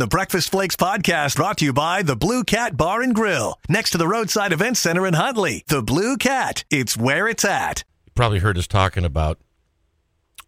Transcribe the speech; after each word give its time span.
The 0.00 0.06
Breakfast 0.06 0.50
Flakes 0.50 0.76
podcast 0.76 1.36
brought 1.36 1.58
to 1.58 1.66
you 1.66 1.74
by 1.74 2.00
the 2.00 2.16
Blue 2.16 2.42
Cat 2.42 2.74
Bar 2.74 3.02
and 3.02 3.14
Grill, 3.14 3.58
next 3.68 3.90
to 3.90 3.98
the 3.98 4.08
Roadside 4.08 4.50
Event 4.50 4.78
Center 4.78 5.06
in 5.06 5.12
Huntley. 5.12 5.62
The 5.68 5.82
Blue 5.82 6.16
Cat, 6.16 6.64
it's 6.70 6.96
where 6.96 7.28
it's 7.28 7.44
at. 7.44 7.84
You 8.06 8.12
probably 8.14 8.38
heard 8.38 8.56
us 8.56 8.66
talking 8.66 9.04
about 9.04 9.38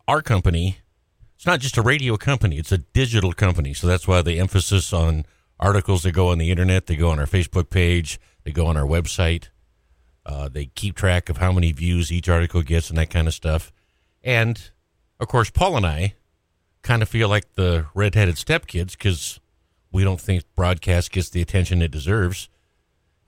our 0.08 0.22
company. 0.22 0.78
It's 1.36 1.44
not 1.44 1.60
just 1.60 1.76
a 1.76 1.82
radio 1.82 2.16
company, 2.16 2.56
it's 2.56 2.72
a 2.72 2.78
digital 2.78 3.34
company. 3.34 3.74
So 3.74 3.86
that's 3.86 4.08
why 4.08 4.22
the 4.22 4.40
emphasis 4.40 4.90
on 4.90 5.26
articles 5.60 6.04
that 6.04 6.12
go 6.12 6.28
on 6.28 6.38
the 6.38 6.50
internet, 6.50 6.86
they 6.86 6.96
go 6.96 7.10
on 7.10 7.18
our 7.18 7.26
Facebook 7.26 7.68
page, 7.68 8.18
they 8.44 8.52
go 8.52 8.64
on 8.64 8.78
our 8.78 8.86
website. 8.86 9.48
Uh, 10.24 10.48
they 10.48 10.64
keep 10.64 10.96
track 10.96 11.28
of 11.28 11.36
how 11.36 11.52
many 11.52 11.72
views 11.72 12.10
each 12.10 12.30
article 12.30 12.62
gets 12.62 12.88
and 12.88 12.96
that 12.96 13.10
kind 13.10 13.28
of 13.28 13.34
stuff. 13.34 13.70
And 14.24 14.70
of 15.20 15.28
course, 15.28 15.50
Paul 15.50 15.76
and 15.76 15.84
I 15.84 16.14
kind 16.80 17.02
of 17.02 17.08
feel 17.10 17.28
like 17.28 17.52
the 17.52 17.84
redheaded 17.94 18.36
stepkids 18.36 18.92
because 18.92 19.40
we 19.92 20.04
don't 20.04 20.20
think 20.20 20.44
broadcast 20.54 21.12
gets 21.12 21.28
the 21.28 21.42
attention 21.42 21.82
it 21.82 21.90
deserves. 21.90 22.48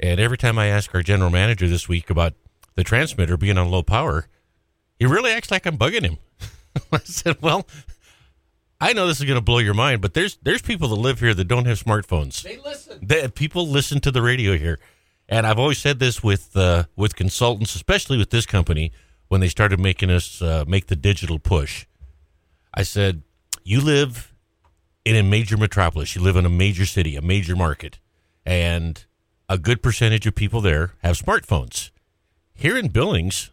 And 0.01 0.19
every 0.19 0.39
time 0.39 0.59
I 0.59 0.67
ask 0.67 0.95
our 0.95 1.03
general 1.03 1.31
manager 1.31 1.69
this 1.69 1.89
week 1.89 2.11
about 2.11 2.35
the 2.75 2.83
transmitter 2.83 3.37
being 3.37 3.59
on 3.59 3.71
low 3.71 3.83
power, 3.83 4.27
he 4.99 5.07
really 5.07 5.31
acts 5.31 5.51
like 5.51 5.67
I'm 5.67 5.79
bugging 5.79 6.03
him. 6.03 6.19
I 6.93 6.99
said, 6.99 7.41
"Well, 7.41 7.67
I 8.81 8.93
know 8.93 9.07
this 9.07 9.21
is 9.21 9.27
going 9.27 9.39
to 9.39 9.45
blow 9.45 9.59
your 9.59 9.75
mind, 9.75 10.01
but 10.01 10.15
there's 10.15 10.37
there's 10.43 10.63
people 10.63 10.89
that 10.89 10.97
live 10.97 11.21
here 11.21 11.35
that 11.35 11.45
don't 11.45 11.67
have 11.67 11.83
smartphones. 11.83 12.43
They 12.43 12.59
listen. 12.59 12.99
They, 13.03 13.29
people 13.29 13.69
listen 13.69 14.01
to 14.01 14.11
the 14.11 14.23
radio 14.23 14.59
here, 14.59 14.81
and 15.29 15.47
I've 15.47 15.59
always 15.59 15.79
said 15.79 16.01
this 16.01 16.23
with 16.23 16.57
uh, 16.57 16.85
with 16.97 17.15
consultants, 17.15 17.75
especially 17.75 18.19
with 18.19 18.31
this 18.31 18.47
company, 18.47 18.93
when 19.29 19.41
they 19.41 19.49
started 19.49 19.79
making 19.79 20.11
us 20.11 20.43
uh, 20.43 20.65
make 20.67 20.89
the 20.89 20.97
digital 20.97 21.39
push. 21.39 21.87
I 22.73 22.83
said, 22.83 23.23
"You 23.63 23.81
live 23.81 24.34
in 25.05 25.17
a 25.17 25.23
major 25.23 25.57
metropolis. 25.57 26.15
You 26.15 26.23
live 26.23 26.37
in 26.37 26.47
a 26.47 26.51
major 26.51 26.87
city, 26.87 27.17
a 27.17 27.23
major 27.23 27.57
market, 27.57 27.99
and 28.45 29.05
a 29.49 29.59
good 29.59 29.83
percentage 29.83 30.27
of 30.27 30.35
people 30.35 30.61
there 30.61 30.93
have 31.03 31.19
smartphones. 31.19 31.91
Here 32.55 32.77
in 32.77 32.89
Billings, 32.89 33.51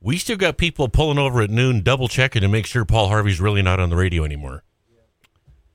we 0.00 0.16
still 0.18 0.36
got 0.36 0.56
people 0.56 0.88
pulling 0.88 1.18
over 1.18 1.42
at 1.42 1.50
noon, 1.50 1.82
double 1.82 2.08
checking 2.08 2.42
to 2.42 2.48
make 2.48 2.66
sure 2.66 2.84
Paul 2.84 3.08
Harvey's 3.08 3.40
really 3.40 3.62
not 3.62 3.80
on 3.80 3.90
the 3.90 3.96
radio 3.96 4.24
anymore. 4.24 4.62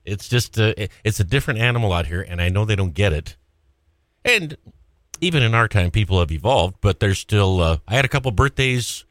It's 0.04 0.28
just 0.28 0.58
a, 0.58 0.90
it's 1.04 1.20
a 1.20 1.24
different 1.24 1.60
animal 1.60 1.94
out 1.94 2.08
here, 2.08 2.22
and 2.22 2.42
I 2.42 2.50
know 2.50 2.66
they 2.66 2.76
don't 2.76 2.94
get 2.94 3.14
it. 3.14 3.38
And 4.26 4.58
even 5.20 5.44
in 5.44 5.54
our 5.54 5.68
time, 5.68 5.92
people 5.92 6.20
have 6.20 6.32
evolved, 6.32 6.78
but 6.82 7.00
there's 7.00 7.20
still. 7.20 7.62
Uh, 7.62 7.78
I 7.88 7.96
had 7.96 8.06
a 8.06 8.10
couple 8.10 8.32
birthdays 8.32 9.06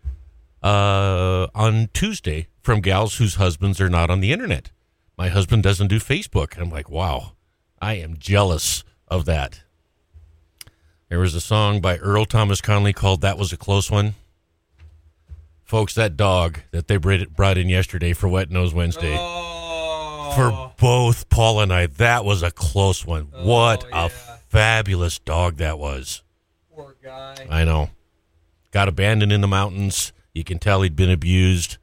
uh, 0.62 1.46
on 1.55 1.88
Tuesday 1.94 2.48
from 2.60 2.80
gals 2.80 3.16
whose 3.16 3.36
husbands 3.36 3.80
are 3.80 3.88
not 3.88 4.10
on 4.10 4.20
the 4.20 4.33
internet. 4.33 4.70
My 5.20 5.28
husband 5.28 5.62
doesn't 5.62 5.88
do 5.88 5.98
Facebook. 5.98 6.56
I'm 6.56 6.70
like, 6.70 6.88
wow, 6.88 7.32
I 7.78 7.96
am 7.96 8.16
jealous 8.16 8.84
of 9.06 9.27
that. 9.27 9.60
There 11.10 11.18
was 11.18 11.34
a 11.34 11.42
song 11.42 11.82
by 11.82 11.98
Earl 11.98 12.24
Thomas 12.24 12.62
Conley 12.62 12.94
called 12.94 13.20
"That 13.20 13.36
Was 13.36 13.52
a 13.52 13.58
Close 13.58 13.90
One." 13.90 14.14
Folks, 15.62 15.94
that 15.94 16.16
dog 16.16 16.60
that 16.70 16.88
they 16.88 16.96
brought 16.96 17.58
in 17.58 17.68
yesterday 17.68 18.14
for 18.14 18.28
Wet 18.28 18.50
Nose 18.50 18.72
Wednesday. 18.72 19.14
Oh. 19.20 20.32
For 20.34 20.72
both 20.78 21.28
Paul 21.28 21.60
and 21.60 21.70
I, 21.70 21.84
that 21.84 22.24
was 22.24 22.42
a 22.42 22.50
close 22.50 23.05
one. 23.05 23.28
Oh, 23.34 23.46
what 23.46 23.84
yeah. 23.90 24.06
a 24.06 24.08
fabulous 24.08 25.18
dog 25.18 25.58
that 25.58 25.78
was. 25.78 26.22
Poor 26.74 26.96
guy. 27.05 27.46
I 27.50 27.64
know. 27.66 27.90
Got 28.70 28.88
abandoned 28.88 29.32
in 29.32 29.42
the 29.42 29.46
mountains. 29.46 30.14
You 30.32 30.44
can 30.44 30.58
tell 30.58 30.80
he'd 30.80 30.96
been 30.96 31.10
abused, 31.10 31.77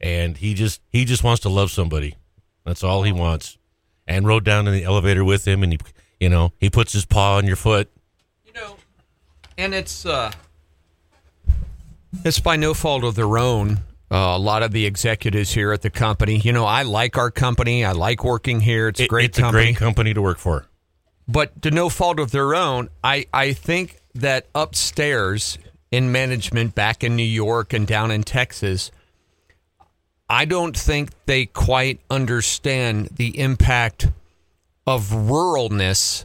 and 0.00 0.38
he 0.38 0.54
just 0.54 0.80
he 0.88 1.04
just 1.04 1.22
wants 1.22 1.42
to 1.42 1.50
love 1.50 1.70
somebody. 1.70 2.16
That's 2.64 2.82
all 2.84 3.02
he 3.02 3.12
wants. 3.12 3.58
And 4.06 4.26
rode 4.26 4.44
down 4.44 4.66
in 4.66 4.74
the 4.74 4.84
elevator 4.84 5.24
with 5.24 5.46
him, 5.46 5.62
and 5.62 5.72
he, 5.72 5.78
you 6.20 6.28
know, 6.28 6.52
he 6.58 6.68
puts 6.70 6.92
his 6.92 7.04
paw 7.04 7.36
on 7.36 7.46
your 7.46 7.56
foot. 7.56 7.90
You 8.44 8.52
know, 8.52 8.76
and 9.56 9.74
it's 9.74 10.04
uh, 10.04 10.32
it's 12.24 12.40
by 12.40 12.56
no 12.56 12.74
fault 12.74 13.04
of 13.04 13.14
their 13.14 13.38
own. 13.38 13.78
Uh, 14.10 14.36
a 14.36 14.38
lot 14.38 14.62
of 14.62 14.72
the 14.72 14.84
executives 14.84 15.52
here 15.52 15.72
at 15.72 15.80
the 15.80 15.88
company, 15.88 16.36
you 16.38 16.52
know, 16.52 16.66
I 16.66 16.82
like 16.82 17.16
our 17.16 17.30
company. 17.30 17.82
I 17.82 17.92
like 17.92 18.22
working 18.24 18.60
here. 18.60 18.88
It's 18.88 19.00
a 19.00 19.06
great 19.06 19.30
it's 19.30 19.38
company. 19.38 19.62
a 19.62 19.66
great 19.68 19.76
company 19.76 20.12
to 20.12 20.20
work 20.20 20.36
for. 20.36 20.66
but 21.26 21.62
to 21.62 21.70
no 21.70 21.88
fault 21.88 22.20
of 22.20 22.30
their 22.30 22.54
own, 22.54 22.90
I, 23.02 23.24
I 23.32 23.54
think 23.54 24.00
that 24.14 24.48
upstairs 24.54 25.56
in 25.90 26.12
management 26.12 26.74
back 26.74 27.02
in 27.02 27.16
New 27.16 27.22
York 27.22 27.72
and 27.72 27.86
down 27.86 28.10
in 28.10 28.22
Texas, 28.22 28.90
I 30.32 30.46
don't 30.46 30.74
think 30.74 31.10
they 31.26 31.44
quite 31.44 32.00
understand 32.08 33.08
the 33.16 33.38
impact 33.38 34.08
of 34.86 35.08
ruralness 35.10 36.24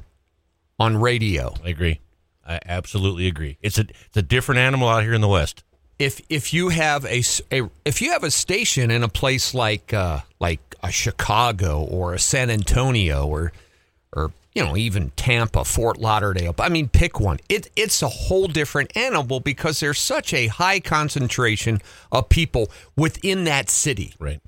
on 0.80 0.96
radio. 0.96 1.54
I 1.64 1.70
agree. 1.70 2.00
I 2.48 2.60
absolutely 2.66 3.28
agree. 3.28 3.58
It's 3.62 3.78
a 3.78 3.82
it's 4.06 4.16
a 4.16 4.22
different 4.22 4.60
animal 4.60 4.88
out 4.88 5.04
here 5.04 5.14
in 5.14 5.20
the 5.20 5.28
West. 5.28 5.64
If 6.00 6.22
if 6.30 6.54
you 6.54 6.70
have 6.70 7.04
a, 7.06 7.22
a- 7.52 7.70
if 7.84 8.02
you 8.02 8.12
have 8.14 8.24
a 8.24 8.32
station 8.32 8.92
in 8.92 9.04
a 9.04 9.10
place 9.10 9.54
like 9.54 9.94
uh, 9.94 10.22
like 10.40 10.62
a 10.82 10.90
Chicago 10.92 11.84
or 11.84 12.14
a 12.14 12.20
San 12.20 12.50
Antonio 12.50 13.28
or 13.28 13.52
or 14.16 14.32
you 14.58 14.66
know 14.66 14.76
even 14.76 15.12
Tampa, 15.16 15.64
Fort 15.64 16.00
Lauderdale, 16.00 16.54
I 16.58 16.70
mean 16.70 16.90
pick 16.90 17.20
one. 17.20 17.40
It 17.48 17.70
it's 17.76 18.02
a 18.02 18.08
whole 18.08 18.48
different 18.48 18.96
animal 18.98 19.40
because 19.40 19.80
there's 19.80 20.00
such 20.00 20.34
a 20.34 20.48
high 20.48 20.80
concentration 20.80 21.80
of 22.12 22.28
people 22.30 22.72
within 22.96 23.44
that 23.44 23.70
city, 23.70 24.14
Right. 24.20 24.42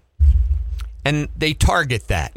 and 1.06 1.30
they 1.38 1.54
target 1.54 2.08
that. 2.08 2.34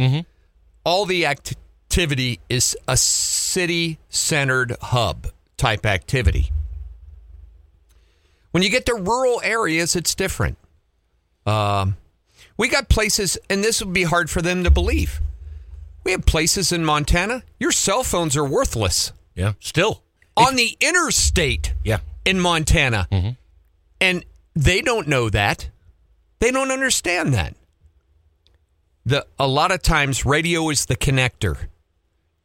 All 0.84 1.06
the 1.06 1.26
activity 1.26 2.40
is 2.48 2.76
a 2.86 2.96
city 2.96 3.98
centered 4.10 4.76
hub 4.80 5.28
type 5.56 5.86
activity. 5.86 6.50
When 8.50 8.62
you 8.62 8.68
get 8.68 8.84
to 8.86 8.94
rural 8.94 9.40
areas, 9.42 9.96
it's 9.96 10.14
different. 10.14 10.58
Um, 11.46 11.96
we 12.58 12.68
got 12.68 12.88
places, 12.90 13.38
and 13.48 13.64
this 13.64 13.82
would 13.82 13.94
be 13.94 14.02
hard 14.02 14.28
for 14.28 14.42
them 14.42 14.62
to 14.64 14.70
believe. 14.70 15.20
We 16.04 16.12
have 16.12 16.26
places 16.26 16.72
in 16.72 16.84
Montana, 16.84 17.42
your 17.60 17.72
cell 17.72 18.02
phones 18.02 18.36
are 18.36 18.44
worthless 18.44 19.12
Yeah. 19.34 19.52
Still. 19.60 20.02
on 20.36 20.56
the 20.56 20.76
interstate 20.80 21.74
Yeah. 21.84 21.98
in 22.24 22.40
Montana. 22.40 23.06
Mm-hmm. 23.10 23.30
And 24.00 24.24
they 24.54 24.80
don't 24.80 25.06
know 25.08 25.30
that. 25.30 25.68
They 26.40 26.50
don't 26.50 26.70
understand 26.72 27.32
that. 27.34 27.54
The 29.04 29.26
a 29.38 29.46
lot 29.48 29.72
of 29.72 29.82
times 29.82 30.24
radio 30.24 30.68
is 30.70 30.86
the 30.86 30.96
connector 30.96 31.66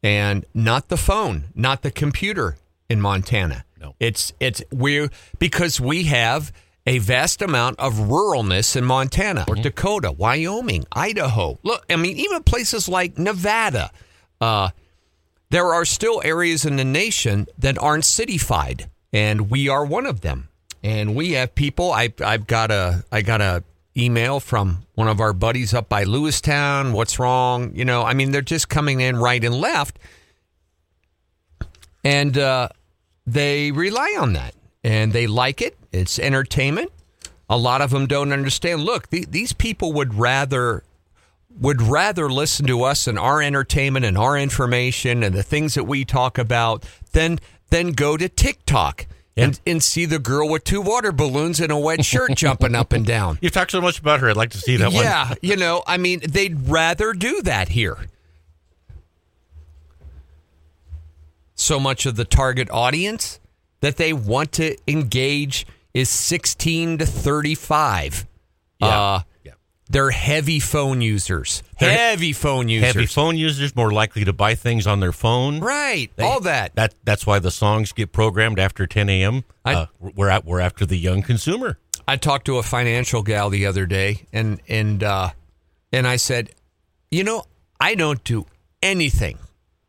and 0.02 0.44
not 0.54 0.88
the 0.88 0.96
phone, 0.96 1.44
not 1.54 1.82
the 1.82 1.90
computer 1.90 2.56
in 2.88 3.00
Montana. 3.00 3.64
No. 3.80 3.94
It's 4.00 4.32
it's 4.40 4.62
we 4.72 5.08
because 5.38 5.80
we 5.80 6.04
have 6.04 6.52
a 6.88 6.98
vast 6.98 7.42
amount 7.42 7.78
of 7.78 7.92
ruralness 7.94 8.74
in 8.74 8.82
Montana 8.82 9.44
or 9.46 9.54
Dakota, 9.56 10.10
Wyoming, 10.10 10.86
Idaho. 10.90 11.58
Look, 11.62 11.84
I 11.90 11.96
mean, 11.96 12.16
even 12.16 12.42
places 12.42 12.88
like 12.88 13.18
Nevada. 13.18 13.90
Uh, 14.40 14.70
there 15.50 15.66
are 15.74 15.84
still 15.84 16.22
areas 16.24 16.64
in 16.64 16.76
the 16.76 16.86
nation 16.86 17.46
that 17.58 17.76
aren't 17.78 18.04
cityfied, 18.04 18.88
and 19.12 19.50
we 19.50 19.68
are 19.68 19.84
one 19.84 20.06
of 20.06 20.22
them. 20.22 20.48
And 20.82 21.14
we 21.14 21.32
have 21.32 21.54
people. 21.54 21.92
I, 21.92 22.14
I've 22.24 22.46
got 22.46 22.70
a 22.70 23.04
I 23.12 23.20
got 23.20 23.42
a 23.42 23.64
email 23.94 24.40
from 24.40 24.86
one 24.94 25.08
of 25.08 25.20
our 25.20 25.34
buddies 25.34 25.74
up 25.74 25.90
by 25.90 26.04
Lewistown. 26.04 26.92
What's 26.92 27.18
wrong? 27.18 27.72
You 27.74 27.84
know, 27.84 28.02
I 28.02 28.14
mean, 28.14 28.30
they're 28.30 28.40
just 28.40 28.70
coming 28.70 29.00
in 29.00 29.16
right 29.16 29.44
and 29.44 29.54
left, 29.54 29.98
and 32.02 32.38
uh, 32.38 32.68
they 33.26 33.72
rely 33.72 34.16
on 34.18 34.32
that, 34.34 34.54
and 34.82 35.12
they 35.12 35.26
like 35.26 35.60
it. 35.60 35.77
It's 35.92 36.18
entertainment. 36.18 36.92
A 37.50 37.56
lot 37.56 37.80
of 37.80 37.90
them 37.90 38.06
don't 38.06 38.32
understand. 38.32 38.82
Look, 38.82 39.08
the, 39.08 39.24
these 39.24 39.52
people 39.52 39.92
would 39.94 40.14
rather 40.14 40.84
would 41.58 41.82
rather 41.82 42.30
listen 42.30 42.66
to 42.66 42.82
us 42.84 43.06
and 43.06 43.18
our 43.18 43.42
entertainment 43.42 44.04
and 44.04 44.16
our 44.16 44.38
information 44.38 45.22
and 45.22 45.34
the 45.34 45.42
things 45.42 45.74
that 45.74 45.84
we 45.84 46.04
talk 46.04 46.38
about 46.38 46.84
than 47.12 47.38
than 47.70 47.92
go 47.92 48.16
to 48.16 48.28
TikTok 48.28 49.06
and, 49.36 49.60
and 49.66 49.82
see 49.82 50.04
the 50.04 50.18
girl 50.18 50.48
with 50.48 50.64
two 50.64 50.80
water 50.80 51.12
balloons 51.12 51.60
and 51.60 51.70
a 51.70 51.78
wet 51.78 52.04
shirt 52.04 52.34
jumping 52.34 52.74
up 52.74 52.92
and 52.92 53.06
down. 53.06 53.38
You've 53.42 53.52
talked 53.52 53.70
so 53.70 53.80
much 53.80 53.98
about 53.98 54.20
her. 54.20 54.30
I'd 54.30 54.36
like 54.36 54.50
to 54.50 54.58
see 54.58 54.76
that 54.76 54.92
one. 54.92 55.04
Yeah, 55.04 55.34
you 55.40 55.56
know, 55.56 55.82
I 55.86 55.96
mean, 55.96 56.20
they'd 56.28 56.68
rather 56.68 57.12
do 57.12 57.42
that 57.42 57.68
here. 57.68 57.96
So 61.54 61.78
much 61.78 62.06
of 62.06 62.16
the 62.16 62.24
target 62.24 62.68
audience 62.70 63.40
that 63.80 63.96
they 63.96 64.12
want 64.12 64.52
to 64.52 64.76
engage 64.86 65.66
is 65.98 66.08
16 66.08 66.98
to 66.98 67.06
35. 67.06 68.26
Yeah. 68.80 68.86
Uh, 68.88 69.20
Yeah. 69.44 69.52
they're 69.90 70.10
heavy 70.10 70.60
phone 70.60 71.00
users. 71.00 71.62
They're 71.80 71.90
heavy 71.96 72.32
phone 72.32 72.68
users. 72.68 72.94
Heavy 72.94 73.06
phone 73.06 73.36
users 73.36 73.74
more 73.74 73.90
likely 73.92 74.24
to 74.24 74.32
buy 74.32 74.54
things 74.54 74.86
on 74.86 75.00
their 75.00 75.12
phone. 75.12 75.60
Right. 75.60 76.10
They- 76.16 76.24
all 76.24 76.40
that. 76.40 76.74
That 76.76 76.94
that's 77.04 77.26
why 77.26 77.38
the 77.40 77.50
songs 77.50 77.92
get 77.92 78.12
programmed 78.12 78.58
after 78.58 78.86
10 78.86 79.08
a.m. 79.08 79.44
I- 79.64 79.74
uh, 79.74 79.86
we're 79.98 80.28
at 80.30 80.44
we're 80.44 80.60
after 80.60 80.86
the 80.86 80.96
young 80.98 81.22
consumer. 81.22 81.78
I 82.06 82.16
talked 82.16 82.46
to 82.46 82.56
a 82.56 82.62
financial 82.62 83.22
gal 83.22 83.50
the 83.50 83.66
other 83.66 83.84
day, 83.84 84.26
and 84.32 84.60
and 84.68 85.02
uh, 85.02 85.30
and 85.92 86.06
I 86.06 86.16
said, 86.16 86.50
you 87.10 87.22
know, 87.24 87.44
I 87.80 87.94
don't 87.94 88.22
do 88.24 88.46
anything 88.82 89.38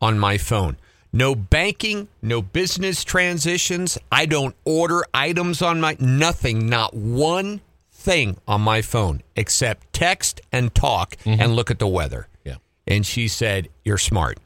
on 0.02 0.18
my 0.18 0.36
phone. 0.36 0.76
No 1.12 1.34
banking, 1.34 2.08
no 2.22 2.40
business 2.40 3.02
transitions. 3.02 3.98
I 4.12 4.26
don't 4.26 4.54
order 4.64 5.04
items 5.12 5.60
on 5.60 5.80
my 5.80 5.96
nothing, 5.98 6.68
not 6.68 6.94
one 6.94 7.60
thing 7.92 8.36
on 8.46 8.60
my 8.60 8.80
phone 8.80 9.22
except 9.36 9.92
text 9.92 10.40
and 10.52 10.74
talk 10.74 11.16
mm-hmm. 11.16 11.40
and 11.40 11.54
look 11.54 11.70
at 11.70 11.78
the 11.78 11.88
weather. 11.88 12.28
Yeah. 12.44 12.56
And 12.86 13.04
she 13.04 13.28
said, 13.28 13.68
"You're 13.84 13.98
smart." 13.98 14.38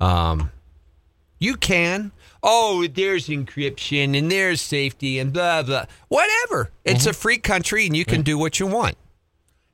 Um 0.00 0.50
you 1.38 1.56
can. 1.56 2.12
Oh, 2.42 2.86
there's 2.86 3.28
encryption 3.28 4.16
and 4.16 4.30
there's 4.30 4.60
safety 4.60 5.18
and 5.18 5.32
blah 5.32 5.62
blah. 5.62 5.86
Whatever. 6.08 6.70
It's 6.84 7.00
mm-hmm. 7.00 7.10
a 7.10 7.14
free 7.14 7.38
country 7.38 7.86
and 7.86 7.96
you 7.96 8.04
can 8.04 8.16
mm-hmm. 8.16 8.22
do 8.24 8.38
what 8.38 8.60
you 8.60 8.66
want. 8.66 8.96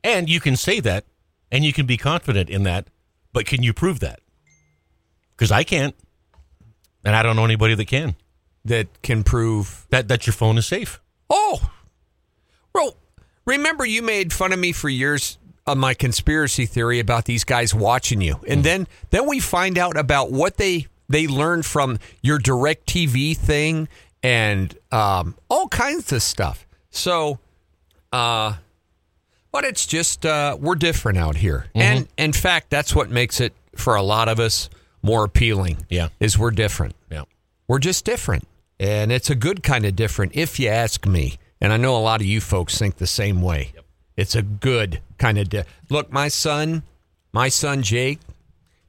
And 0.04 0.28
you 0.28 0.40
can 0.40 0.56
say 0.56 0.80
that 0.80 1.04
and 1.50 1.64
you 1.64 1.72
can 1.72 1.86
be 1.86 1.96
confident 1.96 2.48
in 2.48 2.62
that, 2.64 2.88
but 3.32 3.46
can 3.46 3.62
you 3.62 3.72
prove 3.72 4.00
that? 4.00 4.20
Because 5.36 5.50
I 5.50 5.64
can't. 5.64 5.94
And 7.04 7.14
I 7.14 7.22
don't 7.22 7.36
know 7.36 7.44
anybody 7.44 7.74
that 7.74 7.86
can. 7.86 8.16
That 8.64 9.02
can 9.02 9.24
prove 9.24 9.86
That 9.90 10.08
that 10.08 10.26
your 10.26 10.32
phone 10.32 10.56
is 10.56 10.66
safe. 10.66 11.00
Oh, 11.28 11.70
well, 12.74 12.96
remember 13.46 13.84
you 13.84 14.02
made 14.02 14.32
fun 14.32 14.52
of 14.52 14.58
me 14.58 14.72
for 14.72 14.88
years 14.88 15.38
of 15.66 15.78
my 15.78 15.94
conspiracy 15.94 16.66
theory 16.66 16.98
about 16.98 17.24
these 17.24 17.44
guys 17.44 17.74
watching 17.74 18.20
you, 18.20 18.40
and 18.48 18.64
then 18.64 18.86
then 19.10 19.26
we 19.26 19.40
find 19.40 19.78
out 19.78 19.96
about 19.96 20.30
what 20.32 20.56
they 20.56 20.86
they 21.08 21.26
learned 21.26 21.66
from 21.66 21.98
your 22.22 22.38
DirecTV 22.38 23.36
thing 23.36 23.88
and 24.22 24.76
um, 24.90 25.36
all 25.50 25.68
kinds 25.68 26.12
of 26.12 26.22
stuff. 26.22 26.66
So, 26.90 27.38
uh, 28.12 28.54
but 29.52 29.64
it's 29.64 29.86
just 29.86 30.24
uh, 30.24 30.56
we're 30.58 30.74
different 30.74 31.18
out 31.18 31.36
here, 31.36 31.66
and 31.74 32.08
in 32.16 32.32
fact, 32.32 32.70
that's 32.70 32.94
what 32.94 33.10
makes 33.10 33.40
it 33.40 33.52
for 33.76 33.94
a 33.94 34.02
lot 34.02 34.28
of 34.28 34.40
us 34.40 34.70
more 35.04 35.22
appealing. 35.24 35.84
Yeah. 35.90 36.08
is 36.18 36.38
we're 36.38 36.50
different. 36.50 36.96
Yeah. 37.10 37.24
We're 37.68 37.78
just 37.78 38.04
different. 38.04 38.48
And 38.80 39.12
it's 39.12 39.30
a 39.30 39.34
good 39.34 39.62
kind 39.62 39.84
of 39.84 39.94
different, 39.94 40.32
if 40.34 40.58
you 40.58 40.68
ask 40.68 41.06
me. 41.06 41.38
And 41.60 41.72
I 41.72 41.76
know 41.76 41.96
a 41.96 41.98
lot 42.00 42.20
of 42.20 42.26
you 42.26 42.40
folks 42.40 42.78
think 42.78 42.96
the 42.96 43.06
same 43.06 43.42
way. 43.42 43.72
Yep. 43.74 43.84
It's 44.16 44.34
a 44.34 44.42
good 44.42 45.00
kind 45.18 45.38
of. 45.38 45.48
Di- 45.50 45.64
Look, 45.90 46.10
my 46.10 46.28
son, 46.28 46.82
my 47.32 47.48
son 47.48 47.82
Jake, 47.82 48.18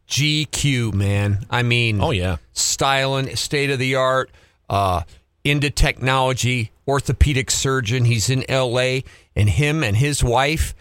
GQ, 0.08 0.94
man. 0.94 1.46
I 1.50 1.64
mean, 1.64 2.02
Oh 2.02 2.12
yeah. 2.12 2.38
styling, 2.54 3.36
state 3.36 3.70
of 3.70 3.80
the 3.80 3.96
art, 3.96 4.32
uh, 4.70 5.02
into 5.44 5.70
technology, 5.70 6.72
orthopedic 6.88 7.52
surgeon. 7.52 8.06
He's 8.06 8.30
in 8.30 8.44
LA, 8.50 9.00
and 9.36 9.50
him 9.50 9.84
and 9.84 9.98
his 9.98 10.24
wife 10.24 10.74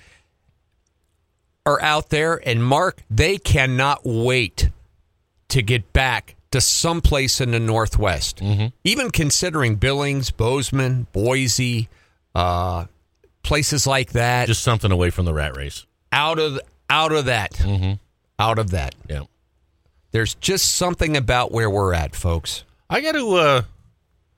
are 1.66 1.80
out 1.82 2.10
there. 2.10 2.40
And 2.46 2.64
Mark, 2.64 3.02
they 3.10 3.36
cannot 3.38 4.02
wait 4.04 4.70
to 5.54 5.62
get 5.62 5.92
back 5.92 6.36
to 6.50 6.60
someplace 6.60 7.40
in 7.40 7.50
the 7.50 7.58
Northwest. 7.60 8.40
Even 8.84 9.10
considering 9.10 9.76
Billings, 9.76 10.30
Bozeman, 10.30 11.06
Boise, 11.12 11.88
uh, 12.34 12.84
places 13.42 13.86
like 13.86 14.10
that. 14.12 14.46
Just 14.46 14.62
something 14.62 14.90
away 14.92 15.10
from 15.10 15.24
the 15.24 15.34
rat 15.34 15.56
race. 15.56 15.86
out 16.12 16.38
of 16.38 16.60
out 16.90 17.12
of 17.12 17.24
that, 17.24 17.60
out 18.38 18.58
of 18.58 18.70
that. 18.70 18.94
Yeah. 19.08 19.22
There's 20.12 20.34
just 20.34 20.76
something 20.76 21.16
about 21.16 21.50
where 21.50 21.68
we're 21.68 21.92
at, 21.94 22.14
folks. 22.14 22.64
I 22.88 23.00
got 23.00 23.12
to 23.12 23.34
uh 23.34 23.62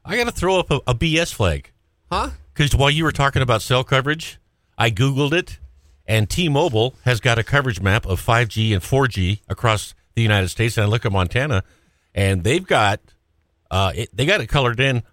I 0.05 0.17
got 0.17 0.25
to 0.25 0.31
throw 0.33 0.59
up 0.59 0.71
a, 0.71 0.77
a 0.87 0.95
BS 0.95 1.35
flag. 1.35 1.71
Huh? 2.11 2.31
Because 2.55 2.75
while 2.75 2.91
you 2.91 3.05
were 3.05 3.13
talking 3.13 3.43
about 3.43 3.61
cell 3.61 3.85
coverage, 3.85 4.39
I 4.79 4.91
Googled 4.91 5.33
it, 5.33 5.59
and 6.07 6.31
T 6.31 6.49
Mobile 6.49 6.95
has 7.05 7.21
got 7.21 7.39
a 7.39 7.43
coverage 7.45 7.81
map 7.81 8.07
of 8.07 8.25
5G 8.25 8.73
and 8.73 8.83
4G 8.83 9.41
across 9.49 9.95
the 10.17 10.23
United 10.23 10.49
States. 10.49 10.77
And 10.77 10.85
I 10.85 10.89
look 10.89 11.07
at 11.07 11.13
Montana, 11.13 11.63
and 12.15 12.43
they've 12.43 12.67
got 12.67 13.01
uh, 13.71 13.93
it, 13.95 14.09
they 14.17 14.27
got 14.27 14.41
it 14.41 14.49
colored 14.49 14.81
in 14.81 15.05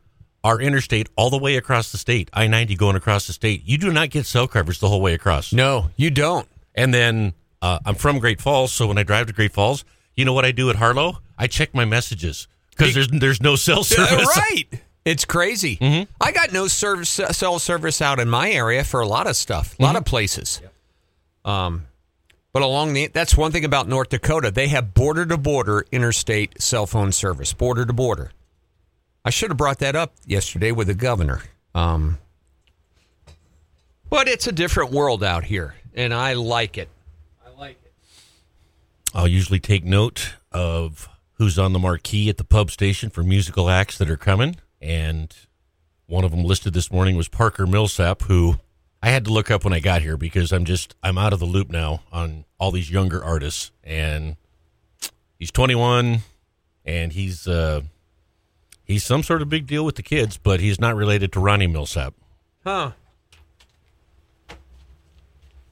our 0.44 0.60
interstate 0.60 1.08
all 1.16 1.30
the 1.30 1.38
way 1.38 1.56
across 1.56 1.92
the 1.92 1.98
state, 1.98 2.30
I 2.34 2.48
90 2.48 2.76
going 2.76 2.96
across 2.96 3.28
the 3.28 3.34
state. 3.34 3.62
You 3.66 3.78
do 3.78 3.94
not 3.94 4.10
get 4.10 4.26
cell 4.26 4.48
coverage 4.48 4.80
the 4.80 4.90
whole 4.90 5.02
way 5.02 5.14
across. 5.14 5.54
No, 5.54 5.92
you 5.96 6.12
don't. 6.12 6.48
And 6.76 6.94
then 6.94 7.34
uh, 7.62 7.80
I'm 7.86 7.96
from 7.96 8.20
Great 8.20 8.42
Falls, 8.42 8.74
so 8.74 8.88
when 8.88 8.98
I 8.98 9.04
drive 9.04 9.28
to 9.28 9.34
Great 9.34 9.54
Falls, 9.54 9.86
you 10.16 10.26
know 10.26 10.34
what 10.34 10.44
I 10.44 10.52
do 10.52 10.70
at 10.70 10.76
Harlow? 10.76 11.20
I 11.38 11.48
check 11.48 11.74
my 11.74 11.86
messages 11.86 12.48
because 12.72 12.94
there's 12.94 13.08
there's 13.08 13.42
no 13.42 13.56
cell 13.56 13.84
service. 13.84 14.28
right. 14.38 14.66
It's 15.06 15.26
crazy. 15.26 16.08
I 16.22 16.32
got 16.32 16.54
no 16.54 16.68
service 16.68 17.10
cell 17.10 17.60
service 17.60 18.02
out 18.02 18.20
in 18.20 18.30
my 18.30 18.52
area 18.52 18.84
for 18.84 19.02
a 19.02 19.08
lot 19.08 19.28
of 19.28 19.36
stuff, 19.36 19.78
a 19.78 19.84
lot 19.84 19.96
of 19.98 20.06
places. 20.06 20.62
Um, 21.44 21.88
but 22.54 22.62
along 22.62 22.94
the 22.94 23.08
that's 23.08 23.36
one 23.36 23.52
thing 23.52 23.66
about 23.66 23.88
North 23.88 24.10
Dakota. 24.10 24.52
They 24.52 24.68
have 24.68 24.94
border 24.94 25.26
to 25.26 25.38
border 25.38 25.86
interstate 25.92 26.62
cell 26.62 26.86
phone 26.86 27.12
service, 27.12 27.52
border 27.52 27.86
to 27.86 27.94
border. 27.94 28.32
I 29.26 29.32
should 29.32 29.50
have 29.50 29.58
brought 29.58 29.80
that 29.80 29.96
up 29.96 30.14
yesterday 30.26 30.72
with 30.72 30.88
the 30.88 30.94
governor. 30.94 31.42
Um, 31.74 32.20
but 34.10 34.28
it's 34.28 34.48
a 34.48 34.52
different 34.52 34.92
world 34.92 35.24
out 35.24 35.46
here, 35.46 35.76
and 35.96 36.14
I 36.14 36.34
like 36.34 36.78
it. 36.78 36.90
I 37.44 37.50
like 37.60 37.80
it. 37.84 37.92
I'll 39.14 39.28
usually 39.28 39.60
take 39.60 39.84
note 39.84 40.36
of 40.52 41.10
who's 41.34 41.58
on 41.58 41.74
the 41.74 41.80
marquee 41.80 42.30
at 42.30 42.38
the 42.38 42.44
pub 42.44 42.70
station 42.70 43.10
for 43.10 43.24
musical 43.24 43.70
acts 43.70 43.98
that 43.98 44.10
are 44.10 44.18
coming. 44.18 44.58
And 44.80 45.36
one 46.06 46.24
of 46.24 46.32
them 46.32 46.44
listed 46.44 46.74
this 46.74 46.92
morning 46.92 47.16
was 47.16 47.28
Parker 47.28 47.66
Millsap, 47.66 48.24
who 48.24 48.60
I 49.04 49.10
had 49.10 49.26
to 49.26 49.32
look 49.34 49.52
up 49.52 49.66
when 49.66 49.74
I 49.74 49.80
got 49.82 50.02
here 50.02 50.16
because 50.16 50.54
I'm 50.54 50.64
just, 50.64 50.96
I'm 51.04 51.18
out 51.18 51.34
of 51.34 51.40
the 51.40 51.46
loop 51.46 51.70
now 51.70 52.04
on 52.14 52.46
all 52.58 52.72
these 52.72 52.90
younger 52.90 53.22
artists. 53.22 53.72
And 53.84 54.38
he's 55.38 55.52
21 55.52 56.20
and 56.86 57.12
he's, 57.12 57.46
uh, 57.46 57.82
he's 58.86 59.04
some 59.04 59.22
sort 59.22 59.42
of 59.42 59.50
big 59.50 59.68
deal 59.68 59.84
with 59.84 59.96
the 59.98 60.04
kids, 60.04 60.38
but 60.38 60.62
he's 60.62 60.80
not 60.80 60.96
related 60.96 61.34
to 61.34 61.42
Ronnie 61.42 61.68
Milsap. 61.68 62.14
Huh. 62.64 62.92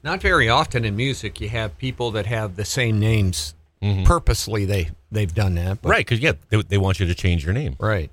Not 0.04 0.22
very 0.22 0.50
often 0.50 0.84
in 0.84 0.98
music 0.98 1.40
you 1.40 1.48
have 1.50 1.78
people 1.78 2.12
that 2.12 2.26
have 2.26 2.58
the 2.58 2.66
same 2.66 3.00
names. 3.00 3.56
Purposely 4.06 4.66
they 4.66 4.90
they've 5.12 5.34
done 5.34 5.56
that. 5.56 5.82
but- 5.82 5.90
Right. 5.90 6.06
Cause 6.06 6.20
yeah, 6.20 6.34
they, 6.50 6.62
they 6.64 6.78
want 6.78 7.00
you 7.00 7.08
to 7.08 7.16
change 7.16 7.44
your 7.46 7.54
name. 7.54 7.78
Right. 7.80 8.12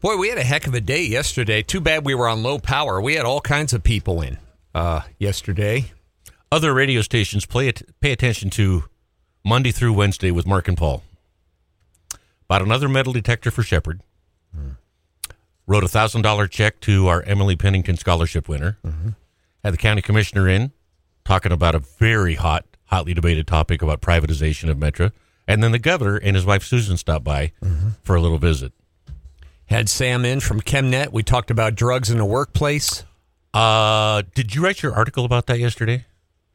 Boy, 0.00 0.16
we 0.18 0.28
had 0.28 0.36
a 0.38 0.42
heck 0.44 0.66
of 0.66 0.74
a 0.74 0.80
day 0.80 1.02
yesterday. 1.04 1.62
Too 1.62 1.80
bad 1.80 2.04
we 2.04 2.14
were 2.14 2.28
on 2.28 2.42
low 2.42 2.58
power. 2.58 3.00
We 3.00 3.14
had 3.14 3.24
all 3.24 3.40
kinds 3.40 3.72
of 3.72 3.82
people 3.82 4.20
in 4.20 4.36
uh, 4.74 5.02
yesterday. 5.18 5.92
other 6.52 6.74
radio 6.74 7.00
stations 7.00 7.46
play 7.46 7.68
it, 7.68 7.82
pay 8.00 8.12
attention 8.12 8.50
to 8.50 8.84
Monday 9.44 9.70
through 9.72 9.94
Wednesday 9.94 10.30
with 10.30 10.46
Mark 10.46 10.68
and 10.68 10.76
Paul. 10.76 11.02
Bought 12.48 12.60
another 12.62 12.88
metal 12.88 13.12
detector 13.14 13.50
for 13.50 13.62
Shepherd. 13.62 14.00
Wrote 15.66 15.82
a 15.82 15.88
thousand 15.88 16.20
dollar 16.20 16.46
check 16.46 16.78
to 16.80 17.06
our 17.08 17.22
Emily 17.22 17.56
Pennington 17.56 17.96
scholarship 17.96 18.46
winner. 18.48 18.76
Had 19.64 19.72
the 19.72 19.78
county 19.78 20.02
commissioner 20.02 20.46
in 20.46 20.72
talking 21.24 21.52
about 21.52 21.74
a 21.74 21.78
very 21.78 22.34
hot, 22.34 22.66
hotly 22.94 23.12
debated 23.12 23.46
topic 23.46 23.82
about 23.82 24.00
privatization 24.00 24.70
of 24.70 24.76
Metra. 24.78 25.10
And 25.48 25.62
then 25.62 25.72
the 25.72 25.78
governor 25.78 26.16
and 26.16 26.36
his 26.36 26.46
wife 26.46 26.62
Susan 26.64 26.96
stopped 26.96 27.24
by 27.24 27.52
for 28.02 28.14
a 28.16 28.20
little 28.20 28.38
visit. 28.38 28.72
Had 29.66 29.88
Sam 29.88 30.24
in 30.24 30.40
from 30.40 30.60
ChemNet. 30.60 31.12
We 31.12 31.22
talked 31.22 31.50
about 31.50 31.74
drugs 31.74 32.10
in 32.10 32.18
the 32.18 32.24
workplace. 32.24 33.04
Uh, 33.52 34.22
did 34.34 34.54
you 34.54 34.62
write 34.62 34.82
your 34.82 34.94
article 34.94 35.24
about 35.24 35.46
that 35.46 35.58
yesterday? 35.58 36.04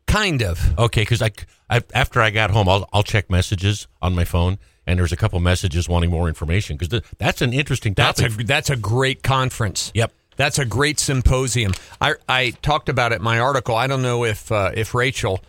Kind 0.07 0.41
of. 0.41 0.77
Okay, 0.79 1.01
because 1.01 1.21
I, 1.21 1.31
I 1.69 1.81
after 1.93 2.21
I 2.21 2.29
got 2.29 2.51
home, 2.51 2.67
I'll 2.67 2.87
I'll 2.93 3.03
check 3.03 3.29
messages 3.29 3.87
on 4.01 4.15
my 4.15 4.25
phone, 4.25 4.57
and 4.87 4.97
there's 4.99 5.11
a 5.11 5.15
couple 5.17 5.39
messages 5.39 5.87
wanting 5.87 6.09
more 6.09 6.27
information 6.27 6.77
because 6.77 7.01
that's 7.17 7.41
an 7.41 7.53
interesting 7.53 7.93
That's 7.93 8.19
topic. 8.21 8.39
a 8.39 8.43
that's 8.43 8.69
a 8.69 8.75
great 8.75 9.21
conference. 9.23 9.91
Yep. 9.93 10.11
That's 10.35 10.57
a 10.57 10.65
great 10.65 10.99
symposium. 10.99 11.73
I 12.01 12.15
I 12.27 12.51
talked 12.61 12.89
about 12.89 13.11
it 13.11 13.17
in 13.17 13.23
my 13.23 13.39
article. 13.39 13.75
I 13.75 13.87
don't 13.87 14.01
know 14.01 14.23
if 14.25 14.51
uh, 14.51 14.71
if 14.73 14.95
Rachel, 14.95 15.41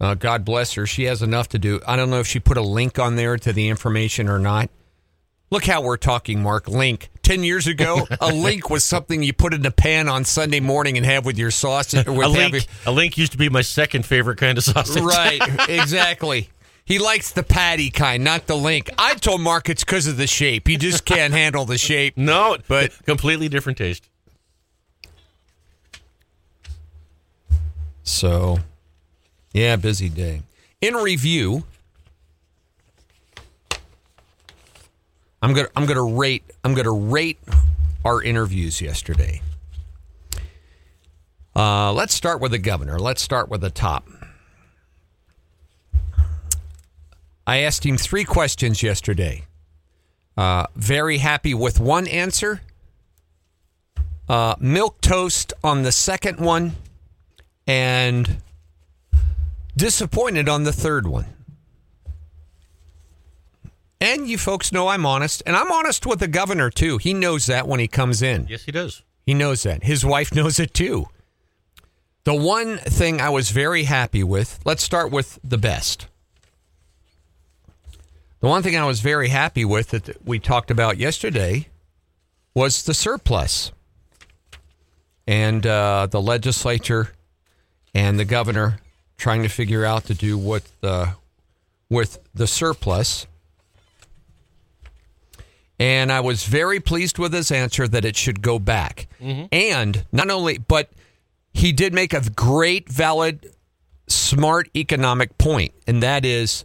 uh, 0.00 0.14
God 0.14 0.44
bless 0.44 0.74
her, 0.74 0.86
she 0.86 1.04
has 1.04 1.22
enough 1.22 1.48
to 1.50 1.58
do. 1.58 1.80
I 1.86 1.96
don't 1.96 2.10
know 2.10 2.20
if 2.20 2.26
she 2.26 2.40
put 2.40 2.56
a 2.56 2.62
link 2.62 2.98
on 2.98 3.16
there 3.16 3.36
to 3.36 3.52
the 3.52 3.68
information 3.68 4.28
or 4.28 4.38
not. 4.38 4.70
Look 5.50 5.64
how 5.64 5.80
we're 5.80 5.96
talking, 5.96 6.42
Mark. 6.42 6.68
Link. 6.68 7.08
Ten 7.22 7.44
years 7.44 7.66
ago, 7.66 8.06
a 8.20 8.32
link 8.32 8.68
was 8.68 8.82
something 8.84 9.22
you 9.22 9.32
put 9.32 9.54
in 9.54 9.64
a 9.64 9.70
pan 9.70 10.08
on 10.08 10.24
Sunday 10.24 10.60
morning 10.60 10.96
and 10.96 11.06
have 11.06 11.24
with 11.24 11.38
your 11.38 11.50
sausage. 11.52 12.06
With 12.06 12.26
a 12.26 12.28
link, 12.28 12.54
have- 12.54 12.66
a 12.86 12.92
link 12.92 13.16
used 13.16 13.32
to 13.32 13.38
be 13.38 13.48
my 13.48 13.62
second 13.62 14.04
favorite 14.04 14.38
kind 14.38 14.58
of 14.58 14.64
sausage. 14.64 15.02
Right, 15.02 15.40
exactly. 15.68 16.50
He 16.84 17.00
likes 17.00 17.32
the 17.32 17.42
patty 17.42 17.90
kind, 17.90 18.22
not 18.22 18.46
the 18.46 18.56
link. 18.56 18.90
I 18.96 19.14
told 19.14 19.40
Mark 19.40 19.68
it's 19.68 19.82
because 19.82 20.06
of 20.06 20.16
the 20.16 20.28
shape. 20.28 20.68
He 20.68 20.76
just 20.76 21.04
can't 21.04 21.32
handle 21.32 21.64
the 21.64 21.78
shape. 21.78 22.16
No, 22.26 22.56
but 22.68 22.92
completely 23.06 23.48
different 23.48 23.76
taste. 23.78 24.08
So, 28.02 28.58
yeah, 29.56 29.76
busy 29.76 30.10
day. 30.10 30.42
In 30.82 30.92
review, 30.92 31.64
I'm 35.40 35.54
gonna 35.54 35.68
I'm 35.74 35.86
gonna 35.86 36.04
rate 36.04 36.44
I'm 36.62 36.74
gonna 36.74 36.92
rate 36.92 37.38
our 38.04 38.22
interviews 38.22 38.82
yesterday. 38.82 39.40
Uh, 41.54 41.90
let's 41.94 42.12
start 42.12 42.42
with 42.42 42.50
the 42.50 42.58
governor. 42.58 42.98
Let's 42.98 43.22
start 43.22 43.48
with 43.48 43.62
the 43.62 43.70
top. 43.70 44.06
I 47.46 47.60
asked 47.60 47.86
him 47.86 47.96
three 47.96 48.24
questions 48.24 48.82
yesterday. 48.82 49.44
Uh, 50.36 50.66
very 50.76 51.16
happy 51.16 51.54
with 51.54 51.80
one 51.80 52.06
answer. 52.08 52.60
Uh, 54.28 54.56
milk 54.60 55.00
toast 55.00 55.54
on 55.64 55.82
the 55.82 55.92
second 55.92 56.40
one, 56.40 56.72
and 57.66 58.42
disappointed 59.76 60.48
on 60.48 60.64
the 60.64 60.72
third 60.72 61.06
one. 61.06 61.26
And 64.00 64.28
you 64.28 64.38
folks 64.38 64.72
know 64.72 64.88
I'm 64.88 65.06
honest, 65.06 65.42
and 65.46 65.56
I'm 65.56 65.72
honest 65.72 66.06
with 66.06 66.20
the 66.20 66.28
governor 66.28 66.70
too. 66.70 66.98
He 66.98 67.14
knows 67.14 67.46
that 67.46 67.66
when 67.66 67.80
he 67.80 67.88
comes 67.88 68.22
in. 68.22 68.46
Yes, 68.48 68.64
he 68.64 68.72
does. 68.72 69.02
He 69.24 69.34
knows 69.34 69.62
that. 69.62 69.82
His 69.82 70.04
wife 70.04 70.34
knows 70.34 70.60
it 70.60 70.74
too. 70.74 71.06
The 72.24 72.34
one 72.34 72.78
thing 72.78 73.20
I 73.20 73.30
was 73.30 73.50
very 73.50 73.84
happy 73.84 74.22
with, 74.22 74.60
let's 74.64 74.82
start 74.82 75.10
with 75.10 75.38
the 75.42 75.58
best. 75.58 76.08
The 78.40 78.48
one 78.48 78.62
thing 78.62 78.76
I 78.76 78.84
was 78.84 79.00
very 79.00 79.28
happy 79.28 79.64
with 79.64 79.90
that 79.90 80.26
we 80.26 80.38
talked 80.38 80.70
about 80.70 80.98
yesterday 80.98 81.68
was 82.54 82.82
the 82.82 82.94
surplus. 82.94 83.72
And 85.26 85.66
uh, 85.66 86.06
the 86.10 86.20
legislature 86.20 87.12
and 87.94 88.18
the 88.18 88.24
governor 88.24 88.80
trying 89.16 89.42
to 89.42 89.48
figure 89.48 89.84
out 89.84 90.04
to 90.06 90.14
do 90.14 90.36
what 90.38 90.62
the 90.80 91.14
with 91.88 92.18
the 92.34 92.46
surplus. 92.46 93.26
And 95.78 96.10
I 96.10 96.20
was 96.20 96.44
very 96.44 96.80
pleased 96.80 97.18
with 97.18 97.32
his 97.32 97.50
answer 97.50 97.86
that 97.86 98.04
it 98.04 98.16
should 98.16 98.40
go 98.40 98.58
back. 98.58 99.08
Mm-hmm. 99.20 99.46
And 99.52 100.04
not 100.10 100.30
only, 100.30 100.56
but 100.56 100.90
he 101.52 101.72
did 101.72 101.92
make 101.92 102.14
a 102.14 102.22
great, 102.30 102.88
valid, 102.88 103.52
smart 104.08 104.70
economic 104.74 105.36
point, 105.36 105.74
and 105.86 106.02
that 106.02 106.24
is 106.24 106.64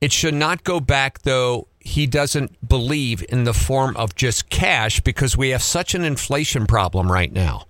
it 0.00 0.12
should 0.12 0.34
not 0.34 0.64
go 0.64 0.80
back, 0.80 1.22
though 1.22 1.68
he 1.80 2.06
doesn't 2.06 2.68
believe 2.68 3.24
in 3.28 3.44
the 3.44 3.54
form 3.54 3.96
of 3.96 4.14
just 4.14 4.50
cash 4.50 5.00
because 5.00 5.36
we 5.36 5.50
have 5.50 5.62
such 5.62 5.94
an 5.94 6.04
inflation 6.04 6.66
problem 6.66 7.10
right 7.10 7.32
now. 7.32 7.66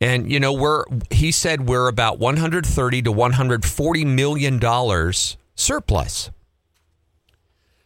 And 0.00 0.30
you 0.30 0.40
know, 0.40 0.52
we're 0.52 0.84
he 1.10 1.30
said 1.30 1.68
we're 1.68 1.88
about 1.88 2.18
130 2.18 3.02
to 3.02 3.12
140 3.12 4.04
million 4.04 4.58
dollars 4.58 5.36
surplus. 5.54 6.30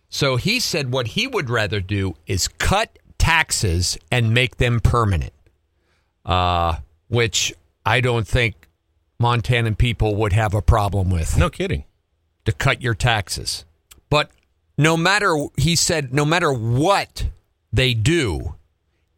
So 0.08 0.36
he 0.36 0.60
said 0.60 0.92
what 0.92 1.08
he 1.08 1.26
would 1.26 1.50
rather 1.50 1.80
do 1.80 2.14
is 2.26 2.46
cut 2.46 2.98
taxes 3.18 3.98
and 4.12 4.32
make 4.32 4.58
them 4.58 4.78
permanent. 4.80 5.32
Uh, 6.24 6.76
which 7.08 7.52
I 7.84 8.00
don't 8.00 8.26
think 8.26 8.68
Montanan 9.20 9.76
people 9.76 10.14
would 10.16 10.32
have 10.32 10.54
a 10.54 10.62
problem 10.62 11.10
with 11.10 11.36
No 11.36 11.50
kidding. 11.50 11.84
to 12.44 12.52
cut 12.52 12.80
your 12.80 12.94
taxes. 12.94 13.64
But 14.08 14.30
no 14.78 14.96
matter, 14.96 15.36
he 15.56 15.76
said, 15.76 16.14
no 16.14 16.24
matter 16.24 16.52
what 16.52 17.28
they 17.72 17.92
do, 17.94 18.54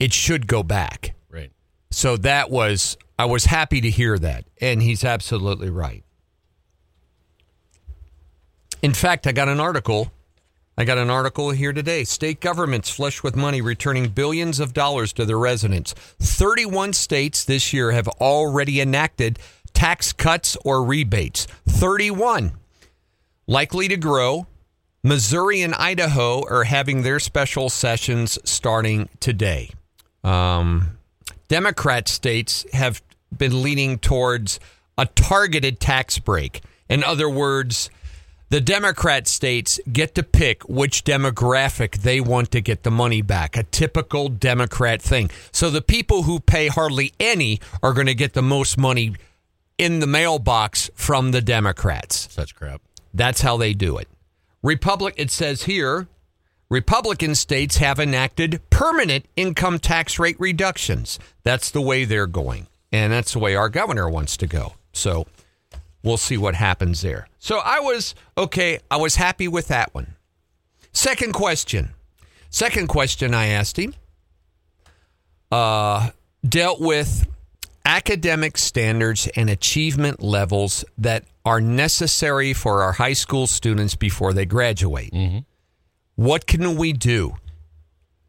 it 0.00 0.12
should 0.12 0.46
go 0.46 0.62
back. 0.62 1.14
So 1.90 2.16
that 2.18 2.50
was, 2.50 2.96
I 3.18 3.24
was 3.26 3.46
happy 3.46 3.80
to 3.80 3.90
hear 3.90 4.18
that. 4.18 4.44
And 4.60 4.82
he's 4.82 5.04
absolutely 5.04 5.70
right. 5.70 6.04
In 8.82 8.92
fact, 8.92 9.26
I 9.26 9.32
got 9.32 9.48
an 9.48 9.60
article. 9.60 10.12
I 10.78 10.84
got 10.84 10.98
an 10.98 11.08
article 11.08 11.50
here 11.50 11.72
today. 11.72 12.04
State 12.04 12.40
governments 12.40 12.90
flush 12.90 13.22
with 13.22 13.34
money 13.34 13.60
returning 13.62 14.08
billions 14.08 14.60
of 14.60 14.74
dollars 14.74 15.12
to 15.14 15.24
their 15.24 15.38
residents. 15.38 15.94
31 16.20 16.92
states 16.92 17.44
this 17.44 17.72
year 17.72 17.92
have 17.92 18.08
already 18.08 18.80
enacted 18.80 19.38
tax 19.72 20.12
cuts 20.12 20.56
or 20.64 20.84
rebates. 20.84 21.46
31 21.66 22.52
likely 23.46 23.88
to 23.88 23.96
grow. 23.96 24.46
Missouri 25.02 25.62
and 25.62 25.74
Idaho 25.74 26.44
are 26.48 26.64
having 26.64 27.02
their 27.02 27.20
special 27.20 27.68
sessions 27.70 28.38
starting 28.44 29.08
today. 29.20 29.70
Um, 30.24 30.95
Democrat 31.48 32.08
states 32.08 32.66
have 32.72 33.02
been 33.36 33.62
leaning 33.62 33.98
towards 33.98 34.60
a 34.98 35.06
targeted 35.06 35.80
tax 35.80 36.18
break. 36.18 36.62
In 36.88 37.04
other 37.04 37.28
words, 37.28 37.90
the 38.48 38.60
Democrat 38.60 39.26
states 39.26 39.80
get 39.92 40.14
to 40.14 40.22
pick 40.22 40.62
which 40.68 41.04
demographic 41.04 42.02
they 42.02 42.20
want 42.20 42.52
to 42.52 42.60
get 42.60 42.84
the 42.84 42.90
money 42.90 43.20
back, 43.20 43.56
a 43.56 43.64
typical 43.64 44.28
Democrat 44.28 45.02
thing. 45.02 45.30
So 45.50 45.68
the 45.68 45.82
people 45.82 46.22
who 46.22 46.38
pay 46.38 46.68
hardly 46.68 47.12
any 47.18 47.60
are 47.82 47.92
going 47.92 48.06
to 48.06 48.14
get 48.14 48.34
the 48.34 48.42
most 48.42 48.78
money 48.78 49.16
in 49.78 49.98
the 49.98 50.06
mailbox 50.06 50.90
from 50.94 51.32
the 51.32 51.42
Democrats. 51.42 52.32
Such 52.32 52.54
crap. 52.54 52.80
That's 53.12 53.40
how 53.40 53.56
they 53.56 53.74
do 53.74 53.98
it. 53.98 54.08
Republic, 54.62 55.14
it 55.16 55.30
says 55.30 55.64
here, 55.64 56.06
Republican 56.68 57.34
states 57.34 57.76
have 57.76 58.00
enacted 58.00 58.60
permanent 58.70 59.26
income 59.36 59.78
tax 59.78 60.18
rate 60.18 60.38
reductions. 60.40 61.18
That's 61.42 61.70
the 61.70 61.80
way 61.80 62.04
they're 62.04 62.26
going. 62.26 62.66
And 62.92 63.12
that's 63.12 63.32
the 63.34 63.38
way 63.38 63.54
our 63.54 63.68
governor 63.68 64.08
wants 64.08 64.36
to 64.38 64.46
go. 64.46 64.74
So 64.92 65.26
we'll 66.02 66.16
see 66.16 66.36
what 66.36 66.54
happens 66.54 67.02
there. 67.02 67.28
So 67.38 67.58
I 67.58 67.80
was, 67.80 68.14
okay, 68.36 68.80
I 68.90 68.96
was 68.96 69.16
happy 69.16 69.48
with 69.48 69.68
that 69.68 69.94
one. 69.94 70.16
Second 70.92 71.34
question. 71.34 71.90
Second 72.50 72.88
question 72.88 73.34
I 73.34 73.46
asked 73.48 73.78
him 73.78 73.94
uh, 75.52 76.10
dealt 76.48 76.80
with 76.80 77.26
academic 77.84 78.58
standards 78.58 79.28
and 79.36 79.48
achievement 79.48 80.22
levels 80.22 80.84
that 80.98 81.24
are 81.44 81.60
necessary 81.60 82.52
for 82.52 82.82
our 82.82 82.92
high 82.92 83.12
school 83.12 83.46
students 83.46 83.94
before 83.94 84.32
they 84.32 84.46
graduate. 84.46 85.12
What 86.16 86.46
can 86.46 86.76
we 86.76 86.92
do? 86.92 87.36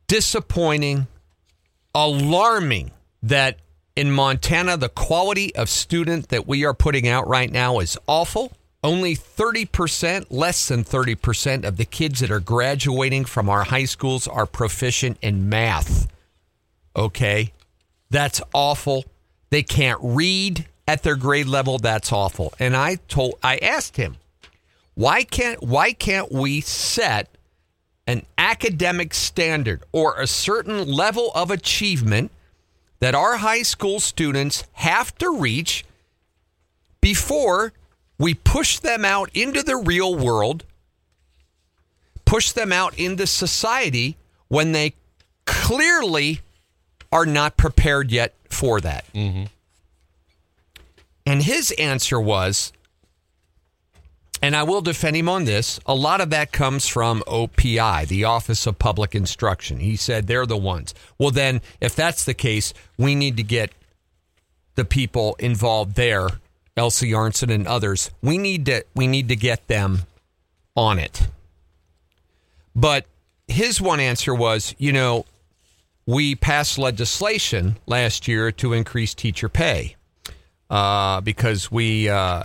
Disappointing, 0.07 1.07
alarming 1.95 2.91
that 3.23 3.57
in 3.95 4.11
Montana, 4.11 4.77
the 4.77 4.89
quality 4.89 5.55
of 5.55 5.69
student 5.69 6.29
that 6.29 6.47
we 6.47 6.63
are 6.65 6.73
putting 6.73 7.07
out 7.07 7.27
right 7.27 7.51
now 7.51 7.79
is 7.79 7.97
awful. 8.05 8.51
Only 8.83 9.15
30%, 9.15 10.27
less 10.29 10.67
than 10.67 10.83
30% 10.83 11.65
of 11.65 11.77
the 11.77 11.85
kids 11.85 12.19
that 12.19 12.29
are 12.29 12.39
graduating 12.39 13.25
from 13.25 13.49
our 13.49 13.63
high 13.63 13.85
schools 13.85 14.27
are 14.27 14.45
proficient 14.45 15.17
in 15.21 15.49
math. 15.49 16.07
Okay? 16.95 17.53
That's 18.09 18.41
awful. 18.53 19.05
They 19.49 19.63
can't 19.63 19.99
read 20.03 20.67
at 20.87 21.03
their 21.03 21.15
grade 21.15 21.47
level. 21.47 21.77
That's 21.79 22.11
awful. 22.11 22.53
And 22.59 22.75
I 22.75 22.95
told 23.07 23.35
I 23.41 23.57
asked 23.57 23.97
him, 23.97 24.17
why 24.93 25.23
can't 25.23 25.61
why 25.61 25.93
can't 25.93 26.31
we 26.31 26.61
set 26.61 27.29
an 28.07 28.25
academic 28.37 29.13
standard 29.13 29.83
or 29.91 30.19
a 30.19 30.25
certain 30.25 30.87
level 30.87 31.29
of 31.35 31.51
achievement 31.51 32.31
that 32.99 33.13
our 33.13 33.37
high 33.37 33.61
school 33.61 33.99
students 33.99 34.63
have 34.73 35.15
to 35.17 35.37
reach 35.37 35.85
before 37.01 37.73
we 38.17 38.33
push 38.33 38.79
them 38.79 39.05
out 39.05 39.29
into 39.33 39.61
the 39.61 39.75
real 39.75 40.15
world, 40.15 40.63
push 42.25 42.51
them 42.51 42.71
out 42.71 42.97
into 42.97 43.27
society 43.27 44.17
when 44.47 44.71
they 44.71 44.93
clearly 45.45 46.39
are 47.11 47.25
not 47.25 47.57
prepared 47.57 48.11
yet 48.11 48.33
for 48.49 48.81
that. 48.81 49.05
Mm-hmm. 49.13 49.45
And 51.25 51.43
his 51.43 51.71
answer 51.71 52.19
was, 52.19 52.71
and 54.41 54.55
I 54.55 54.63
will 54.63 54.81
defend 54.81 55.15
him 55.15 55.29
on 55.29 55.45
this, 55.45 55.79
a 55.85 55.95
lot 55.95 56.21
of 56.21 56.29
that 56.29 56.51
comes 56.51 56.87
from 56.87 57.23
OPI, 57.27 58.07
the 58.07 58.23
Office 58.23 58.67
of 58.67 58.77
Public 58.77 59.15
Instruction. 59.15 59.79
He 59.79 59.95
said 59.95 60.27
they're 60.27 60.45
the 60.45 60.57
ones. 60.57 60.93
Well, 61.17 61.31
then, 61.31 61.61
if 61.81 61.95
that's 61.95 62.23
the 62.23 62.33
case, 62.33 62.73
we 62.97 63.15
need 63.15 63.37
to 63.37 63.43
get 63.43 63.71
the 64.75 64.85
people 64.85 65.35
involved 65.39 65.95
there, 65.95 66.27
Elsie 66.75 67.11
Arntzen 67.11 67.53
and 67.53 67.67
others. 67.67 68.11
We 68.21 68.37
need 68.37 68.65
to 68.67 68.85
we 68.95 69.07
need 69.07 69.29
to 69.29 69.35
get 69.35 69.67
them 69.67 70.03
on 70.75 70.99
it. 70.99 71.27
But 72.75 73.05
his 73.47 73.81
one 73.81 73.99
answer 73.99 74.35
was, 74.35 74.75
you 74.77 74.93
know, 74.93 75.25
we 76.05 76.35
passed 76.35 76.77
legislation 76.77 77.77
last 77.87 78.27
year 78.27 78.51
to 78.53 78.73
increase 78.73 79.15
teacher 79.15 79.49
pay 79.49 79.95
uh, 80.69 81.21
because 81.21 81.71
we 81.71 82.07
uh, 82.07 82.43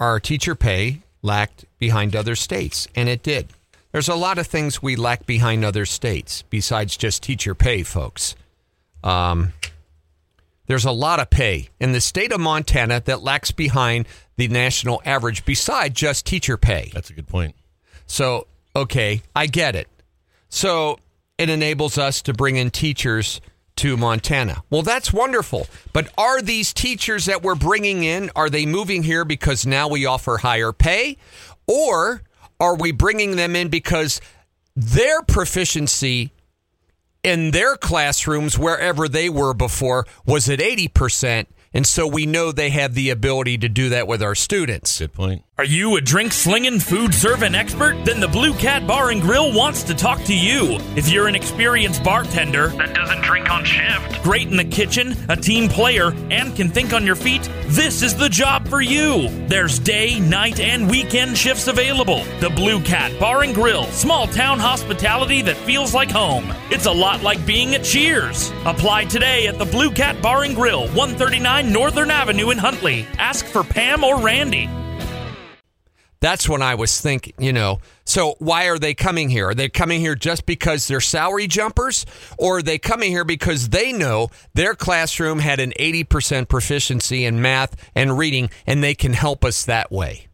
our 0.00 0.18
teacher 0.18 0.54
pay 0.54 1.02
lacked 1.26 1.66
behind 1.78 2.16
other 2.16 2.34
states, 2.36 2.88
and 2.94 3.08
it 3.08 3.22
did. 3.22 3.48
There's 3.92 4.08
a 4.08 4.14
lot 4.14 4.38
of 4.38 4.46
things 4.46 4.82
we 4.82 4.96
lack 4.96 5.26
behind 5.26 5.64
other 5.64 5.84
states 5.84 6.42
besides 6.48 6.96
just 6.96 7.22
teacher 7.22 7.54
pay, 7.54 7.82
folks. 7.82 8.36
Um, 9.02 9.52
there's 10.66 10.84
a 10.84 10.92
lot 10.92 11.20
of 11.20 11.30
pay 11.30 11.68
in 11.80 11.92
the 11.92 12.00
state 12.00 12.32
of 12.32 12.40
Montana 12.40 13.02
that 13.04 13.22
lacks 13.22 13.50
behind 13.50 14.06
the 14.36 14.48
national 14.48 15.00
average 15.04 15.44
beside 15.44 15.94
just 15.94 16.26
teacher 16.26 16.56
pay. 16.56 16.90
That's 16.92 17.10
a 17.10 17.12
good 17.12 17.28
point. 17.28 17.54
So, 18.06 18.46
okay, 18.74 19.22
I 19.34 19.46
get 19.46 19.76
it. 19.76 19.88
So 20.48 20.98
it 21.38 21.50
enables 21.50 21.98
us 21.98 22.22
to 22.22 22.32
bring 22.32 22.56
in 22.56 22.70
teachers 22.70 23.40
to 23.76 23.96
Montana. 23.96 24.62
Well, 24.70 24.82
that's 24.82 25.12
wonderful. 25.12 25.66
But 25.92 26.12
are 26.18 26.42
these 26.42 26.72
teachers 26.72 27.26
that 27.26 27.42
we're 27.42 27.54
bringing 27.54 28.04
in 28.04 28.30
are 28.34 28.50
they 28.50 28.66
moving 28.66 29.02
here 29.02 29.24
because 29.24 29.66
now 29.66 29.88
we 29.88 30.06
offer 30.06 30.38
higher 30.38 30.72
pay 30.72 31.18
or 31.66 32.22
are 32.58 32.76
we 32.76 32.92
bringing 32.92 33.36
them 33.36 33.54
in 33.54 33.68
because 33.68 34.20
their 34.74 35.22
proficiency 35.22 36.32
in 37.22 37.50
their 37.50 37.76
classrooms 37.76 38.58
wherever 38.58 39.08
they 39.08 39.28
were 39.28 39.54
before 39.54 40.06
was 40.24 40.48
at 40.48 40.58
80% 40.60 41.46
and 41.76 41.86
so 41.86 42.06
we 42.06 42.24
know 42.24 42.52
they 42.52 42.70
have 42.70 42.94
the 42.94 43.10
ability 43.10 43.58
to 43.58 43.68
do 43.68 43.90
that 43.90 44.06
with 44.06 44.22
our 44.22 44.34
students. 44.34 44.98
Good 44.98 45.12
point. 45.12 45.44
Are 45.58 45.64
you 45.64 45.96
a 45.96 46.02
drink 46.02 46.34
slinging, 46.34 46.80
food 46.80 47.14
serving 47.14 47.54
expert? 47.54 47.96
Then 48.04 48.20
the 48.20 48.28
Blue 48.28 48.52
Cat 48.52 48.86
Bar 48.86 49.10
and 49.10 49.22
Grill 49.22 49.54
wants 49.54 49.84
to 49.84 49.94
talk 49.94 50.22
to 50.24 50.36
you. 50.36 50.76
If 50.96 51.08
you're 51.08 51.28
an 51.28 51.34
experienced 51.34 52.04
bartender 52.04 52.68
that 52.76 52.94
doesn't 52.94 53.22
drink 53.22 53.48
on 53.48 53.64
shift, 53.64 54.22
great 54.22 54.48
in 54.48 54.58
the 54.58 54.66
kitchen, 54.66 55.16
a 55.30 55.36
team 55.36 55.70
player, 55.70 56.12
and 56.30 56.54
can 56.54 56.68
think 56.68 56.92
on 56.92 57.06
your 57.06 57.16
feet, 57.16 57.48
this 57.68 58.02
is 58.02 58.14
the 58.14 58.28
job 58.28 58.68
for 58.68 58.82
you. 58.82 59.30
There's 59.48 59.78
day, 59.78 60.20
night, 60.20 60.60
and 60.60 60.90
weekend 60.90 61.38
shifts 61.38 61.68
available. 61.68 62.22
The 62.40 62.50
Blue 62.50 62.78
Cat 62.82 63.18
Bar 63.18 63.42
and 63.42 63.54
Grill, 63.54 63.84
small 63.84 64.26
town 64.26 64.58
hospitality 64.58 65.40
that 65.40 65.56
feels 65.56 65.94
like 65.94 66.10
home. 66.10 66.52
It's 66.70 66.84
a 66.84 66.92
lot 66.92 67.22
like 67.22 67.46
being 67.46 67.74
at 67.74 67.82
Cheers. 67.82 68.50
Apply 68.66 69.06
today 69.06 69.46
at 69.46 69.58
the 69.58 69.64
Blue 69.64 69.90
Cat 69.90 70.20
Bar 70.20 70.44
and 70.44 70.54
Grill, 70.54 70.86
139 70.88 71.72
Northern 71.72 72.10
Avenue 72.10 72.50
in 72.50 72.58
Huntley. 72.58 73.06
Ask 73.16 73.46
for 73.46 73.64
Pam 73.64 74.04
or 74.04 74.20
Randy. 74.20 74.68
That's 76.20 76.48
when 76.48 76.62
I 76.62 76.74
was 76.74 77.00
thinking, 77.00 77.34
you 77.38 77.52
know, 77.52 77.80
so 78.04 78.36
why 78.38 78.68
are 78.68 78.78
they 78.78 78.94
coming 78.94 79.28
here? 79.28 79.50
Are 79.50 79.54
they 79.54 79.68
coming 79.68 80.00
here 80.00 80.14
just 80.14 80.46
because 80.46 80.88
they're 80.88 81.00
salary 81.00 81.46
jumpers? 81.46 82.06
Or 82.38 82.58
are 82.58 82.62
they 82.62 82.78
coming 82.78 83.10
here 83.10 83.24
because 83.24 83.68
they 83.68 83.92
know 83.92 84.30
their 84.54 84.74
classroom 84.74 85.40
had 85.40 85.60
an 85.60 85.72
80% 85.78 86.48
proficiency 86.48 87.24
in 87.24 87.42
math 87.42 87.76
and 87.94 88.16
reading 88.16 88.50
and 88.66 88.82
they 88.82 88.94
can 88.94 89.12
help 89.12 89.44
us 89.44 89.64
that 89.66 89.92
way? 89.92 90.28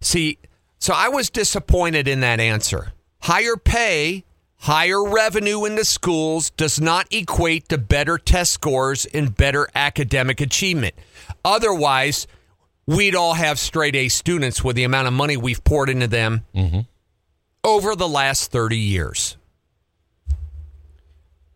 See, 0.00 0.38
so 0.78 0.94
I 0.94 1.08
was 1.08 1.30
disappointed 1.30 2.06
in 2.06 2.20
that 2.20 2.40
answer. 2.40 2.92
Higher 3.22 3.56
pay, 3.56 4.24
higher 4.58 5.02
revenue 5.02 5.64
in 5.64 5.74
the 5.74 5.84
schools 5.84 6.50
does 6.50 6.80
not 6.80 7.06
equate 7.12 7.68
to 7.68 7.78
better 7.78 8.18
test 8.18 8.52
scores 8.52 9.04
and 9.06 9.36
better 9.36 9.68
academic 9.74 10.40
achievement. 10.40 10.94
Otherwise, 11.44 12.26
we'd 12.86 13.14
all 13.14 13.34
have 13.34 13.58
straight 13.58 13.94
A 13.96 14.08
students 14.08 14.62
with 14.64 14.76
the 14.76 14.84
amount 14.84 15.06
of 15.08 15.12
money 15.14 15.36
we've 15.36 15.62
poured 15.64 15.88
into 15.88 16.06
them 16.06 16.42
over 17.64 17.94
the 17.96 18.08
last 18.08 18.50
30 18.50 18.76
years. 18.76 19.36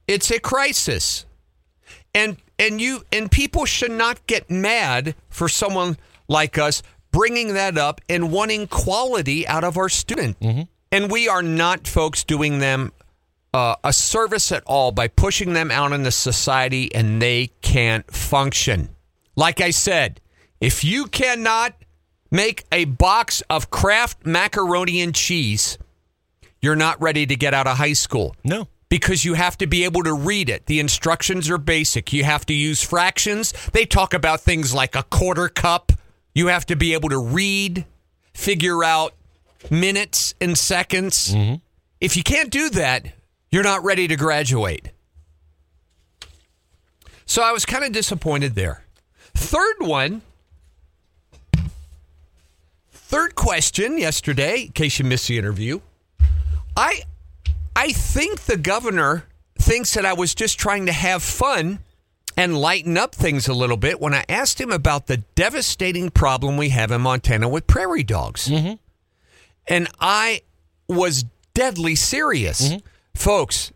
It's 0.07 0.31
a 0.31 0.39
crisis. 0.39 1.27
And 2.15 2.37
and 2.59 2.81
you 2.81 3.05
and 3.13 3.31
people 3.31 3.67
should 3.67 3.91
not 3.91 4.27
get 4.27 4.51
mad 4.51 5.15
for 5.29 5.49
someone 5.49 5.99
like 6.29 6.57
us 6.57 6.83
bringing 7.11 7.55
that 7.55 7.77
up 7.77 8.01
and 8.09 8.31
wanting 8.33 8.67
quality 8.69 9.47
out 9.47 9.65
of 9.65 9.77
our 9.77 9.89
student. 9.89 10.37
And 10.93 11.11
we 11.11 11.29
are 11.29 11.43
not 11.43 11.87
folks 11.87 12.25
doing 12.25 12.59
them 12.61 12.93
uh, 13.53 13.75
a 13.85 13.93
service 13.93 14.53
at 14.53 14.63
all 14.67 14.93
by 14.93 15.09
pushing 15.09 15.53
them 15.53 15.71
out 15.71 15.93
into 15.93 16.11
society 16.11 16.95
and 16.95 17.21
they 17.21 17.49
can't 17.63 18.11
function. 18.11 18.89
Like 19.35 19.61
I 19.61 19.71
said, 19.71 20.21
if 20.61 20.85
you 20.85 21.07
cannot 21.07 21.75
make 22.31 22.65
a 22.73 22.85
box 22.85 23.43
of 23.49 23.71
Kraft 23.71 24.27
macaroni 24.27 25.01
and 25.01 25.15
cheese, 25.15 25.79
you're 26.61 26.77
not 26.77 27.01
ready 27.01 27.27
to 27.27 27.37
get 27.37 27.55
out 27.55 27.67
of 27.67 27.77
high 27.77 27.93
school 27.93 28.35
No. 28.43 28.67
because 28.89 29.25
you 29.25 29.35
have 29.35 29.57
to 29.59 29.67
be 29.67 29.85
able 29.85 30.03
to 30.03 30.13
read 30.15 30.49
it. 30.49 30.67
The 30.67 30.81
instructions 30.81 31.49
are 31.51 31.59
basic. 31.59 32.13
You 32.13 32.25
have 32.25 32.45
to 32.47 32.55
use 32.55 32.83
fractions. 32.83 33.53
They 33.73 33.85
talk 33.85 34.15
about 34.15 34.41
things 34.41 34.75
like 34.75 34.95
a 34.97 35.03
quarter 35.05 35.49
cup. 35.49 35.93
You 36.35 36.49
have 36.49 36.67
to 36.67 36.77
be 36.77 36.95
able 36.95 37.11
to 37.11 37.19
read, 37.19 37.85
figure 38.35 38.83
out 38.83 39.15
minutes 39.71 40.35
and 40.41 40.57
seconds. 40.59 41.33
Mm-hmm. 41.35 41.57
If 42.01 42.17
you 42.17 42.23
can't 42.23 42.51
do 42.51 42.69
that, 42.71 43.07
you're 43.51 43.63
not 43.63 43.85
ready 43.85 44.09
to 44.09 44.17
graduate. 44.17 44.91
So 47.25 47.43
I 47.43 47.53
was 47.53 47.65
kind 47.67 47.85
of 47.85 47.93
disappointed 47.93 48.55
there. 48.55 48.85
Third 49.35 49.77
one. 49.81 50.23
Third 53.09 53.37
question 53.37 53.99
yesterday, 53.99 54.63
in 54.63 54.73
case 54.73 54.99
you 54.99 55.05
missed 55.05 55.29
the 55.29 55.39
interview. 55.39 55.79
I 56.77 57.03
I 57.77 57.93
think 57.93 58.43
the 58.43 58.57
governor 58.57 59.27
thinks 59.57 59.95
that 59.95 60.05
I 60.05 60.13
was 60.13 60.35
just 60.35 60.59
trying 60.59 60.87
to 60.87 60.93
have 60.93 61.23
fun 61.23 61.79
and 62.37 62.59
lighten 62.59 62.99
up 62.99 63.15
things 63.15 63.47
a 63.47 63.55
little 63.55 63.77
bit 63.77 64.01
when 64.01 64.13
I 64.13 64.25
asked 64.29 64.61
him 64.61 64.73
about 64.73 65.07
the 65.07 65.19
devastating 65.37 66.11
problem 66.11 66.57
we 66.57 66.71
have 66.71 66.91
in 66.91 67.01
Montana 67.01 67.49
with 67.49 67.69
prairie 67.69 68.03
dogs. 68.03 68.49
Mm-hmm. 68.49 68.75
And 69.69 69.89
I 70.01 70.41
was 70.89 71.27
deadly 71.55 71.95
serious. 71.95 72.69
Mm-hmm. 72.69 72.87
Folks, 73.15 73.71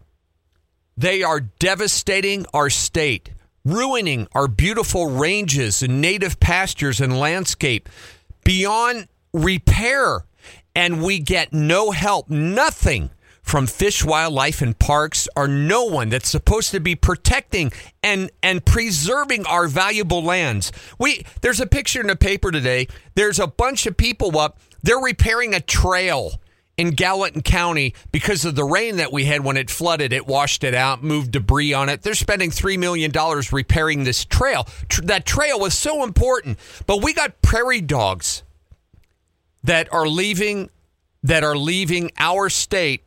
they 0.96 1.22
are 1.22 1.38
devastating 1.38 2.46
our 2.52 2.68
state, 2.68 3.30
ruining 3.64 4.26
our 4.32 4.48
beautiful 4.48 5.08
ranges 5.08 5.84
and 5.84 6.00
native 6.00 6.40
pastures 6.40 7.00
and 7.00 7.16
landscape 7.16 7.88
beyond 8.42 9.06
repair. 9.32 10.24
And 10.74 11.02
we 11.02 11.18
get 11.18 11.52
no 11.52 11.90
help, 11.90 12.30
nothing 12.30 13.10
from 13.42 13.66
fish, 13.66 14.04
wildlife, 14.04 14.62
and 14.62 14.78
parks, 14.78 15.28
or 15.34 15.48
no 15.48 15.84
one 15.84 16.08
that's 16.08 16.28
supposed 16.28 16.70
to 16.70 16.78
be 16.78 16.94
protecting 16.94 17.72
and, 18.02 18.30
and 18.42 18.64
preserving 18.64 19.44
our 19.46 19.66
valuable 19.66 20.22
lands. 20.22 20.70
We 20.98 21.24
there's 21.40 21.60
a 21.60 21.66
picture 21.66 22.00
in 22.00 22.06
the 22.06 22.16
paper 22.16 22.52
today. 22.52 22.86
There's 23.16 23.40
a 23.40 23.48
bunch 23.48 23.86
of 23.86 23.96
people 23.96 24.38
up. 24.38 24.60
They're 24.82 24.98
repairing 24.98 25.52
a 25.54 25.60
trail 25.60 26.40
in 26.76 26.90
Gallatin 26.92 27.42
County 27.42 27.94
because 28.12 28.44
of 28.44 28.54
the 28.54 28.64
rain 28.64 28.96
that 28.96 29.12
we 29.12 29.24
had 29.24 29.44
when 29.44 29.56
it 29.56 29.68
flooded. 29.68 30.12
It 30.12 30.26
washed 30.26 30.64
it 30.64 30.74
out, 30.74 31.02
moved 31.02 31.32
debris 31.32 31.74
on 31.74 31.88
it. 31.88 32.02
They're 32.02 32.14
spending 32.14 32.50
$3 32.50 32.78
million 32.78 33.12
repairing 33.52 34.04
this 34.04 34.24
trail. 34.24 34.66
Tr- 34.88 35.02
that 35.02 35.26
trail 35.26 35.60
was 35.60 35.76
so 35.76 36.04
important. 36.04 36.58
But 36.86 37.02
we 37.02 37.12
got 37.12 37.42
prairie 37.42 37.82
dogs 37.82 38.44
that 39.64 39.92
are 39.92 40.06
leaving 40.08 40.70
that 41.22 41.44
are 41.44 41.56
leaving 41.56 42.10
our 42.18 42.48
state 42.48 43.02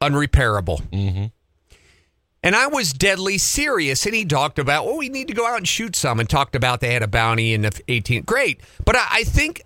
unrepairable. 0.00 0.80
And 2.42 2.54
I 2.54 2.68
was 2.68 2.92
deadly 2.92 3.36
serious. 3.36 4.06
And 4.06 4.14
he 4.14 4.24
talked 4.24 4.60
about, 4.60 4.86
well, 4.86 4.96
we 4.96 5.08
need 5.08 5.26
to 5.28 5.34
go 5.34 5.46
out 5.46 5.56
and 5.56 5.66
shoot 5.66 5.96
some 5.96 6.20
and 6.20 6.30
talked 6.30 6.54
about 6.54 6.80
they 6.80 6.92
had 6.92 7.02
a 7.02 7.08
bounty 7.08 7.52
in 7.52 7.62
the 7.62 7.70
18th. 7.70 8.26
Great. 8.26 8.60
But 8.84 8.96
I, 8.96 9.06
I 9.10 9.24
think 9.24 9.62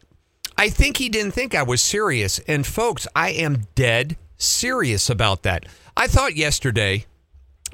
I 0.56 0.68
think 0.68 0.96
he 0.96 1.08
didn't 1.08 1.32
think 1.32 1.54
I 1.54 1.62
was 1.62 1.82
serious. 1.82 2.38
And 2.40 2.66
folks, 2.66 3.06
I 3.14 3.30
am 3.30 3.64
dead 3.74 4.16
serious 4.36 5.10
about 5.10 5.42
that. 5.42 5.66
I 5.96 6.06
thought 6.06 6.34
yesterday 6.34 7.06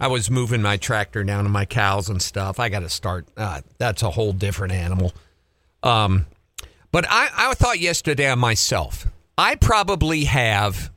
I 0.00 0.08
was 0.08 0.30
moving 0.30 0.62
my 0.62 0.76
tractor 0.76 1.24
down 1.24 1.44
to 1.44 1.50
my 1.50 1.64
cows 1.64 2.08
and 2.08 2.20
stuff. 2.20 2.58
I 2.60 2.68
got 2.68 2.80
to 2.80 2.88
start. 2.88 3.26
Uh, 3.36 3.60
that's 3.78 4.02
a 4.02 4.10
whole 4.10 4.32
different 4.32 4.72
animal. 4.72 5.12
Um, 5.82 6.26
but 6.98 7.06
I, 7.08 7.28
I 7.32 7.54
thought 7.54 7.78
yesterday 7.78 8.28
on 8.28 8.40
myself, 8.40 9.06
I 9.38 9.54
probably 9.54 10.24
have, 10.24 10.90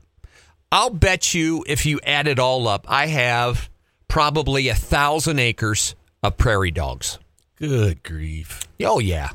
I'll 0.72 0.90
bet 0.90 1.36
you 1.36 1.64
if 1.68 1.86
you 1.86 2.00
add 2.04 2.28
it 2.28 2.40
all 2.40 2.68
up, 2.68 2.88
I 2.90 3.06
have 3.06 3.70
probably 4.08 4.68
a 4.68 4.74
thousand 4.74 5.38
acres 5.38 5.94
of 6.24 6.38
prairie 6.38 6.72
dogs. 6.72 7.20
Good 7.56 8.02
grief. 8.02 8.62
Oh, 8.84 8.98
yeah. 8.98 9.30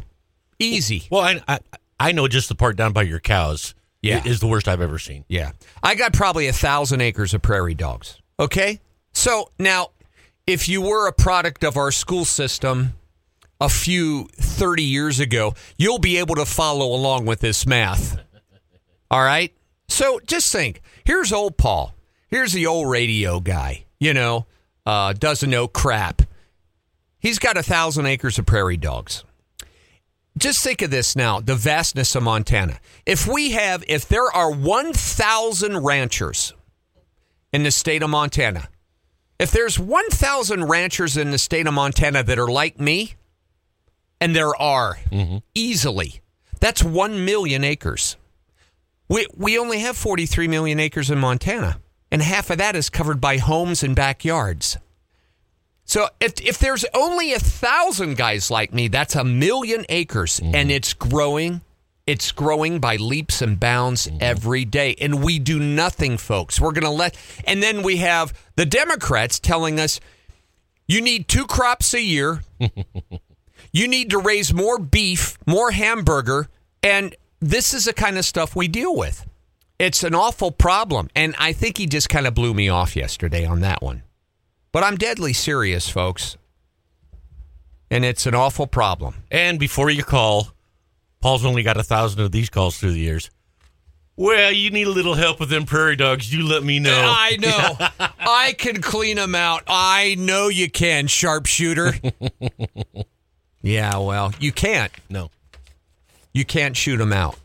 Easy. 0.59 1.05
Well, 1.09 1.21
I, 1.21 1.41
I 1.47 1.61
I 2.01 2.11
know 2.11 2.27
just 2.27 2.49
the 2.49 2.57
part 2.57 2.75
down 2.75 2.93
by 2.93 3.03
your 3.03 3.21
cows. 3.21 3.77
Yeah. 4.03 4.25
is 4.25 4.41
the 4.41 4.49
worst 4.49 4.67
I've 4.67 4.81
ever 4.81 4.99
seen. 4.99 5.25
Yeah. 5.29 5.53
I 5.85 5.95
got 5.95 6.15
probably 6.15 6.49
a 6.49 6.53
thousand 6.53 7.01
acres 7.01 7.33
of 7.33 7.43
prairie 7.43 7.75
dogs. 7.75 8.21
Okay. 8.41 8.81
So 9.13 9.53
now, 9.57 9.91
if 10.49 10.69
you 10.69 10.83
were 10.83 11.07
a 11.07 11.13
product 11.13 11.63
of 11.63 11.77
our 11.77 11.93
school 11.93 12.25
system 12.25 12.95
a 13.61 13.69
few 13.69 14.29
30 14.35 14.83
years 14.83 15.21
ago, 15.21 15.55
you'll 15.77 15.99
be 15.99 16.19
able 16.19 16.35
to 16.37 16.45
follow 16.45 16.95
along 16.95 17.27
with 17.27 17.41
this 17.41 17.67
math. 17.67 18.19
All 19.11 19.23
right. 19.23 19.53
So 19.89 20.21
just 20.27 20.53
think 20.53 20.83
here's 21.05 21.33
old 21.33 21.57
Paul. 21.57 21.95
Here's 22.29 22.53
the 22.53 22.67
old 22.67 22.91
radio 22.91 23.39
guy, 23.39 23.85
you 24.01 24.13
know, 24.13 24.47
uh, 24.85 25.13
doesn't 25.13 25.49
know 25.49 25.69
crap. 25.69 26.23
He's 27.19 27.39
got 27.39 27.57
a 27.57 27.63
thousand 27.63 28.07
acres 28.07 28.39
of 28.39 28.47
prairie 28.47 28.77
dogs 28.77 29.25
just 30.39 30.63
think 30.63 30.83
of 30.83 30.91
this 30.91 31.17
now 31.17 31.41
the 31.41 31.55
vastness 31.55 32.15
of 32.15 32.23
Montana. 32.23 32.79
If 33.05 33.27
we 33.27 33.53
have, 33.53 33.85
if 33.89 34.09
there 34.09 34.31
are 34.31 34.53
1,000 34.53 35.85
ranchers 35.85 36.53
in 37.53 37.63
the 37.63 37.71
state 37.71 38.03
of 38.03 38.11
Montana, 38.11 38.69
if 39.39 39.51
there's 39.51 39.79
1,000 39.79 40.65
ranchers 40.65 41.17
in 41.17 41.31
the 41.31 41.39
state 41.39 41.67
of 41.67 41.75
Montana 41.75 42.23
that 42.23 42.39
are 42.39 42.49
like 42.49 42.81
me, 42.81 43.15
and 44.21 44.35
there 44.35 44.55
are 44.61 44.99
mm-hmm. 45.11 45.39
easily, 45.55 46.21
that's 46.61 46.83
1 46.83 47.25
million 47.25 47.65
acres. 47.65 48.17
We, 49.09 49.27
we 49.37 49.59
only 49.59 49.81
have 49.81 49.97
43 49.97 50.49
million 50.49 50.81
acres 50.81 51.11
in 51.11 51.19
Montana. 51.19 51.79
And 52.11 52.23
half 52.23 52.51
of 52.51 52.59
that 52.59 52.77
is 52.77 52.89
covered 52.89 53.21
by 53.21 53.39
homes 53.39 53.83
and 53.83 53.95
backyards. 53.95 54.79
So 55.87 56.09
if 56.21 56.41
if 56.41 56.59
there's 56.59 56.85
only 56.95 57.33
a 57.33 57.39
thousand 57.39 58.17
guys 58.17 58.51
like 58.51 58.75
me, 58.75 58.89
that's 58.89 59.15
a 59.15 59.23
million 59.23 59.87
acres, 59.89 60.41
mm-hmm. 60.41 60.55
and 60.55 60.71
it's 60.71 60.93
growing. 60.93 61.63
It's 62.07 62.31
growing 62.33 62.79
by 62.81 62.97
leaps 62.97 63.41
and 63.43 63.59
bounds 63.59 64.07
mm-hmm. 64.07 64.19
every 64.21 64.65
day, 64.65 64.97
and 65.01 65.23
we 65.25 65.39
do 65.39 65.59
nothing, 65.59 66.19
folks. 66.19 66.61
We're 66.61 66.73
going 66.73 66.85
to 66.85 66.91
let, 66.91 67.17
and 67.45 67.63
then 67.63 67.83
we 67.83 67.97
have 67.99 68.33
the 68.55 68.67
Democrats 68.67 69.41
telling 69.41 69.81
us 69.81 70.01
you 70.87 71.01
need 71.01 71.29
two 71.29 71.47
crops 71.47 71.95
a 71.95 72.03
year. 72.03 72.43
you 73.77 73.89
need 73.89 74.11
to 74.11 74.19
raise 74.19 74.55
more 74.55 74.79
beef, 74.79 75.37
more 75.47 75.71
hamburger, 75.71 76.49
and 76.83 77.15
this 77.41 77.75
is 77.75 77.85
the 77.85 77.93
kind 77.93 78.17
of 78.17 78.25
stuff 78.25 78.57
we 78.57 78.69
deal 78.69 78.97
with. 78.97 79.27
It's 79.79 80.03
an 80.03 80.15
awful 80.15 80.51
problem, 80.51 81.11
and 81.15 81.35
I 81.39 81.53
think 81.53 81.77
he 81.77 81.87
just 81.87 82.09
kind 82.09 82.27
of 82.27 82.35
blew 82.35 82.55
me 82.55 82.71
off 82.71 82.97
yesterday 82.97 83.45
on 83.45 83.61
that 83.61 83.83
one. 83.83 84.03
But 84.73 84.83
I'm 84.83 84.97
deadly 84.97 85.35
serious, 85.35 85.89
folks. 85.89 86.39
And 87.91 88.05
it's 88.05 88.27
an 88.27 88.35
awful 88.35 88.67
problem. 88.67 89.25
And 89.31 89.61
before 89.61 89.91
you 89.91 90.03
call, 90.03 90.49
Paul's 91.21 91.45
only 91.45 91.63
got 91.63 91.77
a 91.77 91.83
thousand 91.83 92.21
of 92.21 92.33
these 92.33 92.49
calls 92.49 92.79
through 92.79 92.93
the 92.93 92.99
years. 92.99 93.31
Well, 94.17 94.51
you 94.51 94.71
need 94.71 94.87
a 94.87 94.91
little 94.91 95.15
help 95.15 95.39
with 95.39 95.51
them 95.51 95.67
prairie 95.67 95.97
dogs. 95.97 96.33
You 96.33 96.49
let 96.49 96.65
me 96.65 96.81
know. 96.81 96.91
I 97.15 97.37
know. 97.37 98.07
I 98.19 98.55
can 98.57 98.81
clean 98.81 99.17
them 99.17 99.35
out. 99.35 99.65
I 99.67 100.17
know 100.19 100.49
you 100.49 100.71
can, 100.71 101.07
sharpshooter. 101.07 101.93
yeah, 103.67 103.99
well, 103.99 104.33
you 104.39 104.53
can't. 104.53 104.93
no. 105.09 105.31
You 106.33 106.45
can't 106.45 106.77
shoot 106.77 106.99
them 106.99 107.13
out. 107.13 107.37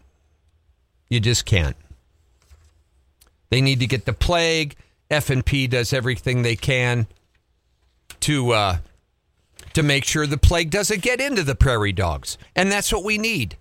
You 1.10 1.20
just 1.20 1.46
can't. 1.46 1.76
They 3.50 3.60
need 3.60 3.80
to 3.80 3.88
get 3.88 4.06
the 4.06 4.14
plague. 4.14 4.76
F&P 5.10 5.66
does 5.68 5.94
everything 5.94 6.42
they 6.42 6.56
can 6.56 7.08
to 8.22 8.52
uh, 8.52 8.78
to 9.74 9.82
make 9.82 10.06
sure 10.06 10.28
the 10.28 10.38
plague 10.38 10.70
doesn't 10.70 11.02
get 11.02 11.20
into 11.20 11.44
the 11.44 11.56
prairie 11.56 11.92
dogs, 11.92 12.38
and 12.56 12.72
that's 12.72 12.94
what 12.94 13.04
we 13.04 13.18
need. 13.18 13.58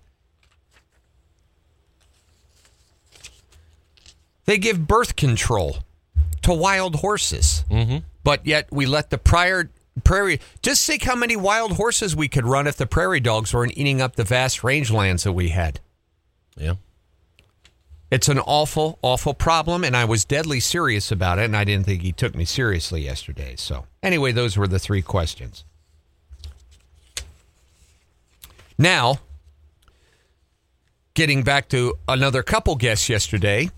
They 4.44 4.58
give 4.58 4.86
birth 4.86 5.16
control 5.16 5.78
to 6.42 6.52
wild 6.52 6.96
horses, 6.96 7.64
mm-hmm. 7.70 7.98
but 8.22 8.46
yet 8.46 8.68
we 8.70 8.84
let 8.84 9.10
the 9.10 9.18
prior 9.18 9.70
prairie. 10.00 10.40
Just 10.62 10.86
think 10.86 11.02
how 11.02 11.14
many 11.14 11.36
wild 11.36 11.72
horses 11.72 12.16
we 12.16 12.28
could 12.28 12.46
run 12.46 12.66
if 12.66 12.76
the 12.76 12.86
prairie 12.86 13.20
dogs 13.20 13.54
weren't 13.54 13.76
eating 13.76 14.00
up 14.00 14.16
the 14.16 14.24
vast 14.24 14.60
rangelands 14.60 15.24
that 15.24 15.32
we 15.32 15.50
had. 15.50 15.80
Yeah. 16.56 16.74
It's 18.10 18.28
an 18.28 18.40
awful, 18.40 18.98
awful 19.02 19.34
problem, 19.34 19.84
and 19.84 19.96
I 19.96 20.04
was 20.04 20.24
deadly 20.24 20.58
serious 20.58 21.12
about 21.12 21.38
it, 21.38 21.44
and 21.44 21.56
I 21.56 21.62
didn't 21.62 21.86
think 21.86 22.02
he 22.02 22.10
took 22.10 22.34
me 22.34 22.44
seriously 22.44 23.02
yesterday. 23.02 23.54
So, 23.56 23.86
anyway, 24.02 24.32
those 24.32 24.56
were 24.56 24.66
the 24.66 24.80
three 24.80 25.02
questions. 25.02 25.64
Now, 28.76 29.20
getting 31.14 31.44
back 31.44 31.68
to 31.68 31.94
another 32.08 32.42
couple 32.42 32.74
guests 32.74 33.08
yesterday, 33.08 33.70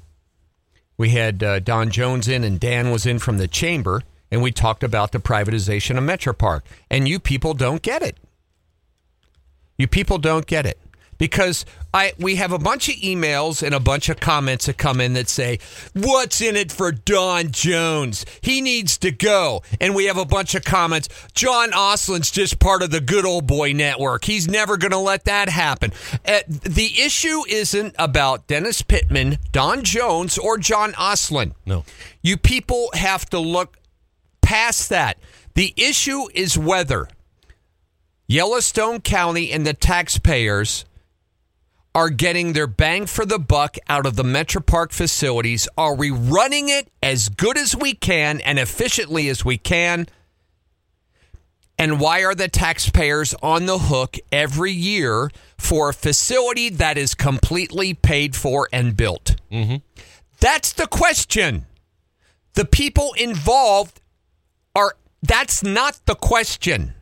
we 0.97 1.11
had 1.11 1.43
uh, 1.43 1.59
Don 1.59 1.91
Jones 1.91 2.27
in, 2.29 2.43
and 2.43 2.59
Dan 2.59 2.91
was 2.91 3.05
in 3.05 3.19
from 3.19 3.37
the 3.37 3.49
chamber, 3.49 4.03
and 4.33 4.43
we 4.43 4.51
talked 4.51 4.83
about 4.83 5.13
the 5.13 5.19
privatization 5.19 5.99
of 5.99 6.05
MetraPark. 6.05 6.63
And 6.91 7.07
you 7.07 7.21
people 7.21 7.53
don't 7.53 7.83
get 7.83 8.03
it. 8.03 8.17
You 9.77 9.87
people 9.87 10.17
don't 10.17 10.47
get 10.47 10.65
it 10.65 10.81
because 11.19 11.67
I 11.93 12.15
we 12.19 12.37
have 12.37 12.53
a 12.53 12.59
bunch 12.59 12.89
of 12.89 12.95
emails 12.97 13.63
and 13.63 13.75
a 13.75 13.81
bunch 13.81 14.09
of 14.09 14.21
comments 14.21 14.67
that 14.67 14.79
come 14.79 15.01
in 15.01 15.13
that 15.13 15.29
say, 15.29 15.59
"What's 15.93 16.41
in 16.41 16.57
it 16.57 16.73
for 16.73 16.93
Don 16.93 17.51
Jones? 17.51 18.25
He 18.41 18.61
needs 18.61 18.97
to 18.99 19.11
go." 19.11 19.63
And 19.81 19.95
we 19.95 20.07
have 20.07 20.17
a 20.17 20.25
bunch 20.25 20.55
of 20.55 20.65
comments, 20.65 21.09
"John 21.35 21.73
Ostlund's 21.73 22.31
just 22.31 22.59
part 22.59 22.83
of 22.83 22.91
the 22.91 23.01
good 23.01 23.27
old 23.27 23.47
boy 23.47 23.73
network. 23.73 24.25
He's 24.25 24.49
never 24.49 24.77
going 24.77 24.93
to 24.93 24.99
let 24.99 25.25
that 25.27 25.49
happen." 25.49 25.93
Uh, 26.27 26.41
the 26.49 27.01
issue 27.01 27.43
isn't 27.49 27.95
about 27.99 28.47
Denis 28.47 28.81
Pitman, 28.81 29.39
Don 29.53 29.85
Jones, 29.85 30.39
or 30.39 30.57
John 30.57 30.93
Ostlund. 30.95 31.53
No. 31.67 31.85
You 32.23 32.37
people 32.37 32.89
have 32.95 33.29
to 33.31 33.39
look 33.39 33.77
past 34.53 34.91
that. 34.91 35.17
The 35.55 35.73
issue 35.79 36.27
is 36.35 36.59
whether 36.59 37.09
Yellowstone 38.27 39.01
County 39.01 39.51
and 39.51 39.67
the 39.67 39.73
taxpayers 39.73 40.85
are 41.95 42.11
getting 42.11 42.53
their 42.53 42.67
bang 42.67 43.07
for 43.07 43.25
the 43.25 43.39
buck 43.39 43.79
out 43.89 44.05
of 44.05 44.15
the 44.15 44.23
MetraPark 44.23 44.93
facilities. 44.93 45.69
Are 45.79 45.95
we 45.95 46.11
running 46.11 46.69
it 46.69 46.89
as 47.03 47.31
good 47.31 47.57
as 47.57 47.75
we 47.75 47.95
can 47.95 48.43
and 48.43 48.59
efficiently 48.59 49.31
as 49.31 49.43
we 49.43 49.57
can? 49.57 50.07
And 51.79 51.99
why 51.99 52.23
are 52.23 52.35
the 52.35 52.49
taxpayers 52.49 53.35
on 53.43 53.65
the 53.65 53.79
hook 53.79 54.19
every 54.31 54.73
year 54.73 55.31
for 55.57 55.89
a 55.89 55.95
facility 55.95 56.69
that 56.69 56.99
is 56.99 57.15
completely 57.15 57.95
paid 57.95 58.37
for 58.37 58.69
and 58.71 58.95
built? 58.95 59.37
Mm-hmm. 59.51 59.77
That's 60.41 60.75
the 60.75 60.87
question. 60.87 61.65
The 62.53 62.67
people 62.67 63.15
involved 63.15 64.02
are, 64.75 64.97
that's 65.23 65.63
not 65.63 66.01
the 66.07 66.15
question. 66.15 66.95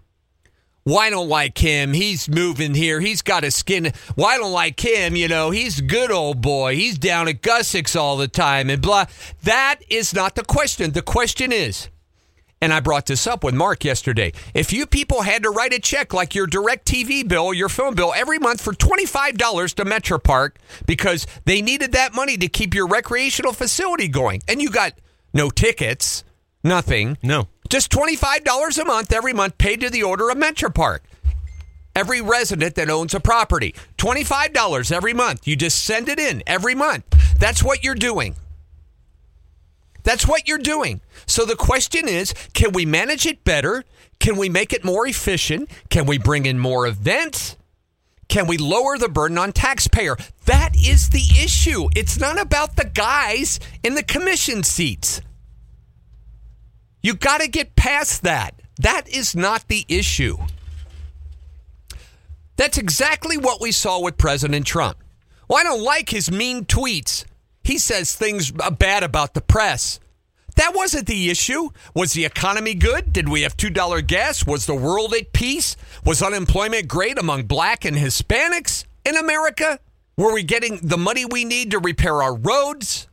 Well, 0.84 1.10
don't 1.10 1.28
like 1.28 1.58
him. 1.58 1.92
He's 1.92 2.28
moving 2.28 2.74
here. 2.74 3.00
He's 3.00 3.20
got 3.20 3.44
a 3.44 3.50
skin. 3.50 3.92
Well, 4.16 4.38
don't 4.38 4.52
like 4.52 4.80
him. 4.80 5.14
You 5.14 5.28
know, 5.28 5.50
he's 5.50 5.80
good 5.80 6.10
old 6.10 6.40
boy. 6.40 6.74
He's 6.74 6.98
down 6.98 7.28
at 7.28 7.42
Gusick's 7.42 7.94
all 7.94 8.16
the 8.16 8.28
time 8.28 8.70
and 8.70 8.80
blah. 8.80 9.04
That 9.42 9.80
is 9.90 10.14
not 10.14 10.34
the 10.36 10.42
question. 10.42 10.92
The 10.92 11.02
question 11.02 11.52
is, 11.52 11.88
and 12.62 12.72
I 12.72 12.80
brought 12.80 13.06
this 13.06 13.26
up 13.26 13.44
with 13.44 13.54
Mark 13.54 13.84
yesterday. 13.84 14.32
If 14.54 14.72
you 14.72 14.86
people 14.86 15.22
had 15.22 15.42
to 15.42 15.50
write 15.50 15.72
a 15.72 15.78
check 15.78 16.12
like 16.12 16.34
your 16.34 16.46
DirecTV 16.46 17.28
bill, 17.28 17.54
your 17.54 17.68
phone 17.68 17.94
bill 17.94 18.12
every 18.14 18.38
month 18.38 18.60
for 18.60 18.72
$25 18.72 19.74
to 19.74 19.84
MetraPark 19.84 20.56
because 20.86 21.26
they 21.44 21.62
needed 21.62 21.92
that 21.92 22.14
money 22.14 22.36
to 22.38 22.48
keep 22.48 22.74
your 22.74 22.86
recreational 22.86 23.52
facility 23.52 24.08
going, 24.08 24.42
and 24.48 24.60
you 24.60 24.70
got 24.70 24.94
no 25.32 25.50
tickets, 25.50 26.24
nothing. 26.64 27.16
No. 27.22 27.48
Just 27.70 27.92
$25 27.92 28.78
a 28.78 28.84
month 28.84 29.12
every 29.12 29.32
month 29.32 29.56
paid 29.56 29.80
to 29.80 29.90
the 29.90 30.02
order 30.02 30.28
of 30.28 30.36
MetraPark. 30.36 30.98
Every 31.94 32.20
resident 32.20 32.74
that 32.74 32.90
owns 32.90 33.14
a 33.14 33.20
property, 33.20 33.76
$25 33.96 34.90
every 34.90 35.14
month. 35.14 35.46
You 35.46 35.54
just 35.54 35.84
send 35.84 36.08
it 36.08 36.18
in 36.18 36.42
every 36.48 36.74
month. 36.74 37.04
That's 37.38 37.62
what 37.62 37.84
you're 37.84 37.94
doing. 37.94 38.34
That's 40.02 40.26
what 40.26 40.48
you're 40.48 40.58
doing. 40.58 41.00
So 41.26 41.44
the 41.44 41.54
question 41.54 42.08
is 42.08 42.34
can 42.54 42.72
we 42.72 42.86
manage 42.86 43.24
it 43.24 43.44
better? 43.44 43.84
Can 44.18 44.36
we 44.36 44.48
make 44.48 44.72
it 44.72 44.84
more 44.84 45.06
efficient? 45.06 45.70
Can 45.90 46.06
we 46.06 46.18
bring 46.18 46.46
in 46.46 46.58
more 46.58 46.88
events? 46.88 47.56
Can 48.28 48.48
we 48.48 48.58
lower 48.58 48.98
the 48.98 49.08
burden 49.08 49.38
on 49.38 49.52
taxpayer? 49.52 50.16
That 50.46 50.74
is 50.74 51.10
the 51.10 51.42
issue. 51.42 51.88
It's 51.94 52.18
not 52.18 52.40
about 52.40 52.74
the 52.74 52.84
guys 52.84 53.60
in 53.84 53.94
the 53.94 54.02
commission 54.02 54.64
seats. 54.64 55.20
You 57.02 57.14
got 57.14 57.40
to 57.40 57.48
get 57.48 57.76
past 57.76 58.22
that. 58.22 58.60
That 58.78 59.08
is 59.08 59.34
not 59.34 59.68
the 59.68 59.84
issue. 59.88 60.38
That's 62.56 62.78
exactly 62.78 63.38
what 63.38 63.60
we 63.60 63.72
saw 63.72 64.00
with 64.00 64.18
President 64.18 64.66
Trump. 64.66 64.98
Well, 65.48 65.58
I 65.58 65.62
don't 65.62 65.82
like 65.82 66.10
his 66.10 66.30
mean 66.30 66.64
tweets. 66.64 67.24
He 67.64 67.78
says 67.78 68.14
things 68.14 68.52
bad 68.78 69.02
about 69.02 69.34
the 69.34 69.40
press. 69.40 69.98
That 70.56 70.74
wasn't 70.74 71.06
the 71.06 71.30
issue. 71.30 71.70
Was 71.94 72.12
the 72.12 72.24
economy 72.24 72.74
good? 72.74 73.12
Did 73.12 73.28
we 73.28 73.42
have 73.42 73.56
$2 73.56 74.06
gas? 74.06 74.46
Was 74.46 74.66
the 74.66 74.74
world 74.74 75.14
at 75.14 75.32
peace? 75.32 75.76
Was 76.04 76.22
unemployment 76.22 76.86
great 76.88 77.18
among 77.18 77.44
black 77.44 77.84
and 77.84 77.96
Hispanics 77.96 78.84
in 79.04 79.16
America? 79.16 79.78
Were 80.16 80.34
we 80.34 80.42
getting 80.42 80.80
the 80.82 80.98
money 80.98 81.24
we 81.24 81.44
need 81.44 81.70
to 81.70 81.78
repair 81.78 82.22
our 82.22 82.36
roads? 82.36 83.08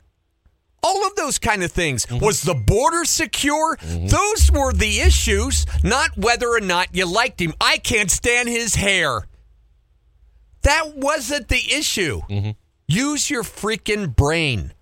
All 0.84 1.06
of 1.06 1.16
those 1.16 1.40
kind 1.40 1.64
of 1.64 1.72
things. 1.72 2.06
Mm-hmm. 2.06 2.24
Was 2.24 2.42
the 2.42 2.54
border 2.54 3.04
secure? 3.06 3.78
Mm-hmm. 3.78 4.08
Those 4.08 4.52
were 4.52 4.74
the 4.74 5.00
issues, 5.02 5.66
not 5.84 6.18
whether 6.18 6.48
or 6.48 6.60
not 6.60 6.96
you 6.96 7.06
liked 7.06 7.42
him. 7.42 7.54
I 7.60 7.78
can't 7.78 8.12
stand 8.12 8.48
his 8.48 8.76
hair. 8.76 9.28
That 10.62 10.96
wasn't 10.96 11.48
the 11.48 11.74
issue. 11.74 12.22
Mm-hmm. 12.30 12.52
Use 12.88 13.30
your 13.30 13.44
freaking 13.44 14.16
brain. 14.16 14.74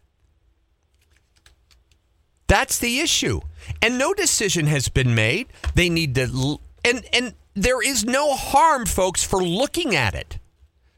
That's 2.48 2.78
the 2.78 3.00
issue. 3.00 3.42
And 3.82 3.98
no 3.98 4.14
decision 4.14 4.68
has 4.68 4.90
been 4.90 5.16
made. 5.16 5.48
They 5.74 5.90
need 5.90 6.16
to 6.16 6.60
and 6.84 7.04
and 7.12 7.34
there 7.56 7.82
is 7.82 8.06
no 8.06 8.36
harm 8.36 8.86
folks 8.86 9.24
for 9.24 9.44
looking 9.44 9.96
at 9.96 10.14
it 10.14 10.38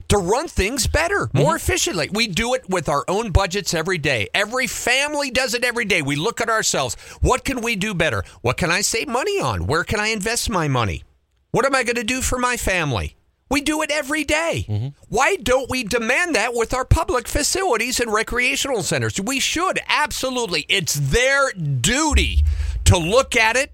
to 0.10 0.18
run 0.18 0.48
things 0.48 0.88
better, 0.88 1.30
more 1.34 1.52
mm-hmm. 1.52 1.56
efficiently. 1.56 2.10
We 2.12 2.28
do 2.28 2.54
it 2.54 2.70
with 2.70 2.88
our 2.90 3.04
own 3.08 3.32
budgets 3.32 3.74
every 3.74 3.98
day. 3.98 4.30
Every 4.34 4.68
family 4.68 5.32
does 5.32 5.54
it 5.54 5.64
every 5.64 5.86
day. 5.86 6.02
We 6.02 6.16
look 6.16 6.42
at 6.42 6.50
ourselves. 6.50 6.96
What 7.22 7.44
can 7.44 7.62
we 7.62 7.76
do 7.76 7.94
better? 7.94 8.24
What 8.42 8.58
can 8.58 8.72
I 8.72 8.82
save 8.82 9.08
money 9.08 9.40
on? 9.42 9.68
Where 9.68 9.84
can 9.84 10.00
I 10.00 10.08
invest 10.08 10.50
my 10.50 10.68
money? 10.68 11.04
What 11.52 11.66
am 11.66 11.76
I 11.76 11.84
going 11.84 11.96
to 11.96 12.04
do 12.04 12.22
for 12.22 12.38
my 12.38 12.58
family? 12.58 13.16
We 13.50 13.62
do 13.62 13.82
it 13.82 13.92
every 13.92 14.26
day. 14.26 14.94
Why 15.08 15.38
don't 15.38 15.70
we 15.70 15.84
demand 15.86 16.36
that 16.36 16.54
with 16.54 16.74
our 16.74 16.84
public 16.84 17.30
facilities 17.30 18.00
and 18.00 18.12
recreational 18.12 18.84
centers? 18.84 19.22
We 19.22 19.40
should, 19.40 19.80
absolutely. 19.88 20.66
It's 20.68 20.96
their 20.96 21.52
duty 21.54 22.44
to 22.86 22.98
look 22.98 23.38
at 23.38 23.56
it. 23.56 23.72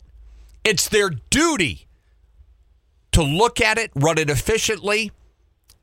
It's 0.63 0.87
their 0.87 1.09
duty 1.09 1.87
to 3.13 3.23
look 3.23 3.59
at 3.59 3.77
it, 3.79 3.91
run 3.95 4.19
it 4.19 4.29
efficiently, 4.29 5.11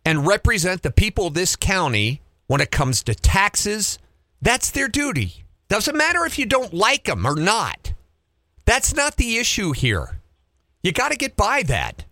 and 0.05 0.27
represent 0.27 0.83
the 0.83 0.91
people 0.91 1.27
of 1.27 1.35
this 1.35 1.57
county 1.57 2.21
when 2.47 2.61
it 2.61 2.71
comes 2.71 3.03
to 3.05 3.15
taxes. 3.15 3.99
That's 4.43 4.71
their 4.71 4.89
duty. 4.89 5.45
Doesn't 5.69 5.97
matter 5.97 6.25
if 6.25 6.39
you 6.39 6.47
don't 6.47 6.75
like 6.75 7.05
them 7.05 7.27
or 7.27 7.37
not. 7.37 7.93
That's 8.65 8.95
not 8.95 9.17
the 9.17 9.37
issue 9.37 9.73
here. 9.73 10.21
You 10.83 10.93
got 10.93 11.13
to 11.13 11.17
get 11.17 11.37
by 11.37 11.63
that. 11.65 12.05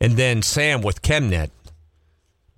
And 0.00 0.16
then 0.16 0.42
Sam 0.42 0.82
with 0.82 1.02
Chemnet, 1.02 1.50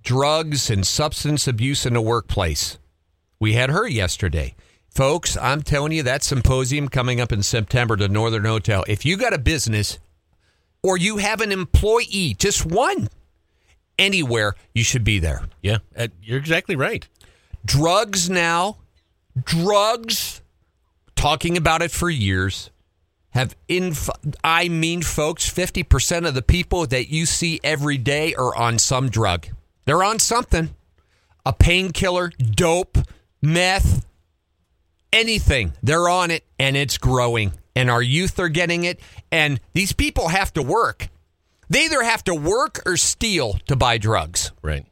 drugs 0.03 0.69
and 0.69 0.85
substance 0.85 1.47
abuse 1.47 1.85
in 1.85 1.93
the 1.93 2.01
workplace. 2.01 2.77
We 3.39 3.53
had 3.53 3.69
her 3.69 3.87
yesterday. 3.87 4.55
Folks, 4.89 5.37
I'm 5.37 5.61
telling 5.61 5.91
you, 5.91 6.03
that 6.03 6.23
symposium 6.23 6.89
coming 6.89 7.21
up 7.21 7.31
in 7.31 7.43
September 7.43 7.95
to 7.97 8.07
Northern 8.07 8.45
Hotel. 8.45 8.83
If 8.87 9.05
you 9.05 9.17
got 9.17 9.33
a 9.33 9.37
business 9.37 9.99
or 10.83 10.97
you 10.97 11.17
have 11.17 11.41
an 11.41 11.51
employee, 11.51 12.35
just 12.37 12.65
one, 12.65 13.09
anywhere, 13.97 14.55
you 14.73 14.83
should 14.83 15.03
be 15.03 15.19
there. 15.19 15.43
Yeah, 15.61 15.77
uh, 15.95 16.07
you're 16.21 16.39
exactly 16.39 16.75
right. 16.75 17.07
Drugs 17.65 18.29
now, 18.29 18.77
drugs, 19.43 20.41
talking 21.15 21.57
about 21.57 21.81
it 21.81 21.91
for 21.91 22.09
years, 22.09 22.71
have 23.31 23.55
inf- 23.67 24.09
I 24.43 24.69
mean, 24.69 25.01
folks, 25.01 25.49
50% 25.51 26.27
of 26.27 26.33
the 26.33 26.41
people 26.41 26.87
that 26.87 27.09
you 27.09 27.25
see 27.25 27.59
every 27.63 27.97
day 27.97 28.33
are 28.33 28.55
on 28.55 28.79
some 28.79 29.09
drug. 29.09 29.47
They're 29.85 30.03
on 30.03 30.19
something 30.19 30.73
a 31.45 31.53
painkiller, 31.53 32.29
dope, 32.37 32.97
meth, 33.41 34.05
anything. 35.13 35.73
They're 35.83 36.09
on 36.09 36.31
it 36.31 36.43
and 36.57 36.75
it's 36.75 36.97
growing. 36.97 37.53
And 37.75 37.89
our 37.89 38.01
youth 38.01 38.39
are 38.39 38.49
getting 38.49 38.83
it. 38.83 38.99
And 39.31 39.59
these 39.73 39.93
people 39.93 40.29
have 40.29 40.53
to 40.53 40.61
work. 40.61 41.09
They 41.69 41.85
either 41.85 42.03
have 42.03 42.23
to 42.25 42.35
work 42.35 42.81
or 42.85 42.97
steal 42.97 43.59
to 43.67 43.75
buy 43.75 43.97
drugs. 43.97 44.51
Right. 44.61 44.85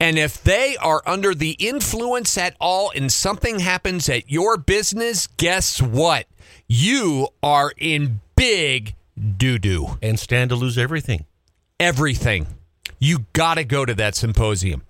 And 0.00 0.18
if 0.18 0.42
they 0.42 0.76
are 0.78 1.00
under 1.06 1.32
the 1.32 1.52
influence 1.60 2.36
at 2.36 2.56
all 2.60 2.90
and 2.94 3.12
something 3.12 3.60
happens 3.60 4.08
at 4.08 4.28
your 4.28 4.56
business, 4.58 5.28
guess 5.28 5.80
what? 5.80 6.26
You 6.66 7.28
are 7.40 7.72
in 7.78 8.20
big 8.34 8.96
doo 9.36 9.58
doo. 9.58 9.98
And 10.02 10.18
stand 10.18 10.50
to 10.50 10.56
lose 10.56 10.76
everything. 10.76 11.24
Everything. 11.78 12.48
You 12.98 13.26
got 13.32 13.54
to 13.54 13.64
go 13.64 13.84
to 13.84 13.94
that 13.94 14.16
symposium. 14.16 14.82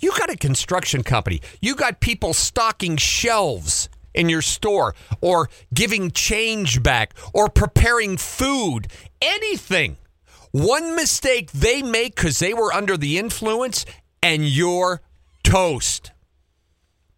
You 0.00 0.10
got 0.18 0.30
a 0.30 0.36
construction 0.36 1.02
company. 1.02 1.40
You 1.60 1.74
got 1.74 2.00
people 2.00 2.34
stocking 2.34 2.96
shelves 2.96 3.88
in 4.16 4.28
your 4.28 4.42
store 4.42 4.94
or 5.20 5.48
giving 5.72 6.10
change 6.10 6.82
back 6.82 7.14
or 7.32 7.48
preparing 7.48 8.16
food, 8.16 8.88
anything. 9.20 9.96
One 10.52 10.96
mistake 10.96 11.52
they 11.52 11.82
make 11.82 12.16
because 12.16 12.38
they 12.38 12.54
were 12.54 12.72
under 12.72 12.96
the 12.96 13.18
influence 13.18 13.84
and 14.22 14.44
you're 14.48 15.02
toast. 15.44 16.12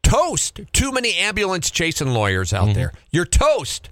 Toast. 0.03 0.61
Too 0.73 0.91
many 0.91 1.15
ambulance 1.15 1.71
chasing 1.71 2.09
lawyers 2.09 2.53
out 2.53 2.65
mm-hmm. 2.65 2.75
there. 2.75 2.93
You're 3.11 3.25
toast. 3.25 3.91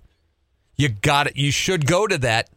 You 0.76 0.88
got 0.88 1.28
it. 1.28 1.36
You 1.36 1.50
should 1.50 1.86
go 1.86 2.06
to 2.06 2.18
that. 2.18 2.50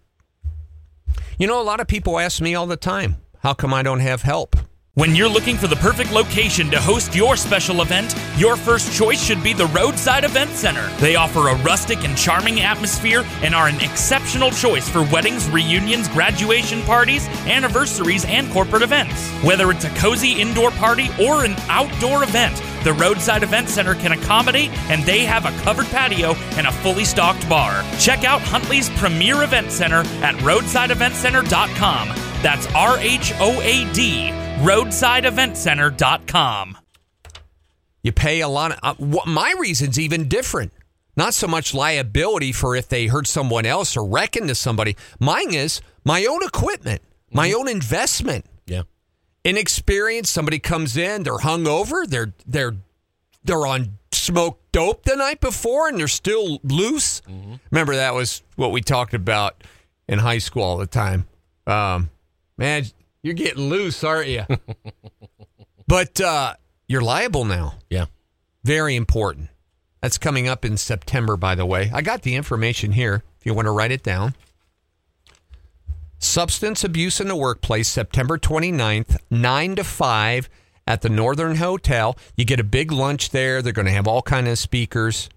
You 1.37 1.47
know, 1.47 1.61
a 1.61 1.63
lot 1.63 1.79
of 1.79 1.87
people 1.87 2.19
ask 2.19 2.41
me 2.41 2.55
all 2.55 2.67
the 2.67 2.75
time, 2.75 3.17
how 3.39 3.53
come 3.53 3.73
I 3.73 3.83
don't 3.83 4.01
have 4.01 4.23
help? 4.23 4.55
When 4.99 5.15
you're 5.15 5.29
looking 5.29 5.55
for 5.55 5.67
the 5.67 5.77
perfect 5.77 6.11
location 6.11 6.69
to 6.71 6.81
host 6.81 7.15
your 7.15 7.37
special 7.37 7.81
event, 7.81 8.13
your 8.35 8.57
first 8.57 8.93
choice 8.93 9.23
should 9.23 9.41
be 9.41 9.53
the 9.53 9.67
Roadside 9.67 10.25
Event 10.25 10.49
Center. 10.49 10.85
They 10.97 11.15
offer 11.15 11.47
a 11.47 11.55
rustic 11.59 12.03
and 12.03 12.17
charming 12.17 12.59
atmosphere 12.59 13.23
and 13.41 13.55
are 13.55 13.69
an 13.69 13.79
exceptional 13.79 14.51
choice 14.51 14.89
for 14.89 15.03
weddings, 15.03 15.49
reunions, 15.51 16.09
graduation 16.09 16.81
parties, 16.81 17.29
anniversaries, 17.47 18.25
and 18.25 18.51
corporate 18.51 18.81
events. 18.81 19.29
Whether 19.41 19.71
it's 19.71 19.85
a 19.85 19.89
cozy 19.91 20.33
indoor 20.33 20.71
party 20.71 21.07
or 21.17 21.45
an 21.45 21.55
outdoor 21.69 22.23
event, 22.23 22.61
the 22.83 22.91
Roadside 22.91 23.43
Event 23.43 23.69
Center 23.69 23.95
can 23.95 24.11
accommodate, 24.11 24.71
and 24.89 25.01
they 25.05 25.23
have 25.23 25.45
a 25.45 25.57
covered 25.63 25.87
patio 25.87 26.33
and 26.57 26.67
a 26.67 26.73
fully 26.73 27.05
stocked 27.05 27.47
bar. 27.47 27.85
Check 27.99 28.25
out 28.25 28.41
Huntley's 28.41 28.89
premier 28.99 29.43
event 29.43 29.71
center 29.71 30.01
at 30.21 30.35
roadsideeventcenter.com. 30.43 32.28
That's 32.41 32.65
R 32.73 32.97
H 32.99 33.33
O 33.39 33.61
A 33.61 33.91
D, 33.93 34.29
roadsideeventcenter.com. 34.61 36.77
You 38.01 38.11
pay 38.11 38.41
a 38.41 38.47
lot 38.47 38.71
of. 38.71 38.79
Uh, 38.81 38.95
my 39.25 39.53
reason's 39.59 39.99
even 39.99 40.27
different. 40.27 40.73
Not 41.17 41.33
so 41.33 41.47
much 41.47 41.73
liability 41.73 42.53
for 42.53 42.75
if 42.77 42.87
they 42.87 43.07
hurt 43.07 43.27
someone 43.27 43.65
else 43.65 43.97
or 43.97 44.05
wreck 44.05 44.37
into 44.37 44.55
somebody. 44.55 44.95
Mine 45.19 45.53
is 45.53 45.81
my 46.05 46.25
own 46.25 46.41
equipment, 46.43 47.01
my 47.31 47.51
own 47.51 47.67
investment. 47.67 48.45
Yeah. 48.65 48.83
Inexperienced, 49.43 50.31
somebody 50.31 50.59
comes 50.59 50.95
in, 50.95 51.23
they're 51.23 51.37
hungover, 51.37 52.07
they're 52.07 52.33
they're 52.47 52.77
they're 53.43 53.67
on 53.67 53.97
smoked 54.13 54.71
dope 54.71 55.03
the 55.03 55.15
night 55.15 55.41
before, 55.41 55.89
and 55.89 55.99
they're 55.99 56.07
still 56.07 56.59
loose. 56.63 57.21
Remember 57.69 57.97
that 57.97 58.13
was 58.13 58.43
what 58.55 58.71
we 58.71 58.79
talked 58.81 59.13
about 59.13 59.61
in 60.07 60.19
high 60.19 60.37
school 60.37 60.63
all 60.63 60.77
the 60.77 60.87
time. 60.87 61.27
Um, 61.67 62.09
man, 62.59 62.85
you're 63.23 63.33
getting 63.33 63.69
loose, 63.69 64.03
aren't 64.03 64.27
you? 64.27 64.43
but 65.87 66.21
uh, 66.21 66.53
you're 66.87 67.01
liable 67.01 67.45
now. 67.45 67.75
Yeah. 67.89 68.05
Very 68.63 68.95
important. 68.95 69.49
That's 70.01 70.17
coming 70.17 70.47
up 70.47 70.63
in 70.63 70.77
September, 70.77 71.35
by 71.35 71.55
the 71.55 71.65
way. 71.65 71.91
I 71.93 72.01
got 72.01 72.21
the 72.21 72.35
information 72.35 72.91
here 72.91 73.23
if 73.39 73.45
you 73.45 73.53
want 73.53 73.65
to 73.65 73.71
write 73.71 73.91
it 73.91 74.03
down. 74.03 74.35
Substance 76.19 76.83
abuse 76.83 77.21
in 77.21 77.29
the 77.29 77.35
workplace, 77.35 77.87
September 77.87 78.37
29th, 78.37 79.17
9 79.31 79.75
to 79.77 79.83
5 79.83 80.49
at 80.85 81.01
the 81.01 81.09
Northern 81.09 81.55
Hotel. 81.55 82.17
You 82.35 82.43
get 82.43 82.59
a 82.59 82.63
big 82.63 82.91
lunch 82.91 83.29
there. 83.29 83.61
They're 83.61 83.71
going 83.71 83.85
to 83.85 83.91
have 83.91 84.07
all 84.07 84.21
kind 84.21 84.47
of 84.47 84.59
speakers. 84.59 85.29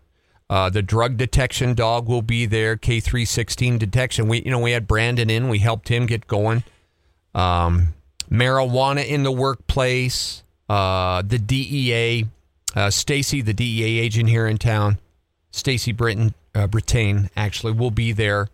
Uh, 0.50 0.70
the 0.70 0.82
drug 0.82 1.16
detection 1.16 1.74
dog 1.74 2.08
will 2.08 2.22
be 2.22 2.46
there. 2.46 2.76
K316 2.76 3.78
detection. 3.78 4.28
We, 4.28 4.42
you 4.42 4.50
know, 4.50 4.58
we 4.58 4.72
had 4.72 4.88
Brandon 4.88 5.30
in. 5.30 5.48
We 5.48 5.60
helped 5.60 5.88
him 5.88 6.06
get 6.06 6.26
going. 6.26 6.64
Um, 7.34 7.94
marijuana 8.30 9.06
in 9.06 9.22
the 9.22 9.32
workplace. 9.32 10.42
Uh, 10.68 11.22
the 11.22 11.38
DEA. 11.38 12.26
Uh, 12.74 12.90
Stacy, 12.90 13.42
the 13.42 13.52
DEA 13.52 13.98
agent 13.98 14.30
here 14.30 14.46
in 14.46 14.56
town, 14.56 14.98
Stacy 15.50 15.92
Britton, 15.92 16.34
uh, 16.54 16.66
Brittain, 16.66 17.28
actually 17.36 17.72
will 17.72 17.90
be 17.90 18.12
there. 18.12 18.48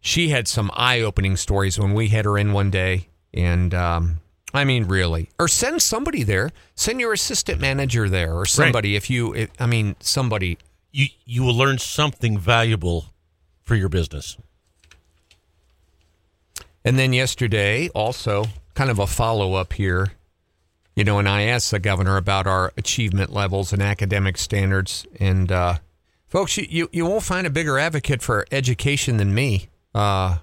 She 0.00 0.30
had 0.30 0.48
some 0.48 0.70
eye-opening 0.74 1.36
stories 1.36 1.78
when 1.78 1.94
we 1.94 2.08
had 2.08 2.24
her 2.24 2.36
in 2.36 2.52
one 2.52 2.70
day, 2.70 3.06
and 3.32 3.72
um, 3.72 4.20
I 4.52 4.64
mean, 4.64 4.86
really, 4.86 5.28
or 5.38 5.46
send 5.46 5.82
somebody 5.82 6.24
there. 6.24 6.50
Send 6.74 7.00
your 7.00 7.12
assistant 7.12 7.60
manager 7.60 8.08
there, 8.08 8.34
or 8.34 8.44
somebody. 8.46 8.96
If 8.96 9.08
you, 9.08 9.34
if, 9.34 9.50
I 9.60 9.66
mean, 9.66 9.94
somebody. 10.00 10.58
You 10.90 11.06
you 11.24 11.44
will 11.44 11.56
learn 11.56 11.78
something 11.78 12.36
valuable 12.36 13.04
for 13.62 13.76
your 13.76 13.88
business. 13.88 14.36
And 16.84 16.98
then 16.98 17.12
yesterday, 17.12 17.88
also 17.90 18.46
kind 18.74 18.90
of 18.90 18.98
a 18.98 19.06
follow-up 19.06 19.74
here. 19.74 20.12
You 20.96 21.04
know, 21.04 21.18
and 21.18 21.28
I 21.28 21.42
asked 21.42 21.70
the 21.70 21.78
governor 21.78 22.16
about 22.16 22.46
our 22.46 22.72
achievement 22.76 23.32
levels 23.32 23.72
and 23.72 23.82
academic 23.82 24.36
standards, 24.36 25.06
and 25.18 25.50
uh, 25.50 25.78
folks, 26.26 26.56
you, 26.56 26.66
you 26.68 26.88
you 26.92 27.06
won't 27.06 27.22
find 27.22 27.46
a 27.46 27.50
bigger 27.50 27.78
advocate 27.78 28.22
for 28.22 28.44
education 28.50 29.16
than 29.16 29.32
me. 29.32 29.68
Uh, 29.94 30.38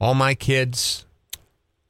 all 0.00 0.14
my 0.14 0.34
kids, 0.34 1.06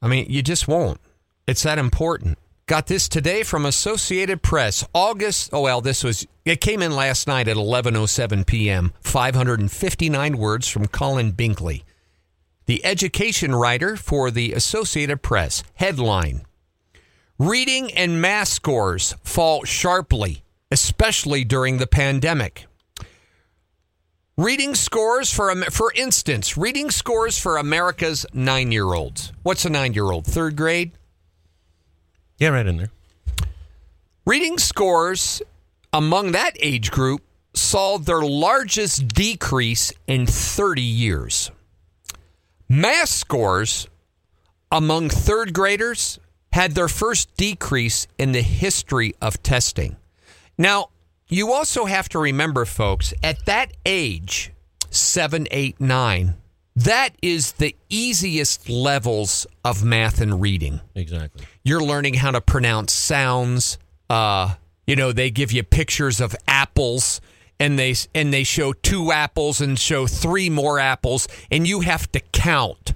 I 0.01 0.07
mean, 0.07 0.25
you 0.29 0.41
just 0.43 0.67
won't. 0.67 0.99
It's 1.47 1.63
that 1.63 1.79
important. 1.79 2.37
Got 2.65 2.85
this 2.85 3.09
today 3.09 3.41
from 3.41 3.65
Associated 3.65 4.43
Press. 4.43 4.85
August, 4.93 5.49
oh 5.51 5.61
well, 5.61 5.81
this 5.81 6.03
was 6.03 6.27
it 6.45 6.61
came 6.61 6.83
in 6.83 6.95
last 6.95 7.27
night 7.27 7.47
at 7.47 7.57
11:07 7.57 8.45
p.m. 8.45 8.93
559 9.01 10.37
words 10.37 10.67
from 10.67 10.85
Collin 10.85 11.31
Binkley, 11.33 11.81
the 12.69 12.85
education 12.85 13.55
writer 13.55 13.95
for 13.95 14.29
the 14.29 14.53
Associated 14.53 15.23
Press. 15.23 15.63
Headline: 15.73 16.45
Reading 17.39 17.91
and 17.93 18.21
math 18.21 18.49
scores 18.49 19.15
fall 19.23 19.63
sharply, 19.63 20.43
especially 20.69 21.43
during 21.43 21.79
the 21.79 21.87
pandemic. 21.87 22.67
Reading 24.37 24.75
scores 24.75 25.33
for 25.33 25.55
for 25.71 25.91
instance, 25.95 26.57
reading 26.57 26.91
scores 26.91 27.39
for 27.39 27.57
America's 27.57 28.23
9-year-olds. 28.35 29.33
What's 29.41 29.65
a 29.65 29.69
9-year-old? 29.69 30.25
3rd 30.25 30.55
grade? 30.55 30.91
Yeah, 32.37 32.49
right 32.49 32.67
in 32.67 32.77
there. 32.77 32.91
Reading 34.27 34.59
scores 34.59 35.41
among 35.91 36.33
that 36.33 36.51
age 36.59 36.91
group 36.91 37.23
saw 37.55 37.97
their 37.97 38.21
largest 38.21 39.07
decrease 39.07 39.91
in 40.05 40.27
30 40.27 40.83
years. 40.83 41.49
Math 42.71 43.09
scores 43.09 43.87
among 44.71 45.09
third 45.09 45.53
graders 45.53 46.19
had 46.53 46.75
their 46.75 46.87
first 46.87 47.35
decrease 47.35 48.07
in 48.19 48.31
the 48.31 48.43
history 48.43 49.15
of 49.19 49.41
testing. 49.41 49.97
Now, 50.55 50.89
you 51.27 51.51
also 51.51 51.85
have 51.85 52.09
to 52.09 52.19
remember, 52.19 52.65
folks, 52.65 53.11
at 53.23 53.43
that 53.47 53.71
age, 53.87 54.51
seven, 54.91 55.47
eight, 55.49 55.81
nine, 55.81 56.35
that 56.75 57.09
is 57.23 57.53
the 57.53 57.75
easiest 57.89 58.69
levels 58.69 59.47
of 59.65 59.83
math 59.83 60.21
and 60.21 60.39
reading. 60.39 60.79
Exactly. 60.93 61.45
You're 61.63 61.83
learning 61.83 62.15
how 62.15 62.31
to 62.31 62.39
pronounce 62.39 62.93
sounds. 62.93 63.79
Uh, 64.09 64.53
you 64.85 64.95
know, 64.95 65.11
they 65.11 65.31
give 65.31 65.51
you 65.51 65.63
pictures 65.63 66.21
of 66.21 66.35
apples 66.47 67.19
and 67.59 67.77
they 67.77 67.95
and 68.15 68.33
they 68.33 68.43
show 68.43 68.73
two 68.73 69.11
apples 69.11 69.61
and 69.61 69.77
show 69.77 70.07
three 70.07 70.49
more 70.49 70.79
apples 70.79 71.27
and 71.51 71.67
you 71.67 71.81
have 71.81 72.11
to 72.11 72.19
count 72.31 72.93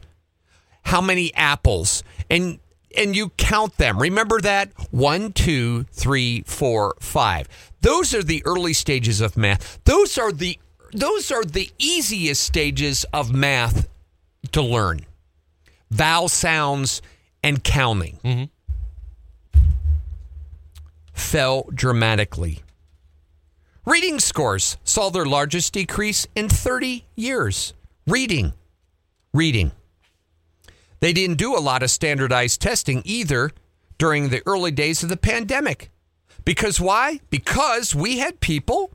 how 0.84 1.02
many 1.02 1.34
apples 1.36 2.04
and 2.30 2.60
and 2.96 3.16
you 3.16 3.30
count 3.30 3.78
them. 3.78 3.98
Remember 3.98 4.40
that? 4.42 4.70
One, 4.92 5.32
two, 5.32 5.84
three, 5.92 6.44
four, 6.46 6.96
five. 7.00 7.48
Those 7.82 8.14
are 8.14 8.24
the 8.24 8.44
early 8.46 8.74
stages 8.74 9.20
of 9.20 9.36
math. 9.36 9.80
Those 9.86 10.18
are 10.18 10.32
the 10.32 10.60
those 10.92 11.32
are 11.32 11.44
the 11.44 11.72
easiest 11.80 12.44
stages 12.44 13.04
of 13.12 13.34
math 13.34 13.88
to 14.52 14.62
learn. 14.62 15.06
Vowel 15.90 16.30
sounds 16.30 17.02
and 17.44 17.64
counting 17.64 18.20
mm-hmm. 18.24 19.60
fell 21.14 21.68
dramatically. 21.74 22.62
Reading 23.86 24.20
scores 24.20 24.78
saw 24.86 25.10
their 25.10 25.26
largest 25.26 25.74
decrease 25.74 26.26
in 26.36 26.48
30 26.48 27.06
years. 27.16 27.74
Reading. 28.08 28.54
Reading. 29.34 29.74
They 31.02 31.12
didn't 31.12 31.36
do 31.36 31.54
a 31.54 31.60
lot 31.60 31.84
of 31.84 31.92
standardized 31.92 32.62
testing 32.62 33.02
either 33.04 33.52
during 33.98 34.30
the 34.30 34.42
early 34.46 34.72
days 34.72 35.04
of 35.04 35.10
the 35.10 35.18
pandemic. 35.18 35.92
Because 36.46 36.80
why? 36.80 37.20
Because 37.30 37.94
we 37.94 38.20
had 38.20 38.40
people, 38.40 38.94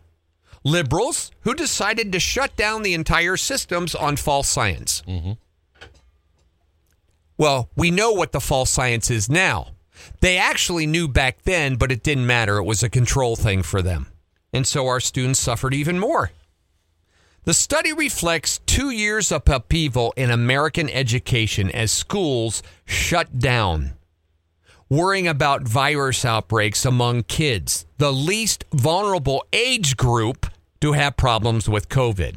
liberals, 0.65 1.33
who 1.41 1.53
decided 1.53 2.11
to 2.13 2.19
shut 2.19 2.57
down 2.57 2.83
the 2.83 2.95
entire 2.95 3.37
systems 3.37 3.95
on 3.95 4.17
false 4.17 4.49
science. 4.49 5.03
Mm-hmm. 5.07 5.33
Well, 7.37 7.69
we 7.77 7.91
know 7.91 8.13
what 8.13 8.33
the 8.33 8.41
false 8.41 8.71
science 8.71 9.11
is 9.11 9.29
now. 9.29 9.73
They 10.21 10.39
actually 10.39 10.87
knew 10.87 11.09
back 11.09 11.43
then, 11.43 11.77
but 11.77 11.93
it 11.93 12.03
didn't 12.03 12.27
matter. 12.27 12.57
It 12.57 12.65
was 12.65 12.83
a 12.83 12.89
control 12.89 13.37
thing 13.37 13.63
for 13.63 13.83
them. 13.83 14.07
And 14.53 14.67
so 14.67 14.87
our 14.87 15.01
students 15.01 15.39
suffered 15.39 15.75
even 15.75 15.99
more. 15.99 16.31
The 17.45 17.55
study 17.55 17.93
reflects 17.93 18.61
two 18.67 18.91
years 18.91 19.33
of 19.33 19.49
upheaval 19.49 20.13
in 20.17 20.31
American 20.31 20.91
education 20.91 21.71
as 21.71 21.91
schools 21.91 22.63
shut 22.85 23.39
down, 23.39 23.93
worrying 24.91 25.27
about 25.27 25.63
virus 25.63 26.25
outbreaks 26.25 26.85
among 26.85 27.23
kids, 27.23 27.87
the 27.97 28.13
least 28.13 28.65
vulnerable 28.73 29.45
age 29.53 29.97
group 29.97 30.47
to 30.81 30.93
have 30.93 31.17
problems 31.17 31.69
with 31.69 31.89
COVID. 31.89 32.37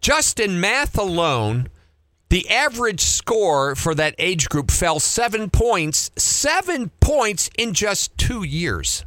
Just 0.00 0.40
in 0.40 0.60
math 0.60 0.96
alone, 0.96 1.68
the 2.30 2.48
average 2.48 3.00
score 3.00 3.74
for 3.74 3.94
that 3.94 4.14
age 4.18 4.48
group 4.48 4.70
fell 4.70 5.00
seven 5.00 5.50
points, 5.50 6.10
seven 6.16 6.90
points 7.00 7.50
in 7.58 7.74
just 7.74 8.16
two 8.16 8.42
years. 8.42 9.04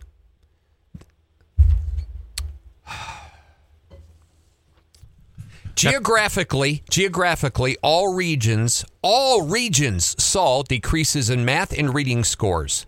Geographically, 5.75 6.83
geographically, 6.89 7.77
all 7.81 8.13
regions, 8.13 8.85
all 9.01 9.41
regions 9.41 10.15
saw 10.21 10.63
decreases 10.63 11.29
in 11.29 11.43
math 11.45 11.77
and 11.77 11.93
reading 11.93 12.23
scores. 12.23 12.85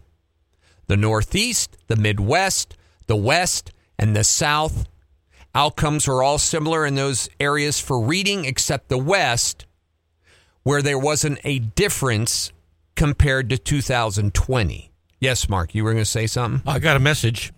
The 0.87 0.95
Northeast, 0.95 1.77
the 1.87 1.95
Midwest, 1.95 2.75
the 3.07 3.15
West, 3.15 3.71
and 3.97 4.15
the 4.15 4.23
South. 4.23 4.87
Outcomes 5.53 6.07
were 6.07 6.21
all 6.21 6.37
similar 6.37 6.85
in 6.85 6.95
those 6.95 7.27
areas 7.39 7.79
for 7.79 7.99
reading, 7.99 8.45
except 8.45 8.89
the 8.89 8.97
West, 8.97 9.65
where 10.63 10.81
there 10.81 10.99
wasn't 10.99 11.39
a 11.43 11.59
difference 11.59 12.51
compared 12.95 13.49
to 13.49 13.57
2020. 13.57 14.91
Yes, 15.19 15.49
Mark, 15.49 15.73
you 15.73 15.83
were 15.83 15.93
going 15.93 16.03
to 16.03 16.09
say 16.09 16.27
something? 16.27 16.61
I 16.69 16.79
got 16.79 16.97
a 16.97 16.99
message. 16.99 17.51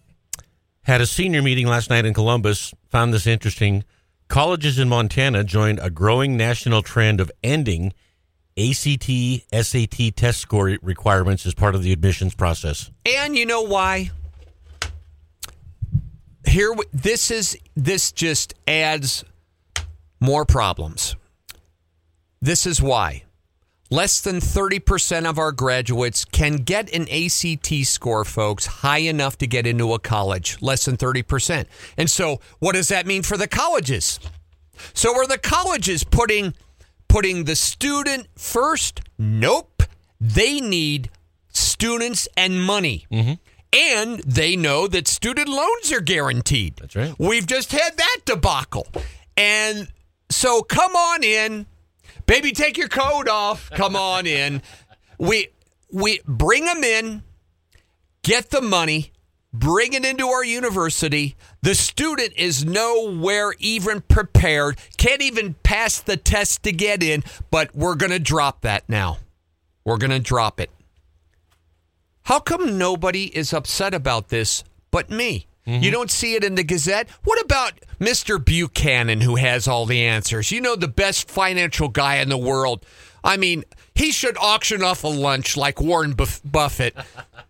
Had 0.88 1.02
a 1.02 1.06
senior 1.06 1.41
meeting 1.41 1.67
last 1.67 1.89
night 1.89 2.06
in 2.06 2.13
Columbus. 2.13 2.73
Found 2.91 3.13
this 3.13 3.28
interesting. 3.28 3.84
Colleges 4.30 4.80
in 4.80 4.88
Montana 4.88 5.43
joined 5.43 5.80
a 5.80 5.89
growing 5.89 6.38
national 6.38 6.82
trend 6.82 7.19
of 7.19 7.30
ending 7.43 7.91
ACT, 8.58 9.12
SAT 9.52 10.15
test 10.15 10.39
score 10.39 10.78
requirements 10.82 11.45
as 11.45 11.54
part 11.54 11.76
of 11.76 11.84
the 11.84 11.91
admissions 11.91 12.36
process. 12.36 12.89
And 13.06 13.36
you 13.36 13.45
know 13.45 13.63
why? 13.63 14.12
Here, 16.47 16.73
this 16.93 17.32
is 17.32 17.58
this 17.76 18.13
just 18.13 18.54
adds 18.65 19.26
more 20.21 20.45
problems. 20.45 21.17
This 22.41 22.65
is 22.65 22.82
why. 22.82 23.23
Less 23.89 24.19
than 24.19 24.38
30% 24.38 25.30
of 25.30 25.39
our 25.39 25.52
graduates 25.54 26.26
can 26.26 26.58
get 26.58 26.93
an 26.93 27.08
ACT 27.10 27.88
score, 27.88 28.26
folks, 28.26 28.65
high 28.65 29.00
enough 29.00 29.38
to 29.38 29.47
get 29.47 29.65
into 29.65 29.93
a 29.93 30.00
college. 30.00 30.58
Less 30.62 30.86
than 30.86 30.97
30%. 30.97 31.65
And 31.97 32.10
so, 32.10 32.41
what 32.60 32.73
does 32.73 32.89
that 32.89 33.08
mean 33.08 33.23
for 33.23 33.38
the 33.38 33.47
colleges? 33.47 34.19
So, 34.93 35.15
are 35.15 35.26
the 35.26 35.38
colleges 35.38 36.04
putting 36.04 36.54
putting 37.08 37.45
the 37.45 37.56
student 37.56 38.28
first? 38.36 39.02
Nope. 39.17 39.84
They 40.19 40.60
need 40.60 41.10
students 41.50 42.28
and 42.36 42.62
money. 42.62 43.06
Mm-hmm. 43.12 43.34
And 43.73 44.19
they 44.19 44.56
know 44.56 44.88
that 44.88 45.08
student 45.08 45.47
loans 45.47 45.91
are 45.91 46.02
guaranteed. 46.02 46.78
That's 46.78 46.95
right. 46.95 47.15
We've 47.17 47.45
just 47.45 47.71
had 47.71 47.97
that 47.97 48.17
debacle. 48.26 48.88
And 49.36 49.88
so 50.30 50.62
come 50.62 50.95
on 50.95 51.23
in. 51.23 51.67
Baby, 52.28 52.52
take 52.52 52.78
your 52.78 52.90
coat 52.90 53.28
off. 53.28 53.72
Come 53.72 53.96
on 53.96 54.28
in. 54.28 54.62
We 55.18 55.48
we 55.92 56.20
bring 56.26 56.66
them 56.66 56.84
in, 56.84 57.24
get 58.22 58.50
the 58.50 58.62
money, 58.62 59.13
bring 59.54 59.94
it 59.94 60.06
into 60.06 60.28
our 60.28 60.44
university. 60.44 61.36
The 61.62 61.74
student 61.74 62.34
is 62.36 62.66
nowhere 62.66 63.54
even 63.60 64.02
prepared, 64.02 64.78
can't 64.98 65.22
even 65.22 65.56
pass 65.63 66.00
the 66.02 66.18
test 66.18 66.63
to 66.63 66.72
get 66.72 67.02
in, 67.02 67.24
but 67.50 67.74
we're 67.74 67.96
going 67.96 68.12
to 68.12 68.20
drop 68.20 68.62
that 68.62 68.88
now. 68.90 69.20
We're 69.86 69.98
going 69.98 70.12
to 70.12 70.20
drop 70.20 70.60
it. 70.60 70.70
How 72.24 72.40
come 72.40 72.78
nobody 72.78 73.26
is 73.36 73.54
upset 73.54 73.94
about 73.94 74.28
this 74.28 74.66
but 74.92 75.10
me? 75.10 75.48
You 75.68 75.92
don't 75.92 76.10
see 76.10 76.36
it 76.36 76.46
in 76.46 76.56
the 76.56 76.64
Gazette? 76.64 77.10
What 77.26 77.42
about 77.44 77.74
Mr. 78.00 78.44
Buchanan, 78.44 79.20
who 79.20 79.36
has 79.36 79.68
all 79.68 79.86
the 79.86 80.06
answers? 80.06 80.50
You 80.50 80.62
know, 80.62 80.78
the 80.78 80.88
best 80.88 81.30
financial 81.30 81.90
guy 81.90 82.18
in 82.18 82.30
the 82.30 82.38
world. 82.38 82.86
I 83.22 83.36
mean, 83.36 83.66
he 83.94 84.14
should 84.14 84.38
auction 84.38 84.82
off 84.82 85.04
a 85.04 85.10
lunch 85.10 85.58
like 85.58 85.82
Warren 85.82 86.14
Buff- 86.14 86.40
Buffett. 86.46 86.96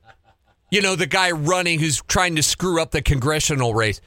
you 0.71 0.81
know, 0.81 0.95
the 0.95 1.05
guy 1.05 1.29
running 1.29 1.79
who's 1.79 2.01
trying 2.07 2.35
to 2.37 2.43
screw 2.43 2.81
up 2.81 2.89
the 2.89 3.03
congressional 3.03 3.75
race. 3.75 4.01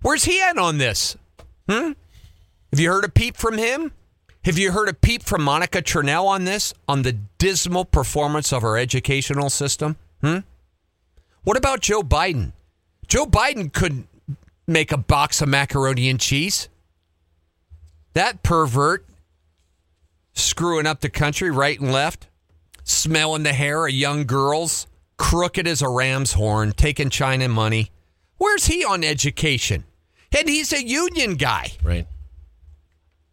Where's 0.00 0.24
he 0.24 0.42
at 0.42 0.58
on 0.58 0.78
this? 0.78 1.16
Hmm? 1.68 1.92
Have 2.72 2.80
you 2.80 2.90
heard 2.90 3.04
a 3.04 3.08
peep 3.08 3.36
from 3.36 3.58
him? 3.58 3.92
Have 4.44 4.58
you 4.58 4.72
heard 4.72 4.88
a 4.88 4.94
peep 4.94 5.22
from 5.22 5.44
Monica 5.44 5.82
Tranel 5.82 6.24
on 6.26 6.44
this? 6.44 6.74
On 6.88 7.02
the 7.02 7.12
dismal 7.38 7.84
performance 7.84 8.52
of 8.52 8.64
our 8.64 8.76
educational 8.76 9.50
system? 9.50 9.96
Hmm? 10.20 10.38
What 11.44 11.56
about 11.56 11.80
Joe 11.80 12.02
Biden? 12.02 12.52
Joe 13.12 13.26
Biden 13.26 13.70
couldn't 13.70 14.08
make 14.66 14.90
a 14.90 14.96
box 14.96 15.42
of 15.42 15.48
macaroni 15.50 16.08
and 16.08 16.18
cheese. 16.18 16.70
That 18.14 18.42
pervert 18.42 19.04
screwing 20.32 20.86
up 20.86 21.02
the 21.02 21.10
country 21.10 21.50
right 21.50 21.78
and 21.78 21.92
left, 21.92 22.28
smelling 22.84 23.42
the 23.42 23.52
hair 23.52 23.86
of 23.86 23.92
young 23.92 24.24
girls, 24.24 24.86
crooked 25.18 25.66
as 25.66 25.82
a 25.82 25.90
ram's 25.90 26.32
horn, 26.32 26.72
taking 26.72 27.10
China 27.10 27.50
money. 27.50 27.90
Where's 28.38 28.64
he 28.64 28.82
on 28.82 29.04
education? 29.04 29.84
And 30.34 30.48
he's 30.48 30.72
a 30.72 30.82
union 30.82 31.34
guy. 31.34 31.72
Right. 31.82 32.06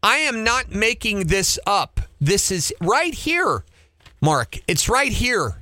I 0.04 0.18
am 0.18 0.44
not 0.44 0.72
making 0.72 1.28
this 1.28 1.58
up. 1.66 2.02
This 2.20 2.52
is 2.52 2.74
right 2.82 3.14
here, 3.14 3.64
Mark. 4.20 4.58
It's 4.68 4.90
right 4.90 5.14
here. 5.14 5.59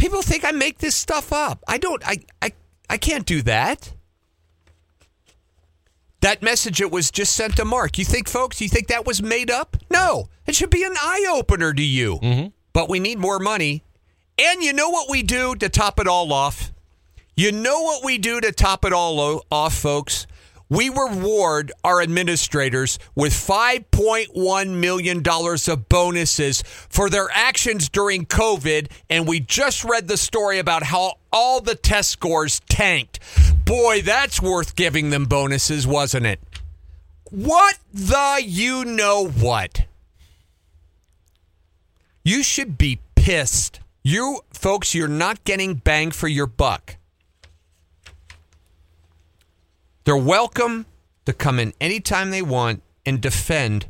People 0.00 0.22
think 0.22 0.46
I 0.46 0.52
make 0.52 0.78
this 0.78 0.96
stuff 0.96 1.30
up. 1.30 1.62
I 1.68 1.76
don't. 1.76 2.02
I 2.06 2.20
I 2.40 2.52
I 2.88 2.96
can't 2.96 3.26
do 3.26 3.42
that. 3.42 3.92
That 6.22 6.42
message 6.42 6.80
it 6.80 6.90
was 6.90 7.10
just 7.10 7.34
sent 7.34 7.56
to 7.56 7.66
Mark. 7.66 7.98
You 7.98 8.06
think, 8.06 8.26
folks? 8.26 8.62
You 8.62 8.68
think 8.70 8.88
that 8.88 9.06
was 9.06 9.22
made 9.22 9.50
up? 9.50 9.76
No, 9.90 10.28
it 10.46 10.54
should 10.54 10.70
be 10.70 10.84
an 10.84 10.94
eye 10.96 11.26
opener 11.30 11.74
to 11.74 11.82
you. 11.82 12.18
Mm-hmm. 12.22 12.48
But 12.72 12.88
we 12.88 12.98
need 12.98 13.18
more 13.18 13.38
money, 13.38 13.84
and 14.38 14.62
you 14.62 14.72
know 14.72 14.88
what 14.88 15.10
we 15.10 15.22
do 15.22 15.54
to 15.56 15.68
top 15.68 16.00
it 16.00 16.06
all 16.06 16.32
off. 16.32 16.72
You 17.36 17.52
know 17.52 17.82
what 17.82 18.02
we 18.02 18.16
do 18.16 18.40
to 18.40 18.52
top 18.52 18.86
it 18.86 18.94
all 18.94 19.42
off, 19.50 19.74
folks? 19.74 20.26
We 20.70 20.88
reward 20.88 21.72
our 21.82 22.00
administrators 22.00 22.98
with 23.16 23.32
$5.1 23.32 24.68
million 24.70 25.22
of 25.26 25.88
bonuses 25.88 26.62
for 26.62 27.10
their 27.10 27.28
actions 27.34 27.88
during 27.88 28.24
COVID. 28.24 28.90
And 29.10 29.26
we 29.26 29.40
just 29.40 29.84
read 29.84 30.06
the 30.06 30.16
story 30.16 30.60
about 30.60 30.84
how 30.84 31.14
all 31.32 31.60
the 31.60 31.74
test 31.74 32.10
scores 32.10 32.60
tanked. 32.68 33.18
Boy, 33.66 34.00
that's 34.00 34.40
worth 34.40 34.76
giving 34.76 35.10
them 35.10 35.24
bonuses, 35.24 35.86
wasn't 35.86 36.26
it? 36.26 36.40
What 37.30 37.78
the 37.92 38.40
you 38.44 38.84
know 38.84 39.26
what? 39.26 39.86
You 42.24 42.42
should 42.42 42.78
be 42.78 43.00
pissed. 43.16 43.80
You 44.02 44.40
folks, 44.52 44.94
you're 44.94 45.08
not 45.08 45.44
getting 45.44 45.74
bang 45.74 46.10
for 46.10 46.28
your 46.28 46.46
buck. 46.46 46.96
They're 50.10 50.16
welcome 50.16 50.86
to 51.24 51.32
come 51.32 51.60
in 51.60 51.72
anytime 51.80 52.32
they 52.32 52.42
want 52.42 52.82
and 53.06 53.20
defend 53.20 53.86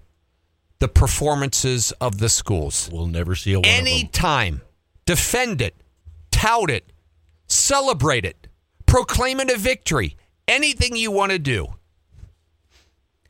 the 0.79 0.87
performances 0.87 1.93
of 1.93 2.19
the 2.19 2.29
schools. 2.29 2.91
We'll 2.93 3.07
never 3.07 3.35
see 3.35 3.55
a 3.55 3.61
one. 3.61 3.67
Anytime. 3.67 4.61
Defend 5.07 5.63
it, 5.63 5.75
tout 6.31 6.69
it, 6.69 6.93
celebrate 7.47 8.27
it, 8.27 8.49
proclaim 8.85 9.41
it 9.41 9.51
a 9.51 9.57
victory. 9.57 10.15
Anything 10.47 10.95
you 10.95 11.11
want 11.11 11.33
to 11.33 11.39
do. 11.39 11.69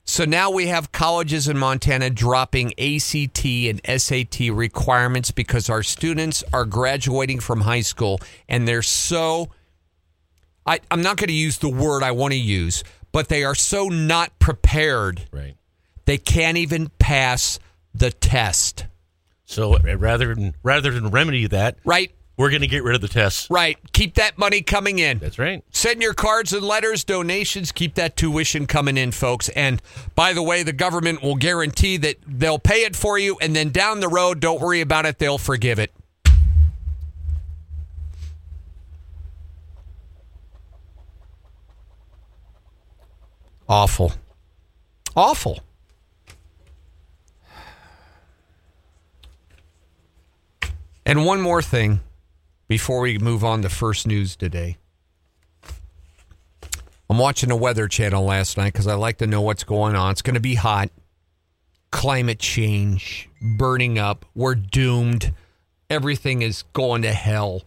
So 0.03 0.25
now 0.25 0.51
we 0.51 0.67
have 0.67 0.91
colleges 0.91 1.47
in 1.47 1.57
Montana 1.57 2.11
dropping 2.11 2.73
ACT 2.77 3.45
and 3.45 3.81
SAT 3.87 4.51
requirements 4.51 5.31
because 5.31 5.71
our 5.71 5.85
students 5.85 6.43
are 6.53 6.65
graduating 6.65 7.39
from 7.39 7.61
high 7.61 7.83
school 7.83 8.21
and 8.49 8.67
they're 8.67 8.83
so. 8.83 9.51
I, 10.67 10.81
I'm 10.91 11.03
not 11.03 11.17
going 11.17 11.29
to 11.29 11.33
use 11.35 11.59
the 11.59 11.69
word 11.69 12.03
I 12.03 12.13
want 12.13 12.33
to 12.33 12.39
use, 12.39 12.85
but 13.13 13.29
they 13.29 13.45
are 13.45 13.55
so 13.55 13.89
not 13.89 14.39
prepared. 14.39 15.23
Right. 15.33 15.57
They 16.05 16.19
can't 16.19 16.57
even 16.59 16.91
pass 16.99 17.59
the 17.95 18.11
test. 18.11 18.87
So 19.45 19.75
uh, 19.75 19.97
rather 19.97 20.35
than 20.35 20.55
rather 20.63 20.91
than 20.93 21.09
remedy 21.11 21.47
that, 21.49 21.79
Right? 21.85 22.13
we're 22.37 22.51
going 22.51 22.63
to 22.63 22.67
get 22.69 22.83
rid 22.85 22.95
of 22.95 23.01
the 23.03 23.09
tests. 23.09 23.49
Right. 23.51 23.77
Keep 23.93 24.15
that 24.15 24.39
money 24.39 24.63
coming 24.63 24.99
in. 24.99 25.19
That's 25.19 25.39
right. 25.39 25.63
Send 25.73 26.01
your 26.01 26.15
cards 26.15 26.55
and 26.55 26.63
letters, 26.65 27.05
donations. 27.05 27.71
Keep 27.71 27.97
that 27.97 28.17
tuition 28.17 28.67
coming 28.67 28.97
in, 28.97 29.13
folks. 29.13 29.51
And 29.51 29.83
by 30.15 30.33
the 30.33 30.43
way, 30.43 30.63
the 30.63 30.73
government 30.73 31.23
will 31.23 31.35
guarantee 31.37 31.99
that 31.99 32.17
they'll 32.27 32.59
pay 32.59 32.85
it 32.85 32.97
for 32.97 33.19
you, 33.19 33.37
and 33.43 33.55
then 33.55 33.69
down 33.71 34.01
the 34.01 34.09
road, 34.09 34.41
don't 34.41 34.59
worry 34.61 34.81
about 34.81 35.05
it, 35.05 35.19
they'll 35.19 35.37
forgive 35.37 35.79
it. 35.79 35.93
Awful. 43.71 44.13
Awful. 45.15 45.61
And 51.07 51.25
one 51.25 51.41
more 51.41 51.63
thing 51.63 52.01
before 52.67 52.99
we 52.99 53.17
move 53.19 53.45
on 53.45 53.63
to 53.63 53.69
first 53.69 54.09
news 54.09 54.35
today. 54.35 54.77
I'm 57.09 57.19
watching 57.19 57.49
the 57.49 57.55
Weather 57.55 57.87
Channel 57.87 58.25
last 58.25 58.57
night 58.57 58.73
because 58.73 58.89
I 58.89 58.95
like 58.95 59.19
to 59.19 59.29
know 59.29 59.41
what's 59.41 59.63
going 59.63 59.95
on. 59.95 60.11
It's 60.11 60.23
going 60.23 60.35
to 60.35 60.41
be 60.41 60.57
hot. 60.57 60.91
Climate 61.93 62.41
change, 62.41 63.29
burning 63.41 64.01
up. 64.01 64.27
We're 64.35 64.57
doomed. 64.57 65.33
Everything 65.89 66.43
is 66.43 66.65
going 66.73 67.03
to 67.03 67.13
hell. 67.13 67.63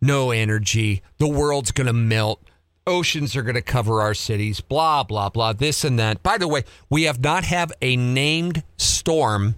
No 0.00 0.30
energy. 0.30 1.02
The 1.18 1.28
world's 1.28 1.72
going 1.72 1.88
to 1.88 1.92
melt. 1.92 2.40
Oceans 2.86 3.34
are 3.34 3.42
going 3.42 3.54
to 3.54 3.62
cover 3.62 4.02
our 4.02 4.14
cities. 4.14 4.60
Blah, 4.60 5.04
blah, 5.04 5.30
blah. 5.30 5.52
This 5.54 5.84
and 5.84 5.98
that. 5.98 6.22
By 6.22 6.38
the 6.38 6.48
way, 6.48 6.64
we 6.90 7.04
have 7.04 7.20
not 7.20 7.44
have 7.44 7.72
a 7.80 7.96
named 7.96 8.62
storm 8.76 9.54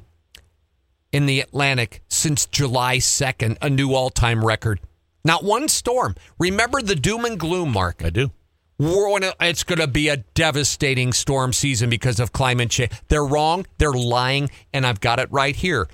in 1.12 1.27
the 1.27 1.41
Atlantic 1.41 2.03
since 2.09 2.47
July 2.47 2.99
2nd, 2.99 3.57
a 3.61 3.70
new 3.70 3.95
all 3.95 4.11
time 4.11 4.45
record. 4.45 4.81
Not 5.24 5.43
one 5.43 5.68
storm. 5.68 6.14
Remember 6.39 6.81
the 6.81 6.95
doom 6.95 7.24
and 7.24 7.39
gloom, 7.39 7.72
Mark. 7.72 8.05
I 8.05 8.11
do. 8.11 8.31
We're 8.79 9.11
on 9.11 9.24
a- 9.24 9.35
it's 9.41 9.64
going 9.64 9.81
to 9.81 9.87
be 9.87 10.09
a 10.09 10.18
devastating 10.18 11.12
storm 11.12 11.53
season 11.53 11.91
because 11.91 12.20
of 12.20 12.33
climate 12.33 12.70
change. 12.70 12.93
They're 13.09 13.24
wrong. 13.24 13.66
They're 13.79 13.93
lying, 13.93 14.51
and 14.72 14.87
I've 14.87 15.01
got 15.01 15.18
it 15.18 15.29
right 15.33 15.57
here. 15.57 15.89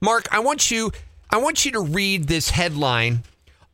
Mark, 0.00 0.26
I 0.32 0.40
want 0.40 0.70
you, 0.70 0.90
I 1.30 1.36
want 1.36 1.64
you 1.64 1.72
to 1.72 1.80
read 1.80 2.26
this 2.26 2.50
headline 2.50 3.22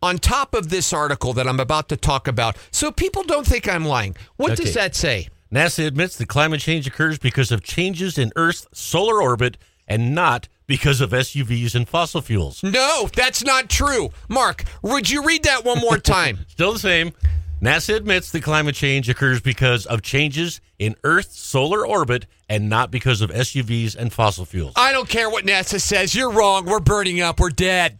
on 0.02 0.18
top 0.18 0.54
of 0.54 0.68
this 0.68 0.92
article 0.92 1.32
that 1.34 1.46
I'm 1.46 1.60
about 1.60 1.88
to 1.90 1.96
talk 1.96 2.26
about, 2.28 2.56
so 2.70 2.90
people 2.90 3.22
don't 3.22 3.46
think 3.46 3.68
I'm 3.68 3.84
lying. 3.84 4.16
What 4.36 4.56
does 4.56 4.74
that 4.74 4.94
say? 4.94 5.28
NASA 5.52 5.86
admits 5.86 6.16
that 6.16 6.28
climate 6.28 6.60
change 6.60 6.86
occurs 6.86 7.18
because 7.18 7.52
of 7.52 7.62
changes 7.62 8.16
in 8.16 8.32
Earth's 8.36 8.66
solar 8.72 9.20
orbit 9.22 9.58
and 9.86 10.14
not 10.14 10.48
because 10.66 11.02
of 11.02 11.10
SUVs 11.10 11.74
and 11.74 11.86
fossil 11.86 12.22
fuels. 12.22 12.62
No, 12.62 13.08
that's 13.14 13.44
not 13.44 13.68
true. 13.68 14.10
Mark, 14.28 14.64
would 14.80 15.10
you 15.10 15.22
read 15.24 15.42
that 15.42 15.64
one 15.64 15.78
more 15.78 15.98
time? 15.98 16.38
Still 16.48 16.72
the 16.72 16.78
same. 16.78 17.12
NASA 17.60 17.94
admits 17.94 18.32
that 18.32 18.42
climate 18.42 18.74
change 18.74 19.08
occurs 19.08 19.40
because 19.40 19.86
of 19.86 20.02
changes 20.02 20.60
in 20.78 20.96
Earth's 21.04 21.38
solar 21.38 21.86
orbit 21.86 22.26
and 22.48 22.68
not 22.68 22.90
because 22.90 23.20
of 23.20 23.30
SUVs 23.30 23.94
and 23.94 24.12
fossil 24.12 24.44
fuels. 24.44 24.72
I 24.74 24.92
don't 24.92 25.08
care 25.08 25.30
what 25.30 25.44
NASA 25.44 25.80
says. 25.80 26.14
You're 26.14 26.32
wrong. 26.32 26.64
We're 26.64 26.80
burning 26.80 27.20
up. 27.20 27.38
We're 27.38 27.50
dead. 27.50 27.98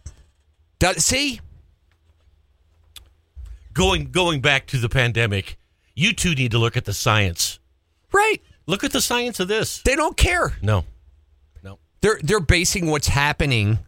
Does, 0.79 1.05
see? 1.05 1.39
Going 3.73 4.11
going 4.11 4.41
back 4.41 4.67
to 4.67 4.77
the 4.77 4.89
pandemic, 4.89 5.57
you 5.95 6.13
two 6.13 6.35
need 6.35 6.51
to 6.51 6.59
look 6.59 6.77
at 6.77 6.85
the 6.85 6.93
science. 6.93 7.59
Right. 8.11 8.41
Look 8.65 8.83
at 8.83 8.91
the 8.91 9.01
science 9.01 9.39
of 9.39 9.47
this. 9.47 9.81
They 9.81 9.95
don't 9.95 10.15
care. 10.15 10.53
No. 10.61 10.85
No. 11.63 11.79
They're 12.01 12.19
they're 12.23 12.39
basing 12.39 12.87
what's 12.87 13.07
happening. 13.07 13.79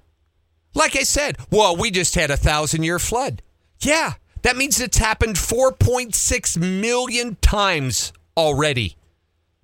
Like 0.73 0.95
I 0.95 1.03
said, 1.03 1.37
well, 1.49 1.77
we 1.77 1.89
just 1.89 2.15
had 2.15 2.31
a 2.31 2.37
thousand 2.37 2.83
year 2.83 2.99
flood. 2.99 3.41
Yeah, 3.79 4.13
that 4.41 4.57
means 4.57 4.79
it's 4.79 4.97
happened 4.97 5.35
4.6 5.35 6.57
million 6.81 7.37
times 7.41 8.11
already, 8.35 8.97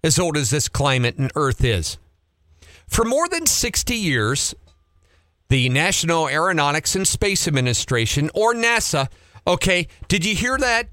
as 0.03 0.17
old 0.17 0.37
as 0.37 0.49
this 0.49 0.69
climate 0.69 1.17
and 1.17 1.31
Earth 1.35 1.63
is. 1.63 1.97
For 2.87 3.05
more 3.05 3.27
than 3.27 3.45
60 3.45 3.95
years, 3.95 4.55
the 5.49 5.69
National 5.69 6.27
Aeronautics 6.27 6.95
and 6.95 7.07
Space 7.07 7.47
Administration, 7.47 8.29
or 8.33 8.53
NASA, 8.53 9.09
okay, 9.45 9.87
did 10.07 10.25
you 10.25 10.35
hear 10.35 10.57
that, 10.57 10.89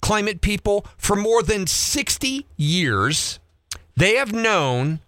climate 0.00 0.40
people? 0.40 0.86
For 0.96 1.16
more 1.16 1.42
than 1.42 1.66
60 1.66 2.46
years, 2.56 3.38
they 3.96 4.16
have 4.16 4.32
known 4.32 5.00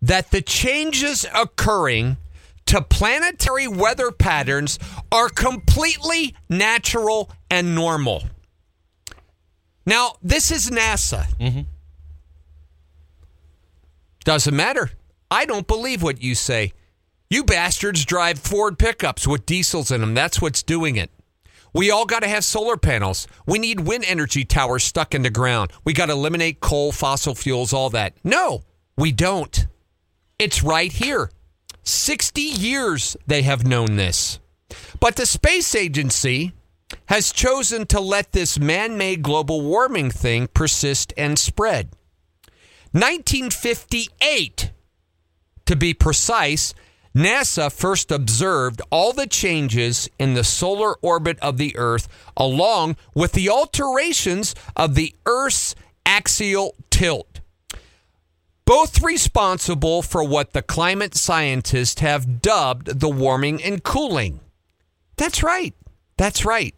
that 0.00 0.30
the 0.30 0.42
changes 0.42 1.26
occurring 1.34 2.16
to 2.66 2.82
planetary 2.82 3.68
weather 3.68 4.10
patterns 4.10 4.78
are 5.10 5.28
completely 5.28 6.34
natural 6.48 7.30
and 7.50 7.74
normal. 7.74 8.24
Now, 9.86 10.16
this 10.22 10.50
is 10.50 10.70
NASA. 10.70 11.26
Mm-hmm. 11.38 11.60
Doesn't 14.24 14.56
matter. 14.56 14.90
I 15.30 15.44
don't 15.44 15.66
believe 15.66 16.02
what 16.02 16.22
you 16.22 16.34
say. 16.34 16.72
You 17.28 17.44
bastards 17.44 18.04
drive 18.04 18.38
Ford 18.38 18.78
pickups 18.78 19.26
with 19.26 19.44
diesels 19.44 19.90
in 19.90 20.00
them. 20.00 20.14
That's 20.14 20.40
what's 20.40 20.62
doing 20.62 20.96
it. 20.96 21.10
We 21.74 21.90
all 21.90 22.06
got 22.06 22.22
to 22.22 22.28
have 22.28 22.44
solar 22.44 22.76
panels. 22.76 23.26
We 23.46 23.58
need 23.58 23.80
wind 23.80 24.04
energy 24.06 24.44
towers 24.44 24.84
stuck 24.84 25.14
in 25.14 25.22
the 25.22 25.30
ground. 25.30 25.72
We 25.84 25.92
got 25.92 26.06
to 26.06 26.12
eliminate 26.12 26.60
coal, 26.60 26.92
fossil 26.92 27.34
fuels, 27.34 27.72
all 27.72 27.90
that. 27.90 28.14
No, 28.22 28.62
we 28.96 29.10
don't. 29.10 29.66
It's 30.38 30.62
right 30.62 30.92
here. 30.92 31.30
60 31.82 32.40
years 32.40 33.16
they 33.26 33.42
have 33.42 33.66
known 33.66 33.96
this. 33.96 34.38
But 35.00 35.16
the 35.16 35.26
space 35.26 35.74
agency 35.74 36.52
has 37.06 37.32
chosen 37.32 37.86
to 37.86 38.00
let 38.00 38.32
this 38.32 38.58
man 38.58 38.96
made 38.96 39.22
global 39.22 39.60
warming 39.60 40.10
thing 40.10 40.46
persist 40.46 41.12
and 41.16 41.38
spread. 41.38 41.90
1958, 42.92 44.70
to 45.66 45.76
be 45.76 45.92
precise, 45.92 46.72
NASA 47.14 47.72
first 47.72 48.10
observed 48.10 48.82
all 48.90 49.12
the 49.12 49.26
changes 49.26 50.08
in 50.18 50.34
the 50.34 50.44
solar 50.44 50.96
orbit 50.96 51.38
of 51.40 51.58
the 51.58 51.76
Earth, 51.76 52.08
along 52.36 52.96
with 53.14 53.32
the 53.32 53.48
alterations 53.48 54.54
of 54.74 54.94
the 54.94 55.14
Earth's 55.24 55.74
axial 56.04 56.74
tilt 56.90 57.40
both 58.64 59.02
responsible 59.02 60.02
for 60.02 60.24
what 60.24 60.52
the 60.52 60.62
climate 60.62 61.14
scientists 61.14 62.00
have 62.00 62.40
dubbed 62.40 63.00
the 63.00 63.08
warming 63.08 63.62
and 63.62 63.82
cooling. 63.82 64.40
That's 65.16 65.42
right. 65.42 65.74
That's 66.16 66.44
right. 66.44 66.74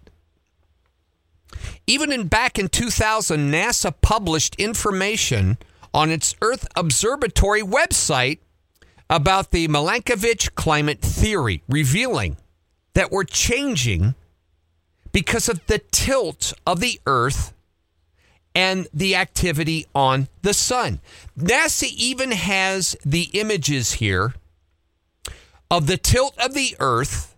Even 1.86 2.10
in 2.10 2.26
back 2.26 2.58
in 2.58 2.68
2000, 2.68 3.52
NASA 3.52 3.94
published 4.00 4.56
information 4.56 5.58
on 5.94 6.10
its 6.10 6.34
Earth 6.42 6.66
Observatory 6.74 7.62
website 7.62 8.40
about 9.08 9.50
the 9.50 9.68
Milankovitch 9.68 10.54
climate 10.54 11.00
theory, 11.00 11.62
revealing 11.68 12.36
that 12.94 13.10
we're 13.10 13.24
changing 13.24 14.14
because 15.12 15.48
of 15.48 15.64
the 15.66 15.78
tilt 15.90 16.52
of 16.66 16.80
the 16.80 17.00
Earth 17.06 17.52
and 18.54 18.88
the 18.92 19.14
activity 19.14 19.86
on 19.94 20.28
the 20.42 20.54
sun. 20.54 21.00
NASA 21.38 21.88
even 21.94 22.32
has 22.32 22.96
the 23.04 23.24
images 23.34 23.94
here 23.94 24.34
of 25.70 25.86
the 25.86 25.96
tilt 25.96 26.36
of 26.38 26.54
the 26.54 26.74
Earth, 26.80 27.36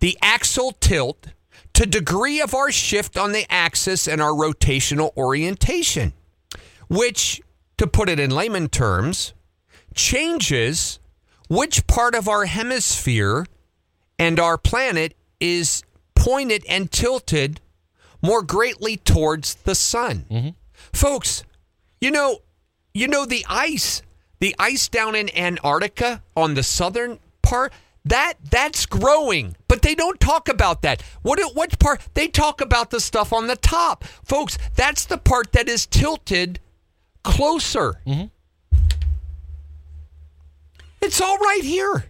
the 0.00 0.16
axial 0.22 0.72
tilt, 0.72 1.28
to 1.74 1.86
degree 1.86 2.40
of 2.40 2.54
our 2.54 2.72
shift 2.72 3.16
on 3.16 3.32
the 3.32 3.46
axis 3.50 4.08
and 4.08 4.20
our 4.20 4.32
rotational 4.32 5.16
orientation, 5.16 6.12
which, 6.88 7.40
to 7.76 7.86
put 7.86 8.08
it 8.08 8.18
in 8.18 8.30
layman 8.30 8.68
terms, 8.68 9.34
changes 9.94 10.98
which 11.48 11.86
part 11.86 12.14
of 12.14 12.28
our 12.28 12.44
hemisphere 12.44 13.46
and 14.18 14.38
our 14.38 14.58
planet 14.58 15.14
is 15.40 15.82
pointed 16.14 16.64
and 16.68 16.90
tilted 16.90 17.60
more 18.22 18.42
greatly 18.42 18.96
towards 18.96 19.54
the 19.54 19.74
sun. 19.74 20.26
Mm-hmm. 20.30 20.48
Folks, 20.92 21.44
you 22.00 22.10
know, 22.10 22.38
you 22.92 23.08
know 23.08 23.24
the 23.24 23.44
ice, 23.48 24.02
the 24.40 24.54
ice 24.58 24.88
down 24.88 25.14
in 25.14 25.34
Antarctica 25.36 26.22
on 26.36 26.54
the 26.54 26.62
southern 26.62 27.18
part, 27.42 27.72
that 28.04 28.34
that's 28.50 28.86
growing, 28.86 29.54
but 29.68 29.82
they 29.82 29.94
don't 29.94 30.18
talk 30.18 30.48
about 30.48 30.82
that. 30.82 31.02
What 31.22 31.38
what 31.54 31.78
part? 31.78 32.00
They 32.14 32.26
talk 32.28 32.60
about 32.60 32.90
the 32.90 33.00
stuff 33.00 33.32
on 33.32 33.46
the 33.46 33.56
top. 33.56 34.04
Folks, 34.24 34.58
that's 34.74 35.04
the 35.04 35.18
part 35.18 35.52
that 35.52 35.68
is 35.68 35.86
tilted 35.86 36.58
closer. 37.22 38.00
Mm-hmm. 38.06 38.26
It's 41.00 41.20
all 41.20 41.38
right 41.38 41.62
here. 41.62 42.06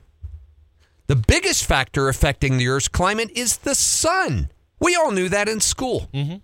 The 1.07 1.16
biggest 1.16 1.64
factor 1.64 2.09
affecting 2.09 2.59
the 2.59 2.68
Earth's 2.68 2.89
climate 2.89 3.30
is 3.34 3.59
the 3.59 3.74
sun. 3.74 4.51
We 4.78 4.95
all 4.95 5.11
knew 5.11 5.28
that 5.28 5.49
in 5.49 5.61
school. 5.61 6.09
Mm-hmm. 6.12 6.36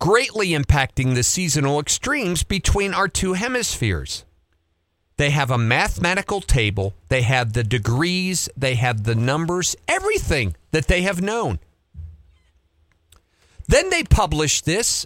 Greatly 0.00 0.50
impacting 0.50 1.14
the 1.14 1.22
seasonal 1.22 1.78
extremes 1.78 2.42
between 2.42 2.94
our 2.94 3.06
two 3.06 3.34
hemispheres. 3.34 4.24
They 5.18 5.30
have 5.30 5.50
a 5.50 5.58
mathematical 5.58 6.40
table, 6.40 6.94
they 7.10 7.22
have 7.22 7.52
the 7.52 7.62
degrees, 7.62 8.48
they 8.56 8.76
have 8.76 9.04
the 9.04 9.14
numbers, 9.14 9.76
everything 9.86 10.56
that 10.70 10.86
they 10.86 11.02
have 11.02 11.20
known. 11.20 11.58
Then 13.68 13.90
they 13.90 14.02
published 14.02 14.64
this 14.64 15.04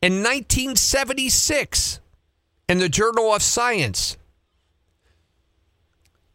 in 0.00 0.22
1976 0.22 2.00
in 2.68 2.78
the 2.78 2.88
Journal 2.88 3.34
of 3.34 3.42
Science 3.42 4.16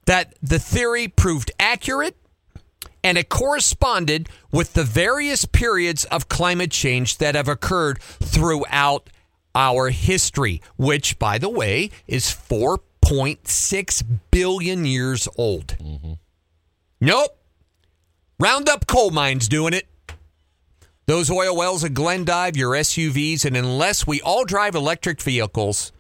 that 0.08 0.34
the 0.42 0.58
theory 0.58 1.08
proved 1.08 1.52
accurate 1.60 2.16
and 3.04 3.18
it 3.18 3.30
corresponded 3.30 4.28
with 4.52 4.74
the 4.74 4.84
various 4.84 5.46
periods 5.46 6.06
of 6.06 6.28
climate 6.28 6.72
change 6.72 7.18
that 7.18 7.36
have 7.36 7.48
occurred 7.48 8.02
throughout 8.02 9.10
our 9.54 9.90
history, 9.90 10.62
which, 10.78 11.20
by 11.20 11.38
the 11.38 11.50
way, 11.50 11.92
is 12.08 12.26
4.6 12.26 14.04
billion 14.32 14.86
years 14.86 15.28
old. 15.38 15.68
Mm-hmm. 15.80 16.14
Nope. 17.02 17.38
Roundup 18.40 18.88
coal 18.88 19.12
mines 19.12 19.48
doing 19.48 19.74
it. 19.74 19.88
Those 21.06 21.32
oil 21.32 21.56
wells 21.56 21.84
at 21.84 21.94
Glendive, 21.94 22.58
your 22.58 22.74
SUVs, 22.74 23.46
and 23.46 23.56
unless 23.56 24.06
we 24.06 24.22
all 24.22 24.46
drive 24.46 24.76
electric 24.76 25.22
vehicles 25.22 25.92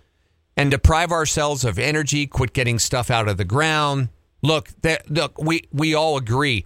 and 0.57 0.71
deprive 0.71 1.11
ourselves 1.11 1.63
of 1.63 1.77
energy, 1.77 2.25
quit 2.25 2.51
getting 2.51 2.79
stuff 2.79 3.11
out 3.11 3.29
of 3.29 3.37
the 3.37 3.45
ground. 3.45 4.09
Look, 4.41 4.69
that, 4.81 5.09
look, 5.09 5.39
we, 5.41 5.63
we 5.71 5.93
all 5.93 6.17
agree. 6.17 6.65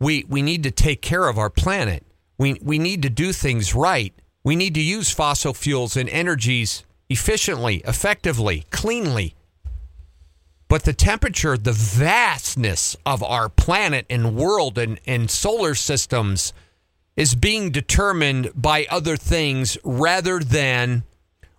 We 0.00 0.24
we 0.28 0.42
need 0.42 0.62
to 0.64 0.70
take 0.70 1.02
care 1.02 1.28
of 1.28 1.38
our 1.38 1.50
planet. 1.50 2.04
We 2.38 2.58
we 2.62 2.78
need 2.78 3.02
to 3.02 3.10
do 3.10 3.32
things 3.32 3.74
right. 3.74 4.12
We 4.42 4.56
need 4.56 4.74
to 4.74 4.82
use 4.82 5.10
fossil 5.10 5.54
fuels 5.54 5.96
and 5.96 6.08
energies 6.10 6.84
efficiently, 7.08 7.76
effectively, 7.86 8.66
cleanly. 8.70 9.34
But 10.68 10.82
the 10.82 10.92
temperature, 10.92 11.56
the 11.56 11.72
vastness 11.72 12.96
of 13.06 13.22
our 13.22 13.48
planet 13.48 14.06
and 14.10 14.34
world 14.34 14.76
and, 14.76 15.00
and 15.06 15.30
solar 15.30 15.74
systems 15.74 16.52
is 17.16 17.34
being 17.34 17.70
determined 17.70 18.50
by 18.54 18.86
other 18.90 19.16
things 19.16 19.78
rather 19.84 20.40
than 20.40 21.04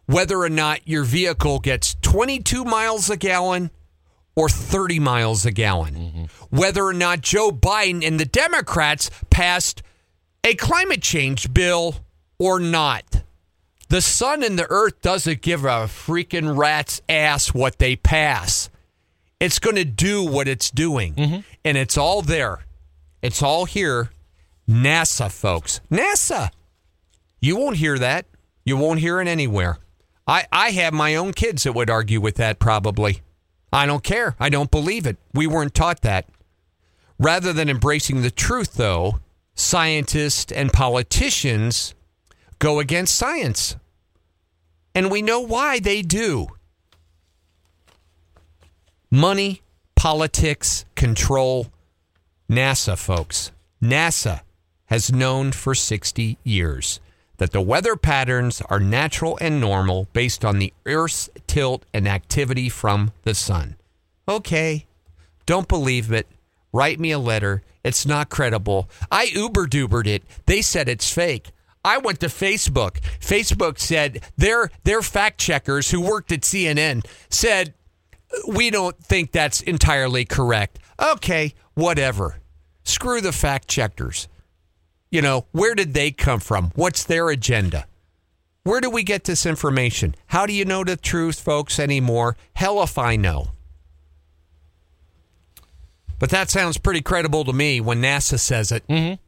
whether 0.05 0.39
or 0.39 0.49
not 0.49 0.87
your 0.87 1.03
vehicle 1.03 1.59
gets 1.59 1.95
22 2.01 2.63
miles 2.63 3.09
a 3.09 3.17
gallon 3.17 3.71
or 4.35 4.49
30 4.49 4.99
miles 4.99 5.45
a 5.45 5.51
gallon. 5.51 5.95
Mm-hmm. 5.95 6.55
Whether 6.55 6.83
or 6.83 6.93
not 6.93 7.21
Joe 7.21 7.51
Biden 7.51 8.05
and 8.05 8.19
the 8.19 8.25
Democrats 8.25 9.09
passed 9.29 9.81
a 10.43 10.55
climate 10.55 11.01
change 11.01 11.53
bill 11.53 11.95
or 12.37 12.59
not. 12.59 13.23
The 13.89 14.01
sun 14.01 14.43
and 14.43 14.57
the 14.57 14.67
earth 14.69 15.01
doesn't 15.01 15.41
give 15.41 15.63
a 15.63 15.87
freaking 15.87 16.57
rat's 16.57 17.01
ass 17.07 17.53
what 17.53 17.77
they 17.77 17.95
pass. 17.95 18.69
It's 19.39 19.59
going 19.59 19.75
to 19.75 19.85
do 19.85 20.23
what 20.23 20.47
it's 20.47 20.71
doing. 20.71 21.13
Mm-hmm. 21.15 21.39
And 21.63 21.77
it's 21.77 21.97
all 21.97 22.21
there. 22.21 22.65
It's 23.21 23.41
all 23.43 23.65
here. 23.65 24.11
NASA, 24.67 25.31
folks. 25.31 25.81
NASA. 25.91 26.49
You 27.39 27.57
won't 27.57 27.77
hear 27.77 27.99
that. 27.99 28.25
You 28.63 28.77
won't 28.77 28.99
hear 28.99 29.21
it 29.21 29.27
anywhere. 29.27 29.77
I, 30.27 30.45
I 30.51 30.71
have 30.71 30.93
my 30.93 31.15
own 31.15 31.33
kids 31.33 31.63
that 31.63 31.73
would 31.73 31.89
argue 31.89 32.19
with 32.19 32.35
that 32.35 32.59
probably. 32.59 33.21
I 33.71 33.85
don't 33.85 34.03
care. 34.03 34.35
I 34.39 34.49
don't 34.49 34.71
believe 34.71 35.05
it. 35.05 35.17
We 35.33 35.47
weren't 35.47 35.73
taught 35.73 36.01
that. 36.01 36.27
Rather 37.19 37.53
than 37.53 37.69
embracing 37.69 38.21
the 38.21 38.31
truth, 38.31 38.73
though, 38.73 39.19
scientists 39.53 40.51
and 40.51 40.73
politicians 40.73 41.93
go 42.59 42.79
against 42.79 43.15
science. 43.15 43.75
And 44.93 45.11
we 45.11 45.21
know 45.21 45.39
why 45.39 45.79
they 45.79 46.01
do 46.01 46.47
money, 49.11 49.61
politics, 49.95 50.85
control. 50.95 51.67
NASA, 52.49 52.97
folks. 52.97 53.51
NASA 53.81 54.41
has 54.85 55.11
known 55.11 55.51
for 55.51 55.73
60 55.73 56.37
years 56.43 56.99
that 57.37 57.51
the 57.51 57.61
weather 57.61 57.95
patterns 57.95 58.61
are 58.69 58.79
natural 58.79 59.37
and 59.41 59.59
normal 59.59 60.07
based 60.13 60.45
on 60.45 60.59
the 60.59 60.73
Earth's 60.85 61.29
tilt 61.47 61.85
and 61.93 62.07
activity 62.07 62.69
from 62.69 63.11
the 63.23 63.35
sun. 63.35 63.75
Okay, 64.27 64.85
don't 65.45 65.67
believe 65.67 66.11
it. 66.11 66.27
Write 66.71 66.99
me 66.99 67.11
a 67.11 67.19
letter. 67.19 67.61
It's 67.83 68.05
not 68.05 68.29
credible. 68.29 68.89
I 69.11 69.25
Uber 69.25 69.67
dubered 69.67 70.07
it. 70.07 70.23
They 70.45 70.61
said 70.61 70.89
it's 70.89 71.11
fake. 71.11 71.51
I 71.83 71.99
went 71.99 72.19
to 72.21 72.27
Facebook. 72.27 72.99
Facebook 73.19 73.77
said 73.77 74.23
their 74.35 74.71
their 74.83 75.03
fact 75.03 75.39
checkers 75.39 75.91
who 75.91 76.01
worked 76.01 76.31
at 76.31 76.41
CNN 76.41 77.05
said 77.29 77.75
we 78.47 78.71
don't 78.71 78.97
think 78.97 79.31
that's 79.31 79.61
entirely 79.61 80.25
correct. 80.25 80.79
Okay, 80.99 81.53
whatever. 81.75 82.39
Screw 82.83 83.21
the 83.21 83.31
fact 83.31 83.67
checkers. 83.67 84.27
You 85.11 85.21
know, 85.21 85.45
where 85.51 85.75
did 85.75 85.93
they 85.93 86.11
come 86.11 86.39
from? 86.39 86.71
What's 86.75 87.03
their 87.03 87.29
agenda? 87.29 87.85
Where 88.63 88.81
do 88.81 88.89
we 88.89 89.03
get 89.03 89.23
this 89.25 89.45
information? 89.45 90.15
How 90.27 90.45
do 90.45 90.53
you 90.53 90.65
know 90.65 90.83
the 90.83 90.97
truth, 90.97 91.39
folks, 91.39 91.79
anymore? 91.79 92.35
Hell 92.55 92.81
if 92.81 92.97
I 92.97 93.15
know. 93.15 93.49
But 96.19 96.29
that 96.31 96.49
sounds 96.49 96.77
pretty 96.77 97.01
credible 97.01 97.43
to 97.45 97.53
me 97.53 97.81
when 97.81 98.01
NASA 98.01 98.39
says 98.39 98.71
it. 98.71 98.87
Mm-hmm. 98.87 99.21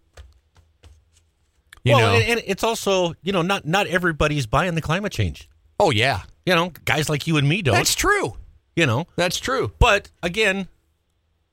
You 1.83 1.93
well, 1.93 1.99
know, 1.99 2.15
and, 2.19 2.29
and 2.31 2.41
it's 2.45 2.63
also 2.63 3.13
you 3.23 3.31
know 3.31 3.41
not 3.41 3.65
not 3.65 3.87
everybody's 3.87 4.45
buying 4.45 4.75
the 4.75 4.81
climate 4.81 5.11
change. 5.13 5.47
oh 5.79 5.91
yeah, 5.91 6.21
You 6.45 6.53
know, 6.55 6.71
guys 6.85 7.07
like 7.07 7.27
you 7.27 7.37
and 7.37 7.47
me 7.47 7.61
don't. 7.61 7.75
that's 7.75 7.95
true. 7.95 8.35
you 8.75 8.85
know, 8.85 9.05
That's 9.15 9.37
true. 9.37 9.71
but 9.79 10.09
again, 10.21 10.67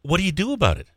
what 0.02 0.16
do 0.18 0.24
you 0.24 0.32
do 0.32 0.52
about 0.52 0.78
it? 0.78 0.88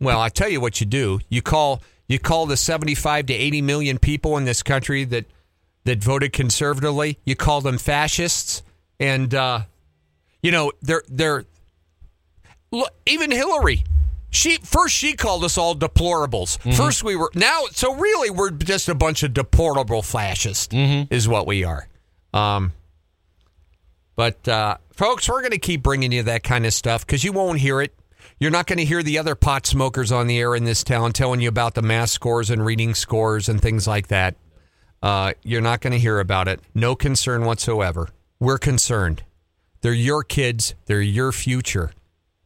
Well, 0.00 0.20
I 0.20 0.28
tell 0.28 0.48
you 0.48 0.60
what 0.60 0.80
you 0.80 0.86
do. 0.86 1.20
You 1.28 1.42
call 1.42 1.82
you 2.08 2.18
call 2.18 2.46
the 2.46 2.56
75 2.56 3.26
to 3.26 3.34
80 3.34 3.62
million 3.62 3.98
people 3.98 4.36
in 4.36 4.44
this 4.44 4.62
country 4.62 5.04
that 5.04 5.26
that 5.84 6.02
voted 6.02 6.32
conservatively. 6.32 7.18
You 7.24 7.36
call 7.36 7.60
them 7.60 7.78
fascists, 7.78 8.62
and 8.98 9.32
uh, 9.34 9.60
you 10.42 10.50
know 10.50 10.72
they're 10.82 11.02
they're 11.08 11.44
look, 12.70 12.92
even 13.06 13.30
Hillary. 13.30 13.84
She 14.30 14.56
first 14.58 14.94
she 14.94 15.14
called 15.14 15.44
us 15.44 15.56
all 15.56 15.74
deplorables. 15.74 16.58
First 16.74 17.02
we 17.02 17.16
were 17.16 17.30
now 17.34 17.62
so 17.72 17.94
really 17.94 18.28
we're 18.28 18.50
just 18.50 18.88
a 18.88 18.94
bunch 18.94 19.22
of 19.22 19.32
deplorable 19.32 20.02
fascists 20.02 20.74
is 21.10 21.26
what 21.26 21.46
we 21.46 21.64
are. 21.64 21.88
Um, 22.34 22.72
but 24.16 24.46
uh, 24.46 24.76
folks, 24.92 25.28
we're 25.28 25.40
going 25.40 25.52
to 25.52 25.58
keep 25.58 25.82
bringing 25.82 26.12
you 26.12 26.24
that 26.24 26.42
kind 26.42 26.66
of 26.66 26.74
stuff 26.74 27.06
because 27.06 27.24
you 27.24 27.32
won't 27.32 27.58
hear 27.58 27.80
it. 27.80 27.94
You're 28.40 28.50
not 28.52 28.66
going 28.66 28.78
to 28.78 28.84
hear 28.84 29.02
the 29.02 29.18
other 29.18 29.34
pot 29.34 29.66
smokers 29.66 30.12
on 30.12 30.26
the 30.28 30.38
air 30.38 30.54
in 30.54 30.64
this 30.64 30.84
town 30.84 31.12
telling 31.12 31.40
you 31.40 31.48
about 31.48 31.74
the 31.74 31.82
math 31.82 32.10
scores 32.10 32.50
and 32.50 32.64
reading 32.64 32.94
scores 32.94 33.48
and 33.48 33.60
things 33.60 33.86
like 33.86 34.08
that. 34.08 34.36
Uh, 35.02 35.32
you're 35.42 35.60
not 35.60 35.80
going 35.80 35.92
to 35.92 35.98
hear 35.98 36.20
about 36.20 36.46
it. 36.48 36.60
No 36.74 36.94
concern 36.94 37.44
whatsoever. 37.44 38.08
We're 38.40 38.58
concerned. 38.58 39.24
They're 39.80 39.92
your 39.92 40.22
kids. 40.22 40.74
They're 40.86 41.00
your 41.00 41.32
future, 41.32 41.92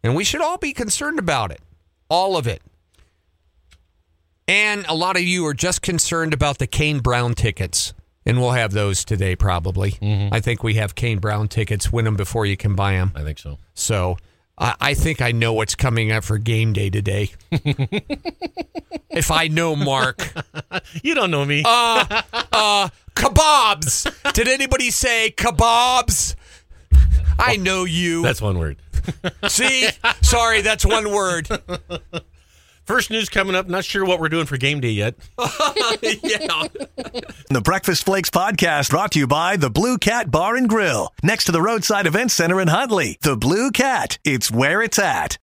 and 0.02 0.14
we 0.14 0.24
should 0.24 0.42
all 0.42 0.58
be 0.58 0.72
concerned 0.72 1.18
about 1.18 1.50
it. 1.50 1.60
All 2.08 2.36
of 2.36 2.46
it. 2.46 2.62
And 4.48 4.84
a 4.88 4.94
lot 4.94 5.16
of 5.16 5.22
you 5.22 5.46
are 5.46 5.54
just 5.54 5.82
concerned 5.82 6.34
about 6.34 6.58
the 6.58 6.66
Kane 6.66 6.98
Brown 7.00 7.34
tickets. 7.34 7.94
and 8.26 8.38
we'll 8.40 8.52
have 8.52 8.72
those 8.72 9.04
today 9.04 9.34
probably. 9.34 9.98
I 10.30 10.40
think 10.40 10.62
we 10.62 10.74
have 10.74 10.94
Kane 10.94 11.18
Brown 11.18 11.48
tickets. 11.48 11.90
Win 11.92 12.04
them 12.04 12.16
before 12.16 12.46
you 12.46 12.56
can 12.56 12.74
buy 12.74 12.92
them. 12.92 13.12
I 13.16 13.22
think 13.22 13.38
so. 13.38 13.58
So 13.74 14.16
I, 14.58 14.74
I 14.80 14.94
think 14.94 15.20
I 15.20 15.32
know 15.32 15.52
what's 15.52 15.74
coming 15.74 16.12
up 16.12 16.24
for 16.24 16.38
game 16.38 16.72
day 16.72 16.90
today. 16.90 17.30
if 19.10 19.30
I 19.30 19.48
know 19.48 19.74
Mark, 19.76 20.32
You 21.02 21.14
don't 21.14 21.30
know 21.30 21.44
me. 21.44 21.62
Uh, 21.64 22.22
uh, 22.52 22.88
kebabs. 23.14 24.32
Did 24.34 24.48
anybody 24.48 24.90
say 24.90 25.32
kebabs? 25.36 26.34
I 27.38 27.56
oh, 27.58 27.62
know 27.62 27.84
you. 27.84 28.22
That's 28.22 28.42
one 28.42 28.58
word. 28.58 28.76
See, 29.48 29.88
sorry, 30.20 30.60
that's 30.60 30.84
one 30.84 31.10
word. 31.10 31.48
First 32.84 33.10
news 33.10 33.28
coming 33.28 33.54
up. 33.54 33.68
Not 33.68 33.84
sure 33.84 34.04
what 34.04 34.20
we're 34.20 34.28
doing 34.28 34.46
for 34.46 34.56
game 34.56 34.80
day 34.80 34.90
yet. 34.90 35.14
yeah. 35.38 36.66
The 37.50 37.60
Breakfast 37.62 38.04
Flakes 38.04 38.30
podcast 38.30 38.90
brought 38.90 39.12
to 39.12 39.20
you 39.20 39.26
by 39.26 39.56
the 39.56 39.70
Blue 39.70 39.98
Cat 39.98 40.30
Bar 40.30 40.56
and 40.56 40.68
Grill, 40.68 41.12
next 41.22 41.44
to 41.44 41.52
the 41.52 41.62
Roadside 41.62 42.06
Event 42.06 42.32
Center 42.32 42.60
in 42.60 42.68
Huntley. 42.68 43.18
The 43.22 43.36
Blue 43.36 43.70
Cat, 43.70 44.18
it's 44.24 44.50
where 44.50 44.82
it's 44.82 44.98
at. 44.98 45.38